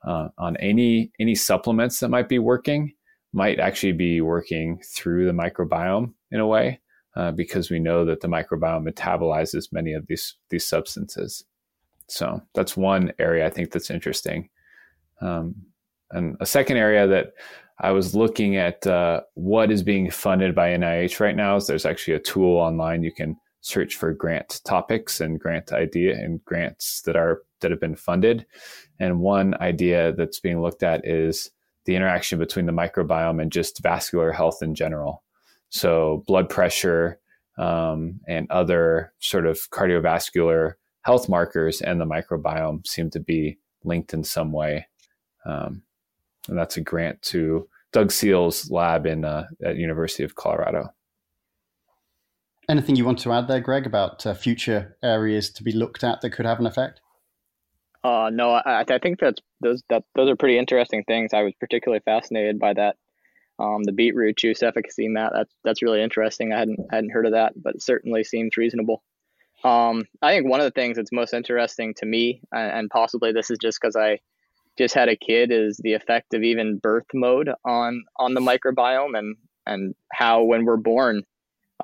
uh, 0.07 0.28
on 0.38 0.57
any 0.57 1.12
any 1.20 1.34
supplements 1.34 2.00
that 2.00 2.09
might 2.09 2.28
be 2.28 2.38
working, 2.38 2.92
might 3.32 3.61
actually 3.61 3.92
be 3.92 4.20
working 4.20 4.80
through 4.84 5.26
the 5.26 5.32
microbiome 5.32 6.12
in 6.30 6.40
a 6.40 6.46
way 6.46 6.80
uh, 7.16 7.30
because 7.32 7.70
we 7.70 7.78
know 7.78 8.04
that 8.04 8.20
the 8.20 8.28
microbiome 8.28 8.88
metabolizes 8.88 9.72
many 9.72 9.92
of 9.92 10.06
these 10.06 10.34
these 10.50 10.66
substances. 10.66 11.44
So 12.08 12.42
that's 12.54 12.76
one 12.76 13.12
area 13.18 13.46
I 13.46 13.50
think 13.50 13.70
that's 13.70 13.90
interesting. 13.90 14.48
Um, 15.20 15.54
and 16.10 16.36
a 16.40 16.46
second 16.46 16.76
area 16.76 17.06
that 17.06 17.32
I 17.78 17.90
was 17.90 18.14
looking 18.14 18.56
at 18.56 18.86
uh, 18.86 19.22
what 19.34 19.70
is 19.70 19.82
being 19.82 20.10
funded 20.10 20.54
by 20.54 20.70
NIH 20.70 21.20
right 21.20 21.34
now 21.36 21.56
is 21.56 21.66
there's 21.66 21.86
actually 21.86 22.14
a 22.14 22.20
tool 22.20 22.58
online 22.58 23.02
you 23.02 23.12
can 23.12 23.36
search 23.62 23.96
for 23.96 24.12
grant 24.12 24.60
topics 24.64 25.20
and 25.20 25.40
grant 25.40 25.72
idea 25.72 26.14
and 26.14 26.44
grants 26.44 27.02
that 27.02 27.16
are 27.16 27.42
that 27.60 27.70
have 27.70 27.80
been 27.80 27.96
funded. 27.96 28.44
And 28.98 29.20
one 29.20 29.54
idea 29.60 30.12
that's 30.12 30.40
being 30.40 30.60
looked 30.60 30.82
at 30.82 31.06
is 31.06 31.50
the 31.84 31.96
interaction 31.96 32.38
between 32.38 32.66
the 32.66 32.72
microbiome 32.72 33.40
and 33.40 33.50
just 33.50 33.82
vascular 33.82 34.32
health 34.32 34.62
in 34.62 34.74
general. 34.74 35.22
So 35.73 36.23
blood 36.27 36.51
pressure 36.51 37.18
um, 37.59 38.20
and 38.29 38.49
other 38.51 39.12
sort 39.20 39.47
of 39.47 39.59
cardiovascular 39.70 40.75
health 41.01 41.29
markers 41.29 41.81
and 41.81 42.01
the 42.01 42.05
microbiome 42.05 42.87
seem 42.87 43.11
to 43.11 43.20
be 43.20 43.59
linked 43.83 44.12
in 44.12 44.23
some 44.23 44.53
way. 44.53 44.87
Um, 45.47 45.83
and 46.49 46.59
that's 46.59 46.77
a 46.77 46.83
grant 46.83 47.23
to 47.23 47.68
Doug 47.93 48.12
Seals' 48.12 48.70
lab 48.70 49.07
in 49.07 49.25
uh, 49.25 49.47
at 49.64 49.77
University 49.77 50.25
of 50.25 50.35
Colorado. 50.35 50.93
Anything 52.68 52.97
you 52.97 53.07
want 53.07 53.18
to 53.20 53.33
add 53.33 53.49
there, 53.49 53.61
Greg, 53.61 53.87
about 53.87 54.25
uh, 54.27 54.35
future 54.35 54.97
areas 55.03 55.51
to 55.51 55.64
be 55.64 55.73
looked 55.73 56.05
at 56.05 56.20
that 56.20 56.31
could 56.31 56.47
have 56.47 56.61
an 56.61 56.66
effect? 56.66 57.01
Uh, 58.05 58.31
no, 58.33 58.53
I, 58.53 58.85
I 58.89 58.99
think 58.99 59.20
that's 59.20 59.41
those 59.61 59.83
that 59.89 60.05
those 60.14 60.29
are 60.29 60.37
pretty 60.37 60.59
interesting 60.59 61.03
things. 61.05 61.33
I 61.33 61.43
was 61.43 61.55
particularly 61.59 62.03
fascinated 62.05 62.59
by 62.59 62.75
that. 62.75 62.97
Um, 63.62 63.84
the 63.84 63.92
beetroot 63.92 64.36
juice 64.36 64.62
efficacy 64.62 65.06
in 65.06 65.14
that 65.14 65.32
that's 65.32 65.54
that's 65.62 65.82
really 65.82 66.02
interesting. 66.02 66.52
I 66.52 66.58
hadn't 66.58 66.80
hadn't 66.90 67.10
heard 67.10 67.26
of 67.26 67.32
that, 67.32 67.52
but 67.56 67.76
it 67.76 67.82
certainly 67.82 68.24
seems 68.24 68.56
reasonable. 68.56 69.04
Um, 69.62 70.02
I 70.20 70.34
think 70.34 70.48
one 70.48 70.58
of 70.58 70.64
the 70.64 70.72
things 70.72 70.96
that's 70.96 71.12
most 71.12 71.32
interesting 71.32 71.94
to 71.98 72.06
me, 72.06 72.42
and, 72.50 72.90
possibly 72.90 73.30
this 73.30 73.50
is 73.52 73.58
just 73.62 73.78
because 73.80 73.94
I 73.94 74.18
just 74.76 74.94
had 74.94 75.08
a 75.08 75.16
kid, 75.16 75.52
is 75.52 75.76
the 75.76 75.92
effect 75.92 76.34
of 76.34 76.42
even 76.42 76.78
birth 76.78 77.06
mode 77.14 77.50
on 77.64 78.02
on 78.16 78.34
the 78.34 78.40
microbiome 78.40 79.16
and 79.16 79.36
and 79.64 79.94
how 80.12 80.42
when 80.42 80.64
we're 80.64 80.76
born, 80.76 81.22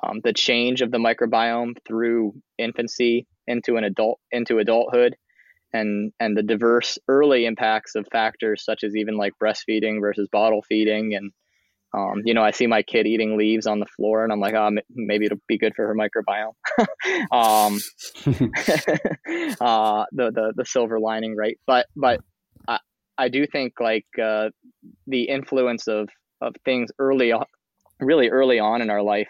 um, 0.03 0.19
the 0.21 0.33
change 0.33 0.81
of 0.81 0.91
the 0.91 0.97
microbiome 0.97 1.77
through 1.87 2.33
infancy 2.57 3.25
into 3.47 3.77
an 3.77 3.85
adult 3.85 4.19
into 4.33 4.59
adulthood 4.59 5.15
and 5.71 6.11
and 6.19 6.35
the 6.35 6.43
diverse 6.43 6.97
early 7.07 7.45
impacts 7.45 7.95
of 7.95 8.05
factors 8.11 8.65
such 8.65 8.83
as 8.83 8.95
even 8.97 9.15
like 9.15 9.33
breastfeeding 9.41 10.01
versus 10.01 10.27
bottle 10.31 10.61
feeding 10.61 11.15
and 11.15 11.31
um, 11.93 12.21
you 12.25 12.33
know 12.33 12.43
i 12.43 12.51
see 12.51 12.67
my 12.67 12.81
kid 12.81 13.07
eating 13.07 13.37
leaves 13.37 13.65
on 13.67 13.79
the 13.79 13.85
floor 13.85 14.23
and 14.23 14.31
i'm 14.31 14.39
like 14.39 14.53
oh 14.53 14.69
maybe 14.93 15.25
it'll 15.25 15.39
be 15.47 15.57
good 15.57 15.73
for 15.75 15.87
her 15.87 15.95
microbiome 15.95 16.53
um, 17.31 17.79
uh, 19.61 20.05
the, 20.11 20.31
the 20.31 20.53
the 20.55 20.65
silver 20.65 20.99
lining 20.99 21.35
right 21.35 21.57
but 21.65 21.87
but 21.95 22.21
i, 22.67 22.79
I 23.17 23.29
do 23.29 23.45
think 23.47 23.73
like 23.79 24.05
uh, 24.21 24.49
the 25.07 25.23
influence 25.23 25.87
of 25.87 26.09
of 26.41 26.55
things 26.65 26.89
early 26.99 27.31
on 27.31 27.45
really 27.99 28.29
early 28.29 28.59
on 28.59 28.81
in 28.81 28.89
our 28.89 29.01
life 29.01 29.29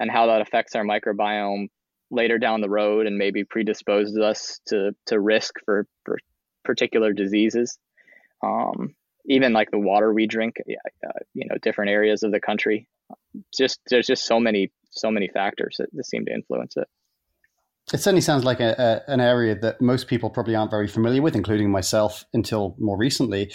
and 0.00 0.10
how 0.10 0.26
that 0.26 0.40
affects 0.40 0.74
our 0.74 0.84
microbiome 0.84 1.68
later 2.10 2.38
down 2.38 2.60
the 2.60 2.68
road 2.68 3.06
and 3.06 3.16
maybe 3.16 3.44
predisposes 3.44 4.18
us 4.18 4.60
to 4.66 4.92
to 5.06 5.18
risk 5.18 5.54
for 5.64 5.86
for 6.04 6.18
particular 6.64 7.12
diseases. 7.12 7.78
Um, 8.44 8.94
even 9.26 9.52
like 9.52 9.70
the 9.70 9.78
water 9.78 10.12
we 10.12 10.26
drink, 10.26 10.56
uh, 10.60 11.08
you 11.34 11.46
know, 11.48 11.56
different 11.62 11.90
areas 11.90 12.22
of 12.22 12.32
the 12.32 12.40
country. 12.40 12.88
Just 13.56 13.80
there's 13.88 14.06
just 14.06 14.24
so 14.24 14.40
many 14.40 14.72
so 14.90 15.10
many 15.10 15.28
factors 15.28 15.76
that, 15.78 15.88
that 15.92 16.04
seem 16.06 16.24
to 16.26 16.32
influence 16.32 16.76
it. 16.76 16.88
It 17.92 17.98
certainly 17.98 18.20
sounds 18.20 18.44
like 18.44 18.60
a, 18.60 19.02
a, 19.06 19.10
an 19.10 19.20
area 19.20 19.58
that 19.58 19.80
most 19.80 20.06
people 20.06 20.30
probably 20.30 20.54
aren't 20.54 20.70
very 20.70 20.86
familiar 20.86 21.20
with, 21.20 21.34
including 21.34 21.70
myself 21.70 22.24
until 22.32 22.76
more 22.78 22.96
recently. 22.96 23.52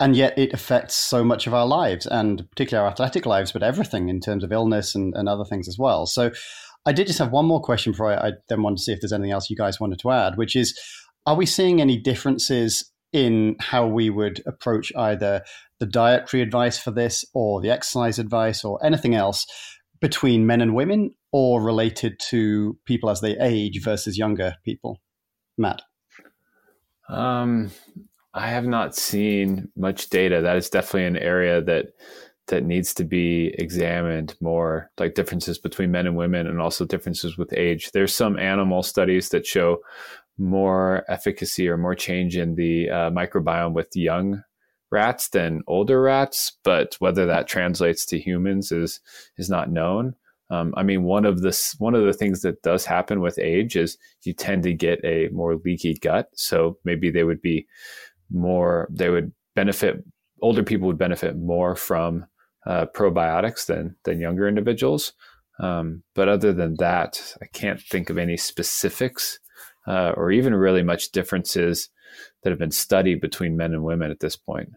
And 0.00 0.16
yet 0.16 0.38
it 0.38 0.52
affects 0.52 0.94
so 0.94 1.24
much 1.24 1.46
of 1.46 1.54
our 1.54 1.66
lives 1.66 2.06
and 2.06 2.48
particularly 2.50 2.86
our 2.86 2.90
athletic 2.90 3.26
lives, 3.26 3.52
but 3.52 3.62
everything 3.62 4.08
in 4.08 4.20
terms 4.20 4.44
of 4.44 4.52
illness 4.52 4.94
and, 4.94 5.12
and 5.16 5.28
other 5.28 5.44
things 5.44 5.68
as 5.68 5.76
well. 5.78 6.06
So 6.06 6.30
I 6.86 6.92
did 6.92 7.08
just 7.08 7.18
have 7.18 7.32
one 7.32 7.46
more 7.46 7.60
question 7.60 7.92
before 7.92 8.12
I, 8.12 8.28
I 8.28 8.32
then 8.48 8.62
wanted 8.62 8.76
to 8.76 8.82
see 8.84 8.92
if 8.92 9.00
there's 9.00 9.12
anything 9.12 9.32
else 9.32 9.50
you 9.50 9.56
guys 9.56 9.80
wanted 9.80 9.98
to 9.98 10.10
add, 10.10 10.36
which 10.36 10.54
is 10.54 10.78
are 11.26 11.36
we 11.36 11.44
seeing 11.44 11.80
any 11.80 11.98
differences 11.98 12.90
in 13.12 13.56
how 13.60 13.86
we 13.86 14.10
would 14.10 14.42
approach 14.46 14.92
either 14.96 15.42
the 15.80 15.86
dietary 15.86 16.42
advice 16.42 16.78
for 16.78 16.90
this 16.90 17.24
or 17.34 17.60
the 17.60 17.70
exercise 17.70 18.18
advice 18.18 18.64
or 18.64 18.84
anything 18.84 19.14
else 19.14 19.46
between 20.00 20.46
men 20.46 20.60
and 20.60 20.74
women 20.74 21.14
or 21.32 21.62
related 21.62 22.18
to 22.20 22.76
people 22.84 23.10
as 23.10 23.20
they 23.20 23.36
age 23.38 23.82
versus 23.82 24.18
younger 24.18 24.54
people? 24.64 25.00
Matt? 25.56 25.82
Um, 27.08 27.70
I 28.34 28.48
have 28.48 28.66
not 28.66 28.94
seen 28.94 29.68
much 29.76 30.10
data. 30.10 30.42
That 30.42 30.56
is 30.56 30.68
definitely 30.68 31.06
an 31.06 31.16
area 31.16 31.62
that 31.62 31.86
that 32.48 32.64
needs 32.64 32.94
to 32.94 33.04
be 33.04 33.54
examined 33.58 34.34
more, 34.40 34.90
like 34.98 35.14
differences 35.14 35.58
between 35.58 35.90
men 35.90 36.06
and 36.06 36.16
women, 36.16 36.46
and 36.46 36.60
also 36.60 36.84
differences 36.84 37.36
with 37.36 37.52
age. 37.52 37.90
There's 37.92 38.14
some 38.14 38.38
animal 38.38 38.82
studies 38.82 39.28
that 39.30 39.46
show 39.46 39.78
more 40.38 41.04
efficacy 41.08 41.68
or 41.68 41.76
more 41.76 41.94
change 41.94 42.36
in 42.36 42.54
the 42.54 42.88
uh, 42.90 43.10
microbiome 43.10 43.72
with 43.72 43.88
young 43.94 44.42
rats 44.90 45.28
than 45.28 45.62
older 45.66 46.00
rats, 46.00 46.56
but 46.64 46.96
whether 46.98 47.26
that 47.26 47.48
translates 47.48 48.06
to 48.06 48.18
humans 48.18 48.72
is 48.72 49.00
is 49.36 49.50
not 49.50 49.70
known. 49.70 50.14
Um, 50.50 50.72
I 50.76 50.82
mean, 50.82 51.02
one 51.02 51.26
of 51.26 51.42
the 51.42 51.74
one 51.78 51.94
of 51.94 52.04
the 52.04 52.12
things 52.12 52.40
that 52.42 52.62
does 52.62 52.86
happen 52.86 53.20
with 53.20 53.38
age 53.38 53.76
is 53.76 53.98
you 54.22 54.32
tend 54.32 54.62
to 54.62 54.72
get 54.72 55.04
a 55.04 55.28
more 55.28 55.56
leaky 55.56 55.94
gut. 55.94 56.30
So 56.34 56.78
maybe 56.84 57.10
they 57.10 57.24
would 57.24 57.42
be 57.42 57.66
more, 58.30 58.88
they 58.90 59.10
would 59.10 59.32
benefit. 59.54 60.02
Older 60.40 60.62
people 60.62 60.86
would 60.86 60.98
benefit 60.98 61.36
more 61.36 61.74
from 61.74 62.26
uh, 62.66 62.86
probiotics 62.94 63.66
than 63.66 63.96
than 64.04 64.20
younger 64.20 64.48
individuals. 64.48 65.12
Um, 65.60 66.04
but 66.14 66.28
other 66.28 66.52
than 66.52 66.76
that, 66.78 67.34
I 67.42 67.46
can't 67.46 67.80
think 67.80 68.10
of 68.10 68.16
any 68.16 68.36
specifics 68.36 69.40
uh, 69.88 70.12
or 70.16 70.30
even 70.30 70.54
really 70.54 70.82
much 70.82 71.10
differences 71.10 71.88
that 72.42 72.50
have 72.50 72.58
been 72.58 72.70
studied 72.70 73.20
between 73.20 73.56
men 73.56 73.72
and 73.72 73.82
women 73.82 74.10
at 74.10 74.20
this 74.20 74.36
point. 74.36 74.70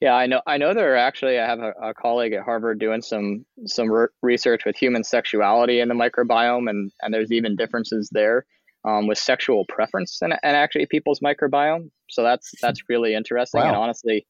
Yeah, 0.00 0.14
I 0.14 0.26
know. 0.26 0.40
I 0.46 0.58
know 0.58 0.74
there 0.74 0.92
are 0.92 0.96
actually. 0.96 1.38
I 1.38 1.46
have 1.46 1.58
a, 1.58 1.72
a 1.82 1.94
colleague 1.94 2.32
at 2.32 2.44
Harvard 2.44 2.78
doing 2.78 3.02
some 3.02 3.44
some 3.66 3.90
re- 3.90 4.06
research 4.22 4.64
with 4.64 4.76
human 4.76 5.02
sexuality 5.02 5.80
in 5.80 5.88
the 5.88 5.94
microbiome, 5.94 6.70
and 6.70 6.92
and 7.02 7.12
there's 7.12 7.32
even 7.32 7.56
differences 7.56 8.08
there 8.12 8.46
um, 8.84 9.06
with 9.06 9.18
sexual 9.18 9.64
preference 9.66 10.22
and, 10.22 10.34
and 10.42 10.56
actually 10.56 10.86
people's 10.86 11.20
microbiome. 11.20 11.90
So 12.08 12.22
that's 12.22 12.52
that's 12.60 12.88
really 12.88 13.14
interesting. 13.14 13.60
Wow. 13.60 13.68
And 13.68 13.76
honestly, 13.76 14.26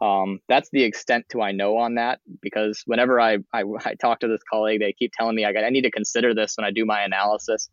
um, 0.00 0.40
that's 0.48 0.68
the 0.72 0.84
extent 0.84 1.26
to 1.30 1.42
I 1.42 1.52
know 1.52 1.76
on 1.76 1.94
that 1.96 2.20
because 2.40 2.82
whenever 2.86 3.20
I, 3.20 3.38
I, 3.52 3.64
I 3.84 3.94
talk 3.94 4.20
to 4.20 4.28
this 4.28 4.42
colleague, 4.50 4.80
they 4.80 4.92
keep 4.92 5.12
telling 5.18 5.34
me 5.34 5.44
I 5.44 5.52
got 5.52 5.64
I 5.64 5.70
need 5.70 5.82
to 5.82 5.90
consider 5.90 6.34
this 6.34 6.54
when 6.56 6.64
I 6.64 6.70
do 6.70 6.84
my 6.84 7.02
analysis. 7.02 7.68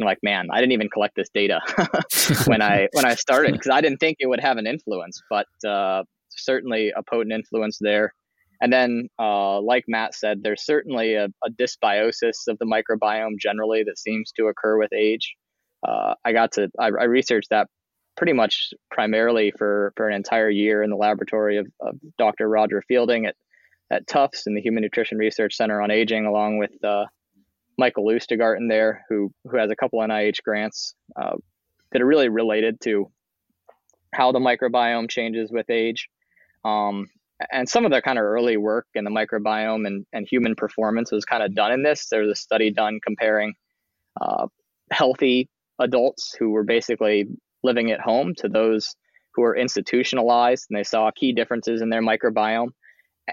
Like, 0.00 0.18
man, 0.22 0.48
I 0.52 0.60
didn't 0.60 0.72
even 0.72 0.88
collect 0.90 1.16
this 1.16 1.28
data 1.32 1.60
when 2.46 2.62
I 2.62 2.88
when 2.92 3.04
I 3.04 3.14
started 3.14 3.52
because 3.52 3.70
I 3.70 3.80
didn't 3.80 3.98
think 3.98 4.18
it 4.20 4.26
would 4.26 4.40
have 4.40 4.56
an 4.56 4.66
influence, 4.66 5.20
but 5.30 5.46
uh, 5.66 6.02
certainly 6.30 6.92
a 6.96 7.02
potent 7.02 7.32
influence 7.32 7.78
there. 7.80 8.14
And 8.62 8.72
then, 8.72 9.08
uh, 9.18 9.60
like 9.60 9.84
Matt 9.88 10.14
said, 10.14 10.42
there's 10.42 10.66
certainly 10.66 11.14
a, 11.14 11.26
a, 11.44 11.50
dysbiosis 11.50 12.46
of 12.46 12.58
the 12.58 12.66
microbiome 12.66 13.38
generally 13.40 13.82
that 13.84 13.98
seems 13.98 14.32
to 14.32 14.48
occur 14.48 14.78
with 14.78 14.92
age. 14.92 15.34
Uh, 15.86 16.14
I 16.26 16.32
got 16.32 16.52
to 16.52 16.68
I, 16.78 16.88
I 16.88 17.04
researched 17.04 17.48
that 17.50 17.68
pretty 18.16 18.34
much 18.34 18.74
primarily 18.90 19.50
for, 19.56 19.94
for 19.96 20.06
an 20.06 20.14
entire 20.14 20.50
year 20.50 20.82
in 20.82 20.90
the 20.90 20.96
laboratory 20.96 21.56
of, 21.56 21.66
of 21.80 21.94
Dr. 22.18 22.50
Roger 22.50 22.82
Fielding 22.86 23.24
at, 23.24 23.34
at 23.90 24.06
Tufts 24.06 24.46
in 24.46 24.54
the 24.54 24.60
Human 24.60 24.82
Nutrition 24.82 25.16
Research 25.16 25.56
Center 25.56 25.80
on 25.80 25.90
Aging, 25.90 26.26
along 26.26 26.58
with 26.58 26.72
Michael 27.78 28.04
Lustgarten 28.04 28.68
there, 28.68 29.04
who, 29.08 29.32
who 29.44 29.56
has 29.56 29.70
a 29.70 29.76
couple 29.76 30.00
NIH 30.00 30.42
grants 30.42 30.94
uh, 31.20 31.36
that 31.92 32.02
are 32.02 32.06
really 32.06 32.28
related 32.28 32.80
to 32.82 33.10
how 34.12 34.32
the 34.32 34.38
microbiome 34.38 35.08
changes 35.08 35.50
with 35.50 35.70
age. 35.70 36.08
Um, 36.64 37.08
and 37.50 37.68
some 37.68 37.84
of 37.84 37.90
the 37.90 38.02
kind 38.02 38.18
of 38.18 38.24
early 38.24 38.56
work 38.56 38.86
in 38.94 39.04
the 39.04 39.10
microbiome 39.10 39.86
and, 39.86 40.04
and 40.12 40.26
human 40.28 40.54
performance 40.54 41.10
was 41.10 41.24
kind 41.24 41.42
of 41.42 41.54
done 41.54 41.72
in 41.72 41.82
this. 41.82 42.08
There 42.08 42.20
was 42.20 42.30
a 42.30 42.40
study 42.40 42.70
done 42.70 43.00
comparing 43.04 43.54
uh, 44.20 44.46
healthy 44.90 45.48
adults 45.78 46.34
who 46.38 46.50
were 46.50 46.64
basically 46.64 47.26
living 47.62 47.90
at 47.90 48.00
home 48.00 48.34
to 48.36 48.48
those 48.48 48.94
who 49.34 49.42
are 49.42 49.56
institutionalized 49.56 50.66
and 50.68 50.78
they 50.78 50.84
saw 50.84 51.10
key 51.10 51.32
differences 51.32 51.80
in 51.80 51.88
their 51.88 52.02
microbiome. 52.02 52.70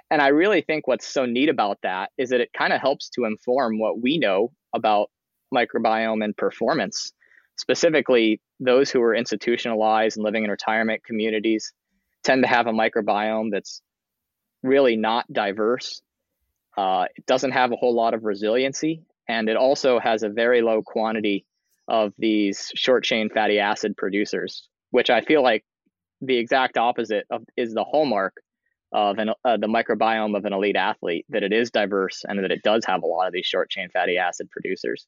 And 0.09 0.21
I 0.21 0.27
really 0.27 0.61
think 0.61 0.87
what's 0.87 1.07
so 1.07 1.25
neat 1.25 1.49
about 1.49 1.79
that 1.83 2.11
is 2.17 2.29
that 2.29 2.41
it 2.41 2.51
kind 2.53 2.73
of 2.73 2.81
helps 2.81 3.09
to 3.11 3.25
inform 3.25 3.79
what 3.79 4.01
we 4.01 4.17
know 4.17 4.51
about 4.73 5.09
microbiome 5.53 6.23
and 6.23 6.35
performance. 6.35 7.13
Specifically, 7.57 8.39
those 8.59 8.91
who 8.91 9.01
are 9.01 9.15
institutionalized 9.15 10.17
and 10.17 10.23
living 10.23 10.43
in 10.43 10.51
retirement 10.51 11.03
communities 11.03 11.73
tend 12.23 12.43
to 12.43 12.49
have 12.49 12.67
a 12.67 12.71
microbiome 12.71 13.49
that's 13.51 13.81
really 14.63 14.95
not 14.95 15.31
diverse. 15.31 16.01
Uh, 16.77 17.05
it 17.15 17.25
doesn't 17.25 17.51
have 17.51 17.71
a 17.71 17.75
whole 17.75 17.95
lot 17.95 18.13
of 18.13 18.23
resiliency, 18.23 19.01
and 19.27 19.49
it 19.49 19.57
also 19.57 19.99
has 19.99 20.23
a 20.23 20.29
very 20.29 20.61
low 20.61 20.81
quantity 20.83 21.45
of 21.87 22.13
these 22.17 22.71
short 22.75 23.03
chain 23.03 23.29
fatty 23.29 23.59
acid 23.59 23.95
producers, 23.97 24.67
which 24.91 25.09
I 25.09 25.21
feel 25.21 25.41
like 25.41 25.63
the 26.21 26.37
exact 26.37 26.77
opposite 26.77 27.25
of 27.31 27.43
is 27.55 27.73
the 27.73 27.83
hallmark 27.83 28.35
of 28.91 29.17
an, 29.17 29.29
uh, 29.43 29.57
the 29.57 29.67
microbiome 29.67 30.35
of 30.35 30.45
an 30.45 30.53
elite 30.53 30.75
athlete 30.75 31.25
that 31.29 31.43
it 31.43 31.51
is 31.51 31.71
diverse 31.71 32.23
and 32.27 32.43
that 32.43 32.51
it 32.51 32.63
does 32.63 32.85
have 32.85 33.03
a 33.03 33.07
lot 33.07 33.27
of 33.27 33.33
these 33.33 33.45
short 33.45 33.69
chain 33.69 33.89
fatty 33.89 34.17
acid 34.17 34.49
producers. 34.49 35.05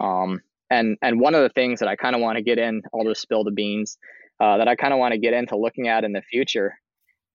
Um, 0.00 0.40
and 0.70 0.96
and 1.02 1.20
one 1.20 1.34
of 1.34 1.42
the 1.42 1.50
things 1.50 1.80
that 1.80 1.88
I 1.88 1.96
kind 1.96 2.14
of 2.14 2.22
want 2.22 2.36
to 2.36 2.42
get 2.42 2.58
in, 2.58 2.82
I'll 2.94 3.04
just 3.04 3.20
spill 3.20 3.44
the 3.44 3.50
beans, 3.50 3.98
uh, 4.40 4.56
that 4.56 4.68
I 4.68 4.74
kind 4.74 4.92
of 4.92 4.98
want 4.98 5.12
to 5.12 5.18
get 5.18 5.34
into 5.34 5.56
looking 5.56 5.88
at 5.88 6.04
in 6.04 6.12
the 6.12 6.22
future 6.22 6.74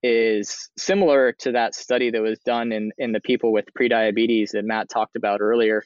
is 0.03 0.69
similar 0.77 1.31
to 1.33 1.51
that 1.51 1.75
study 1.75 2.11
that 2.11 2.21
was 2.21 2.39
done 2.39 2.71
in 2.71 2.91
in 2.97 3.11
the 3.11 3.21
people 3.21 3.51
with 3.51 3.65
prediabetes 3.79 4.51
that 4.51 4.65
Matt 4.65 4.89
talked 4.89 5.15
about 5.15 5.41
earlier. 5.41 5.83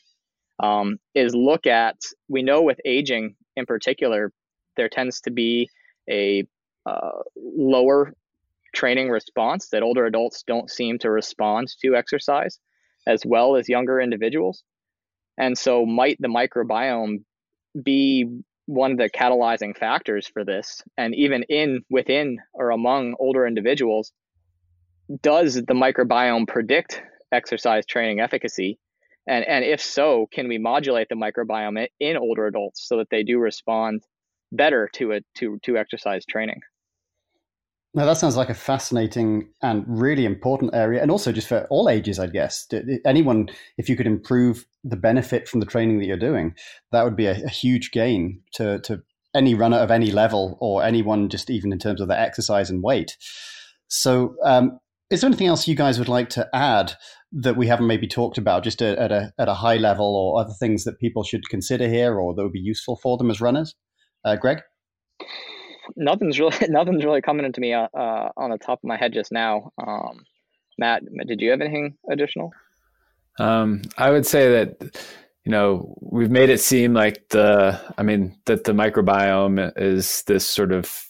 Um, 0.62 0.98
is 1.16 1.34
look 1.36 1.66
at 1.66 1.98
we 2.30 2.44
know 2.44 2.62
with 2.62 2.80
aging 2.86 3.36
in 3.56 3.66
particular 3.66 4.32
there 4.78 4.90
tends 4.90 5.22
to 5.22 5.32
be 5.32 5.70
a 6.10 6.46
uh, 6.86 7.20
lower 7.36 8.14
training 8.74 9.10
response 9.10 9.70
that 9.70 9.84
older 9.84 10.06
adults 10.06 10.44
don't 10.46 10.70
seem 10.70 11.00
to 11.00 11.12
respond 11.12 11.68
to 11.82 11.96
exercise 11.96 12.60
as 13.08 13.26
well 13.26 13.56
as 13.56 13.70
younger 13.70 14.00
individuals. 14.00 14.64
And 15.38 15.58
so, 15.58 15.86
might 15.86 16.18
the 16.20 16.28
microbiome 16.28 17.24
be 17.82 18.42
one 18.66 18.92
of 18.92 18.98
the 18.98 19.10
catalyzing 19.10 19.76
factors 19.76 20.28
for 20.28 20.44
this? 20.44 20.82
And 20.98 21.16
even 21.16 21.44
in 21.44 21.82
within 21.90 22.38
or 22.54 22.72
among 22.72 23.16
older 23.20 23.48
individuals, 23.48 24.12
does 25.22 25.56
the 25.56 25.74
microbiome 25.74 26.48
predict 26.48 27.02
exercise 27.32 27.86
training 27.86 28.20
efficacy? 28.20 28.78
And, 29.28 29.46
and 29.46 29.64
if 29.64 29.82
so, 29.82 30.28
can 30.32 30.48
we 30.48 30.58
modulate 30.58 31.08
the 31.10 31.16
microbiome 31.16 31.88
in 32.00 32.18
older 32.18 32.48
adults 32.48 32.88
so 32.88 32.98
that 32.98 33.10
they 33.10 33.24
do 33.24 33.40
respond 33.40 34.04
better 34.52 34.90
to 34.94 35.12
it 35.12 35.26
to 35.36 35.60
to 35.64 35.78
exercise 35.78 36.26
training? 36.26 36.60
Now 37.94 38.06
that 38.06 38.18
sounds 38.18 38.38
like 38.38 38.50
a 38.50 38.54
fascinating 38.54 39.50
and 39.62 39.84
really 39.86 40.24
important 40.24 40.74
area, 40.74 41.02
and 41.02 41.12
also 41.12 41.34
just 41.34 41.50
for 41.50 41.68
all 41.70 41.90
ages, 41.90 42.20
I 42.20 42.28
guess. 42.28 42.66
Anyone, 43.06 43.50
if 43.78 43.90
you 43.90 43.98
could 43.98 44.08
improve 44.08 44.66
the 44.84 44.96
benefit 44.96 45.50
from 45.50 45.60
the 45.60 45.66
training 45.66 46.00
that 46.00 46.06
you're 46.06 46.18
doing, 46.18 46.56
that 46.94 47.04
would 47.04 47.18
be 47.18 47.26
a, 47.26 47.44
a 47.44 47.50
huge 47.50 47.92
gain 47.92 48.42
to 48.54 48.80
to 48.82 49.04
any 49.36 49.56
runner 49.56 49.78
of 49.78 49.92
any 49.92 50.10
level, 50.12 50.58
or 50.62 50.84
anyone 50.84 51.28
just 51.28 51.50
even 51.50 51.74
in 51.74 51.80
terms 51.80 52.00
of 52.00 52.08
their 52.08 52.20
exercise 52.20 52.70
and 52.70 52.82
weight. 52.82 53.18
So, 53.90 54.36
um, 54.46 54.80
is 55.10 55.22
there 55.22 55.28
anything 55.28 55.48
else 55.48 55.68
you 55.68 55.76
guys 55.76 56.00
would 56.00 56.08
like 56.08 56.30
to 56.30 56.48
add 56.54 56.94
that 57.34 57.58
we 57.58 57.68
haven't 57.68 57.88
maybe 57.88 58.08
talked 58.08 58.38
about, 58.38 58.64
just 58.64 58.82
at 58.82 59.12
a 59.12 59.34
at 59.38 59.50
a 59.50 59.54
high 59.54 59.78
level, 59.78 60.16
or 60.16 60.40
other 60.40 60.54
things 60.58 60.86
that 60.86 61.00
people 61.00 61.24
should 61.24 61.50
consider 61.50 61.90
here, 61.90 62.18
or 62.18 62.34
that 62.34 62.44
would 62.44 62.54
be 62.54 62.60
useful 62.60 62.96
for 62.96 63.18
them 63.18 63.30
as 63.30 63.42
runners? 63.42 63.76
Uh, 64.24 64.38
Greg 64.38 64.62
nothing's 65.96 66.40
really 66.40 66.56
nothing's 66.70 67.06
really 67.06 67.22
coming 67.22 67.46
into 67.46 67.62
me 67.62 67.74
uh, 67.74 67.88
uh, 67.94 68.30
on 68.38 68.52
the 68.52 68.58
top 68.58 68.80
of 68.80 68.88
my 68.88 68.98
head 68.98 69.14
just 69.14 69.32
now. 69.32 69.72
Um, 69.78 70.26
Matt, 70.78 71.04
did 71.28 71.42
you 71.42 71.52
have 71.52 71.62
anything 71.62 71.98
additional? 72.10 72.52
Um, 73.40 73.82
I 73.98 74.12
would 74.12 74.26
say 74.26 74.52
that 74.52 75.00
you 75.46 75.52
know 75.52 75.96
we've 76.02 76.32
made 76.32 76.50
it 76.50 76.60
seem 76.60 76.94
like 76.94 77.30
the 77.30 77.80
I 77.98 78.04
mean 78.04 78.38
that 78.46 78.64
the 78.64 78.74
microbiome 78.74 79.72
is 79.76 80.24
this 80.24 80.48
sort 80.50 80.72
of 80.72 81.04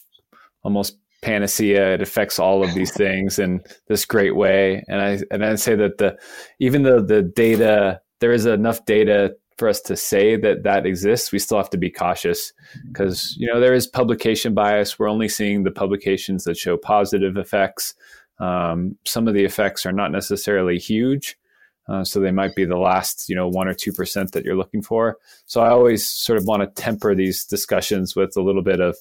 almost 0.62 0.96
panacea. 1.22 1.94
It 1.94 2.02
affects 2.02 2.38
all 2.38 2.64
of 2.64 2.74
these 2.74 2.92
things 2.92 3.38
in 3.38 3.62
this 3.88 4.04
great 4.04 4.36
way, 4.36 4.84
and 4.88 5.00
I 5.00 5.18
and 5.30 5.44
I'd 5.44 5.60
say 5.60 5.74
that 5.76 5.98
the 5.98 6.18
even 6.58 6.82
though 6.82 7.00
the 7.00 7.22
data 7.22 8.00
there 8.20 8.32
is 8.32 8.46
enough 8.46 8.84
data 8.84 9.34
for 9.62 9.68
us 9.68 9.80
to 9.80 9.96
say 9.96 10.34
that 10.34 10.64
that 10.64 10.86
exists, 10.86 11.30
we 11.30 11.38
still 11.38 11.56
have 11.56 11.70
to 11.70 11.78
be 11.78 11.88
cautious 11.88 12.52
because 12.88 13.36
you 13.38 13.46
know 13.46 13.60
there 13.60 13.74
is 13.74 13.86
publication 13.86 14.54
bias. 14.54 14.98
We're 14.98 15.08
only 15.08 15.28
seeing 15.28 15.62
the 15.62 15.70
publications 15.70 16.42
that 16.44 16.56
show 16.56 16.76
positive 16.76 17.36
effects. 17.36 17.94
Um, 18.40 18.98
some 19.04 19.28
of 19.28 19.34
the 19.34 19.44
effects 19.44 19.86
are 19.86 19.92
not 19.92 20.10
necessarily 20.10 20.80
huge, 20.80 21.38
uh, 21.88 22.02
so 22.02 22.18
they 22.18 22.32
might 22.32 22.56
be 22.56 22.64
the 22.64 22.76
last 22.76 23.28
you 23.28 23.36
know 23.36 23.46
one 23.46 23.68
or 23.68 23.72
two 23.72 23.92
percent 23.92 24.32
that 24.32 24.44
you're 24.44 24.56
looking 24.56 24.82
for. 24.82 25.18
So 25.46 25.60
I 25.60 25.68
always 25.68 26.08
sort 26.08 26.40
of 26.40 26.46
want 26.46 26.62
to 26.62 26.82
temper 26.82 27.14
these 27.14 27.44
discussions 27.44 28.16
with 28.16 28.36
a 28.36 28.42
little 28.42 28.64
bit 28.64 28.80
of, 28.80 28.96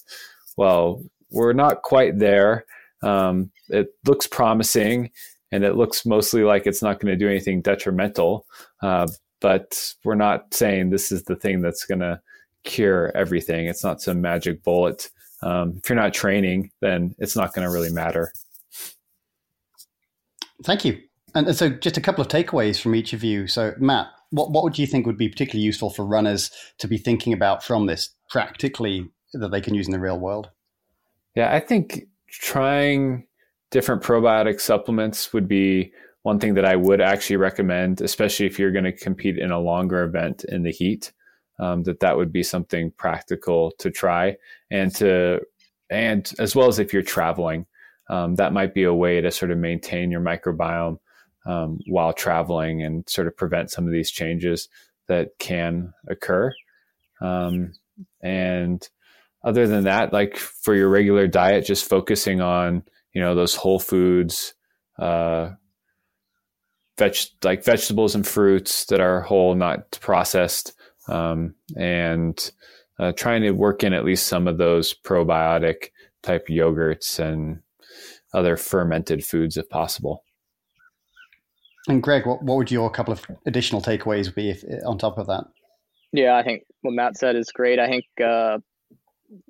well, 0.58 1.02
we're 1.32 1.54
not 1.54 1.82
quite 1.82 2.20
there. 2.20 2.66
Um, 3.02 3.50
it 3.70 3.88
looks 4.06 4.28
promising, 4.28 5.10
and 5.52 5.64
it 5.64 5.76
looks 5.76 6.06
mostly 6.06 6.44
like 6.44 6.68
it's 6.68 6.84
not 6.84 7.00
going 7.00 7.12
to 7.12 7.18
do 7.18 7.28
anything 7.28 7.64
detrimental. 7.64 8.46
Uh, 8.84 9.08
but 9.42 9.94
we're 10.04 10.16
not 10.16 10.54
saying 10.54 10.90
this 10.90 11.12
is 11.12 11.24
the 11.24 11.36
thing 11.36 11.62
that's 11.62 11.86
going 11.86 12.00
to 12.00 12.22
cure 12.64 13.12
everything. 13.16 13.68
It's 13.68 13.84
not 13.84 14.02
some 14.02 14.22
magic 14.22 14.64
bullet. 14.64 15.10
Um, 15.44 15.80
if 15.84 15.90
you're 15.90 16.00
not 16.00 16.14
training, 16.14 16.72
then 16.80 17.16
it's 17.18 17.36
not 17.36 17.54
going 17.54 17.68
to 17.68 17.74
really 17.74 17.92
matter. 17.92 18.32
Thank 20.64 20.86
you. 20.86 21.00
And 21.34 21.56
so, 21.56 21.70
just 21.70 21.98
a 21.98 22.02
couple 22.02 22.22
of 22.22 22.28
takeaways 22.28 22.80
from 22.80 22.94
each 22.94 23.14
of 23.14 23.24
you. 23.24 23.48
So, 23.48 23.74
Matt, 23.80 24.08
what, 24.32 24.52
what 24.52 24.64
would 24.64 24.78
you 24.78 24.86
think 24.86 25.06
would 25.06 25.18
be 25.18 25.30
particularly 25.30 25.66
useful 25.66 25.90
for 25.90 26.06
runners 26.06 26.52
to 26.80 26.88
be 26.88 26.98
thinking 26.98 27.34
about 27.34 27.64
from 27.64 27.86
this 27.86 28.10
practically 28.30 29.10
that 29.34 29.50
they 29.50 29.62
can 29.62 29.74
use 29.74 29.88
in 29.88 29.94
the 29.94 30.00
real 30.00 30.20
world? 30.20 30.50
Yeah, 31.36 31.54
I 31.54 31.62
think 31.62 32.04
trying 32.30 33.26
different 33.72 34.04
probiotic 34.04 34.60
supplements 34.60 35.32
would 35.34 35.48
be 35.48 35.94
one 36.24 36.40
thing 36.40 36.54
that 36.56 36.66
I 36.66 36.76
would 36.76 37.02
actually 37.02 37.38
recommend, 37.38 38.02
especially 38.02 38.46
if 38.46 38.60
you're 38.60 38.72
going 38.72 38.86
to 38.86 38.92
compete 38.92 39.38
in 39.38 39.52
a 39.52 39.60
longer 39.60 40.04
event 40.04 40.44
in 40.46 40.64
the 40.64 40.72
heat, 40.72 41.12
um, 41.60 41.84
that 41.84 42.00
that 42.00 42.18
would 42.18 42.32
be 42.32 42.44
something 42.44 42.92
practical 42.92 43.72
to 43.80 43.90
try 43.90 44.38
and 44.70 44.94
to, 44.96 45.40
and 45.90 46.32
as 46.40 46.56
well 46.56 46.68
as 46.68 46.80
if 46.80 46.94
you're 46.94 47.02
traveling, 47.02 47.66
um, 48.10 48.36
that 48.36 48.54
might 48.54 48.74
be 48.74 48.84
a 48.84 48.94
way 48.94 49.22
to 49.22 49.32
sort 49.32 49.52
of 49.52 49.58
maintain 49.58 50.12
your 50.12 50.22
microbiome 50.22 50.98
um, 51.46 51.80
while 51.88 52.14
traveling 52.14 52.84
and 52.84 53.08
sort 53.10 53.28
of 53.28 53.36
prevent 53.36 53.72
some 53.72 53.86
of 53.86 53.92
these 53.94 54.12
changes 54.12 54.70
that 55.08 55.30
can 55.40 55.94
occur. 56.08 56.54
Um, 57.22 57.74
and 58.22 58.88
other 59.44 59.68
than 59.68 59.86
that, 59.86 60.14
like 60.14 60.38
for 60.38 60.76
your 60.76 60.90
regular 60.90 61.28
diet, 61.28 61.66
just 61.66 61.90
focusing 61.90 62.42
on 62.42 62.84
you 63.14 63.22
know 63.22 63.36
those 63.36 63.56
whole 63.56 63.80
foods, 63.80 64.54
uh, 65.00 65.52
veg 67.02 67.18
like 67.44 67.64
vegetables 67.64 68.14
and 68.14 68.28
fruits 68.28 68.86
that 68.86 69.00
are 69.00 69.22
whole, 69.22 69.56
not 69.56 69.92
processed, 70.02 70.74
um, 71.08 71.56
and 71.76 72.52
uh, 73.00 73.12
trying 73.14 73.42
to 73.42 73.52
work 73.52 73.84
in 73.84 73.94
at 73.94 74.06
least 74.06 74.28
some 74.28 74.48
of 74.48 74.58
those 74.60 74.94
probiotic 74.94 75.90
type 76.22 76.48
yogurts 76.48 77.18
and 77.18 77.60
other 78.34 78.56
fermented 78.56 79.26
foods 79.26 79.58
if 79.58 79.68
possible. 79.70 80.24
And 81.88 82.04
Greg, 82.04 82.28
what, 82.28 82.44
what 82.44 82.58
would 82.58 82.72
your 82.72 82.92
couple 82.92 83.14
of 83.14 83.26
additional 83.48 83.82
takeaways 83.82 84.34
be 84.34 84.52
if, 84.52 84.64
on 84.86 85.00
top 85.00 85.18
of 85.18 85.26
that? 85.26 85.46
Yeah, 86.14 86.36
I 86.36 86.44
think 86.44 86.64
what 86.82 86.94
Matt 86.94 87.18
said 87.18 87.36
is 87.36 87.52
great. 87.52 87.80
I 87.80 87.88
think 87.88 88.06
uh, 88.24 88.60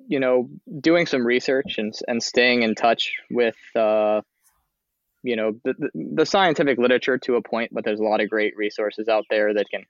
you 0.08 0.18
know 0.18 0.48
doing 0.80 1.06
some 1.06 1.26
research 1.26 1.76
and 1.76 1.92
and 2.08 2.22
staying 2.22 2.62
in 2.62 2.74
touch 2.74 3.12
with 3.30 3.56
uh, 3.76 4.22
you 5.22 5.36
know 5.36 5.52
the, 5.64 5.74
the, 5.94 6.26
scientific 6.26 6.78
literature 6.78 7.18
to 7.18 7.36
a 7.36 7.42
point, 7.42 7.70
but 7.72 7.84
there's 7.84 8.00
a 8.00 8.04
lot 8.04 8.20
of 8.20 8.28
great 8.28 8.56
resources 8.56 9.08
out 9.08 9.24
there 9.30 9.54
that 9.54 9.68
can 9.70 9.84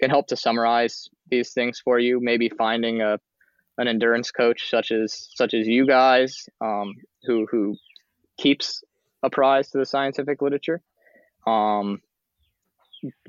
can 0.00 0.10
help 0.10 0.28
to 0.28 0.36
summarize 0.36 1.08
these 1.30 1.52
things 1.52 1.80
for 1.84 1.98
you. 1.98 2.20
Maybe 2.20 2.48
finding 2.48 3.00
a 3.00 3.18
an 3.78 3.88
endurance 3.88 4.30
coach 4.30 4.70
such 4.70 4.90
as 4.90 5.28
such 5.34 5.54
as 5.54 5.66
you 5.66 5.86
guys 5.86 6.48
um, 6.60 6.94
who 7.24 7.46
who 7.50 7.76
keeps 8.38 8.82
apprised 9.22 9.72
to 9.72 9.78
the 9.78 9.86
scientific 9.86 10.40
literature 10.40 10.80
um, 11.46 12.00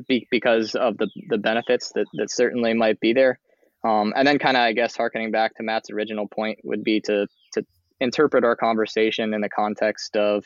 be, 0.08 0.28
because 0.30 0.76
of 0.76 0.98
the 0.98 1.10
the 1.30 1.38
benefits 1.38 1.92
that 1.96 2.06
that 2.14 2.32
certainly 2.32 2.74
might 2.74 3.00
be 3.00 3.14
there. 3.14 3.40
Um, 3.84 4.12
and 4.16 4.28
then 4.28 4.40
kind 4.40 4.58
of 4.58 4.62
I 4.62 4.74
guess 4.74 4.96
harkening 4.96 5.32
back 5.32 5.56
to 5.56 5.64
Matt's 5.64 5.90
original 5.90 6.28
point 6.28 6.60
would 6.64 6.84
be 6.84 7.02
to 7.02 7.28
to 7.54 7.66
interpret 8.00 8.44
our 8.44 8.56
conversation 8.56 9.34
in 9.34 9.42
the 9.42 9.50
context 9.50 10.16
of 10.16 10.46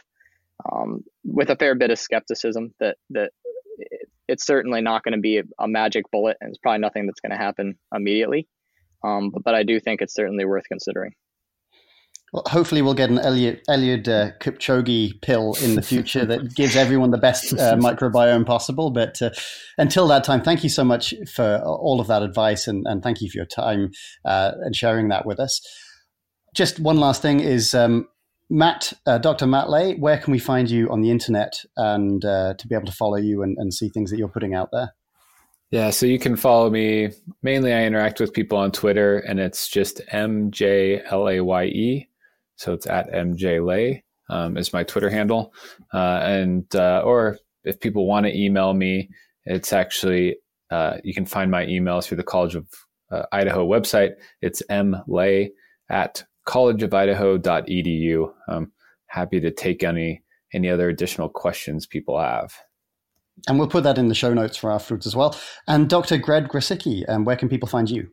um, 0.72 1.04
with 1.24 1.50
a 1.50 1.56
fair 1.56 1.76
bit 1.76 1.92
of 1.92 2.00
skepticism 2.00 2.74
that 2.80 2.98
that 3.12 3.32
it's 4.28 4.46
certainly 4.46 4.82
not 4.82 5.04
going 5.04 5.14
to 5.14 5.20
be 5.20 5.42
a, 5.60 5.68
magic 5.68 6.10
bullet, 6.12 6.38
and 6.40 6.50
it's 6.50 6.60
probably 6.60 6.80
nothing 6.80 7.06
that's 7.06 7.20
going 7.20 7.32
to 7.32 7.38
happen 7.38 7.76
immediately. 7.94 8.48
Um, 9.04 9.30
but, 9.32 9.44
but 9.44 9.56
I 9.56 9.64
do 9.64 9.80
think 9.80 10.02
it's 10.02 10.14
certainly 10.14 10.46
worth 10.46 10.64
considering. 10.70 11.12
Well, 12.32 12.44
hopefully, 12.48 12.82
we'll 12.82 12.94
get 12.94 13.10
an 13.10 13.18
Eliud, 13.18 13.60
Eliud 13.70 14.08
uh, 14.08 14.32
Kipchoge 14.40 15.22
pill 15.22 15.54
in 15.62 15.76
the 15.76 15.82
future 15.82 16.26
that 16.26 16.56
gives 16.56 16.78
everyone 16.78 17.12
the 17.12 17.18
best 17.18 17.52
uh, 17.52 17.76
microbiome 17.78 18.46
possible. 18.46 18.90
But 18.90 19.22
uh, 19.22 19.32
until 19.78 20.08
that 20.08 20.24
time, 20.24 20.42
thank 20.42 20.64
you 20.64 20.70
so 20.70 20.86
much 20.86 21.14
for 21.34 21.62
all 21.66 22.00
of 22.00 22.08
that 22.08 22.22
advice 22.22 22.70
and, 22.70 22.86
and 22.88 23.04
thank 23.04 23.20
you 23.20 23.30
for 23.30 23.36
your 23.36 23.46
time 23.46 23.92
uh, 24.24 24.54
and 24.62 24.74
sharing 24.74 25.10
that 25.10 25.26
with 25.26 25.42
us. 25.42 25.60
Just 26.56 26.80
one 26.80 26.98
last 26.98 27.22
thing 27.22 27.42
is 27.42 27.74
um, 27.74 28.08
Matt, 28.52 28.92
uh, 29.06 29.18
Dr. 29.18 29.48
Matt 29.48 29.70
Laye, 29.70 29.96
where 29.96 30.18
can 30.18 30.34
we 30.34 30.40
find 30.40 30.70
you 30.70 30.92
on 30.92 31.00
the 31.00 31.10
internet 31.10 31.54
and 31.78 32.24
uh, 32.26 32.54
to 32.56 32.68
be 32.68 32.76
able 32.76 32.86
to 32.86 32.92
follow 32.92 33.16
you 33.16 33.44
and, 33.44 33.58
and 33.58 33.74
see 33.74 33.88
things 33.88 34.12
that 34.12 34.18
you're 34.18 34.28
putting 34.28 34.54
out 34.54 34.70
there? 34.74 34.94
Yeah, 35.70 35.90
so 35.90 36.06
you 36.06 36.20
can 36.20 36.36
follow 36.36 36.70
me. 36.70 37.12
Mainly, 37.42 37.72
I 37.74 37.86
interact 37.86 38.20
with 38.20 38.34
people 38.34 38.58
on 38.58 38.74
Twitter, 38.74 39.20
and 39.20 39.40
it's 39.40 39.70
just 39.70 40.02
M 40.10 40.52
J 40.52 41.02
L 41.10 41.30
A 41.30 41.40
Y 41.40 41.64
E. 41.64 42.10
So 42.58 42.74
it's 42.74 42.86
at 42.88 43.14
M 43.14 43.38
J 43.38 43.62
Laye 43.62 44.04
um, 44.30 44.58
is 44.58 44.74
my 44.74 44.84
Twitter 44.84 45.10
handle, 45.10 45.54
uh, 45.94 46.20
and 46.24 46.76
uh, 46.76 47.04
or 47.06 47.38
if 47.64 47.80
people 47.80 48.06
want 48.06 48.26
to 48.26 48.38
email 48.38 48.74
me, 48.74 49.10
it's 49.46 49.72
actually 49.72 50.36
uh, 50.72 50.98
you 51.06 51.14
can 51.14 51.26
find 51.26 51.50
my 51.50 51.66
emails 51.66 52.04
through 52.04 52.18
the 52.18 52.24
College 52.24 52.56
of 52.56 52.68
uh, 53.10 53.24
Idaho 53.32 53.66
website. 53.66 54.16
It's 54.42 54.62
mlaye 54.70 55.52
at 55.90 56.26
collegeofidaho.edu. 56.48 58.34
I'm 58.48 58.72
happy 59.08 59.40
to 59.40 59.52
take 59.52 59.84
any 59.84 60.24
any 60.54 60.70
other 60.70 60.90
additional 60.90 61.30
questions 61.30 61.86
people 61.86 62.20
have. 62.20 62.54
And 63.48 63.58
we'll 63.58 63.70
put 63.70 63.84
that 63.84 63.98
in 63.98 64.10
the 64.10 64.16
show 64.16 64.34
notes 64.34 64.58
for 64.58 64.72
afterwards 64.72 65.08
as 65.08 65.16
well. 65.16 65.38
And 65.68 65.90
Dr. 65.90 66.18
Greg 66.18 66.50
Grosicki, 66.50 67.08
um, 67.08 67.24
where 67.24 67.38
can 67.38 67.50
people 67.50 67.70
find 67.70 67.90
you? 67.90 68.10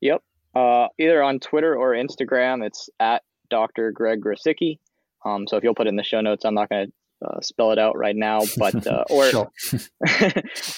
Yep. 0.00 0.22
Uh, 0.54 0.86
either 0.98 1.22
on 1.22 1.40
Twitter 1.40 1.76
or 1.76 1.92
Instagram, 1.92 2.64
it's 2.64 2.88
at 3.00 3.22
Dr. 3.50 3.92
Greg 3.92 4.22
Grosicki. 4.22 4.78
Um, 5.24 5.46
so 5.46 5.56
if 5.56 5.64
you'll 5.64 5.74
put 5.74 5.86
it 5.86 5.90
in 5.90 5.96
the 5.96 6.04
show 6.04 6.20
notes, 6.20 6.44
I'm 6.44 6.54
not 6.54 6.68
going 6.68 6.86
to 6.86 6.92
uh, 7.22 7.40
spell 7.42 7.72
it 7.72 7.78
out 7.78 7.98
right 7.98 8.16
now, 8.16 8.40
but 8.56 8.86
uh, 8.86 9.04
or 9.10 9.30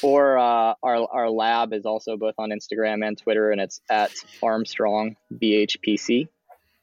or 0.03 0.39
uh, 0.39 0.75
our 0.83 1.07
our 1.13 1.31
lab 1.31 1.73
is 1.73 1.87
also 1.87 2.17
both 2.17 2.35
on 2.39 2.51
Instagram 2.51 3.07
and 3.07 3.17
Twitter, 3.17 3.53
and 3.53 3.61
it's 3.61 3.81
at 3.89 4.11
Armstrong 4.43 5.17
BHPC. 5.35 6.29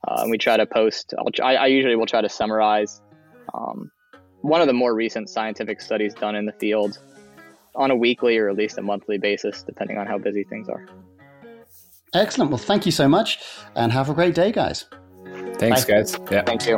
Uh, 0.07 0.21
and 0.21 0.31
we 0.31 0.37
try 0.37 0.57
to 0.57 0.65
post. 0.65 1.13
I, 1.41 1.55
I, 1.55 1.67
usually 1.67 1.95
will 1.95 2.05
try 2.05 2.21
to 2.21 2.29
summarize 2.29 3.01
um, 3.53 3.91
one 4.41 4.61
of 4.61 4.67
the 4.67 4.73
more 4.73 4.95
recent 4.95 5.29
scientific 5.29 5.81
studies 5.81 6.13
done 6.13 6.35
in 6.35 6.45
the 6.45 6.53
field 6.53 6.99
on 7.75 7.91
a 7.91 7.95
weekly 7.95 8.37
or 8.37 8.49
at 8.49 8.55
least 8.55 8.77
a 8.77 8.81
monthly 8.81 9.17
basis, 9.17 9.61
depending 9.63 9.97
on 9.97 10.07
how 10.07 10.17
busy 10.17 10.43
things 10.43 10.69
are. 10.69 10.87
Excellent. 12.13 12.49
Well, 12.49 12.57
thank 12.57 12.85
you 12.85 12.91
so 12.91 13.07
much, 13.07 13.39
and 13.75 13.91
have 13.91 14.09
a 14.09 14.13
great 14.13 14.33
day, 14.33 14.51
guys. 14.51 14.85
Thanks, 15.55 15.85
Bye. 15.85 15.91
guys. 15.91 16.17
Yeah. 16.31 16.43
Thank 16.43 16.65
you. 16.65 16.77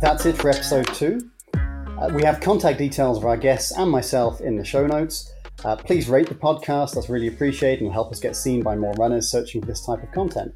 That's 0.00 0.26
it 0.26 0.36
for 0.36 0.50
episode 0.50 0.86
two. 0.94 1.30
Uh, 1.54 2.10
we 2.12 2.22
have 2.24 2.40
contact 2.40 2.78
details 2.78 3.18
of 3.18 3.24
our 3.24 3.36
guests 3.36 3.72
and 3.76 3.90
myself 3.90 4.40
in 4.40 4.56
the 4.56 4.64
show 4.64 4.86
notes. 4.86 5.31
Uh, 5.64 5.76
please 5.76 6.08
rate 6.08 6.28
the 6.28 6.34
podcast, 6.34 6.94
that's 6.94 7.08
really 7.08 7.28
appreciated 7.28 7.84
and 7.84 7.92
help 7.92 8.10
us 8.10 8.20
get 8.20 8.34
seen 8.34 8.62
by 8.62 8.74
more 8.74 8.92
runners 8.94 9.30
searching 9.30 9.60
for 9.60 9.66
this 9.66 9.86
type 9.86 10.02
of 10.02 10.10
content. 10.10 10.52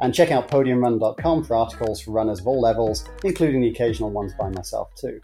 And 0.00 0.14
check 0.14 0.30
out 0.30 0.48
podiumrun.com 0.48 1.44
for 1.44 1.56
articles 1.56 2.00
for 2.00 2.12
runners 2.12 2.40
of 2.40 2.46
all 2.46 2.60
levels, 2.60 3.04
including 3.24 3.60
the 3.60 3.68
occasional 3.68 4.10
ones 4.10 4.32
by 4.38 4.48
myself 4.48 4.94
too. 4.94 5.20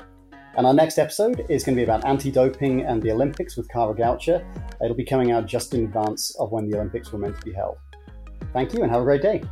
And 0.57 0.67
our 0.67 0.75
next 0.75 0.99
episode 0.99 1.47
is 1.49 1.65
going 1.65 1.75
to 1.77 1.81
be 1.81 1.85
about 1.85 2.05
anti 2.05 2.31
doping 2.31 2.83
and 2.83 3.03
the 3.03 3.11
Olympics 3.11 3.57
with 3.57 3.69
Kara 3.69 3.95
Goucher. 3.95 4.45
It'll 4.83 4.97
be 4.97 5.05
coming 5.05 5.33
out 5.33 5.47
just 5.47 5.75
in 5.75 5.85
advance 5.85 6.35
of 6.39 6.53
when 6.53 6.69
the 6.69 6.77
Olympics 6.77 7.13
were 7.13 7.19
meant 7.19 7.37
to 7.39 7.45
be 7.45 7.53
held. 7.53 7.79
Thank 8.53 8.73
you 8.73 8.83
and 8.83 8.91
have 8.91 9.01
a 9.01 9.05
great 9.05 9.23
day. 9.23 9.43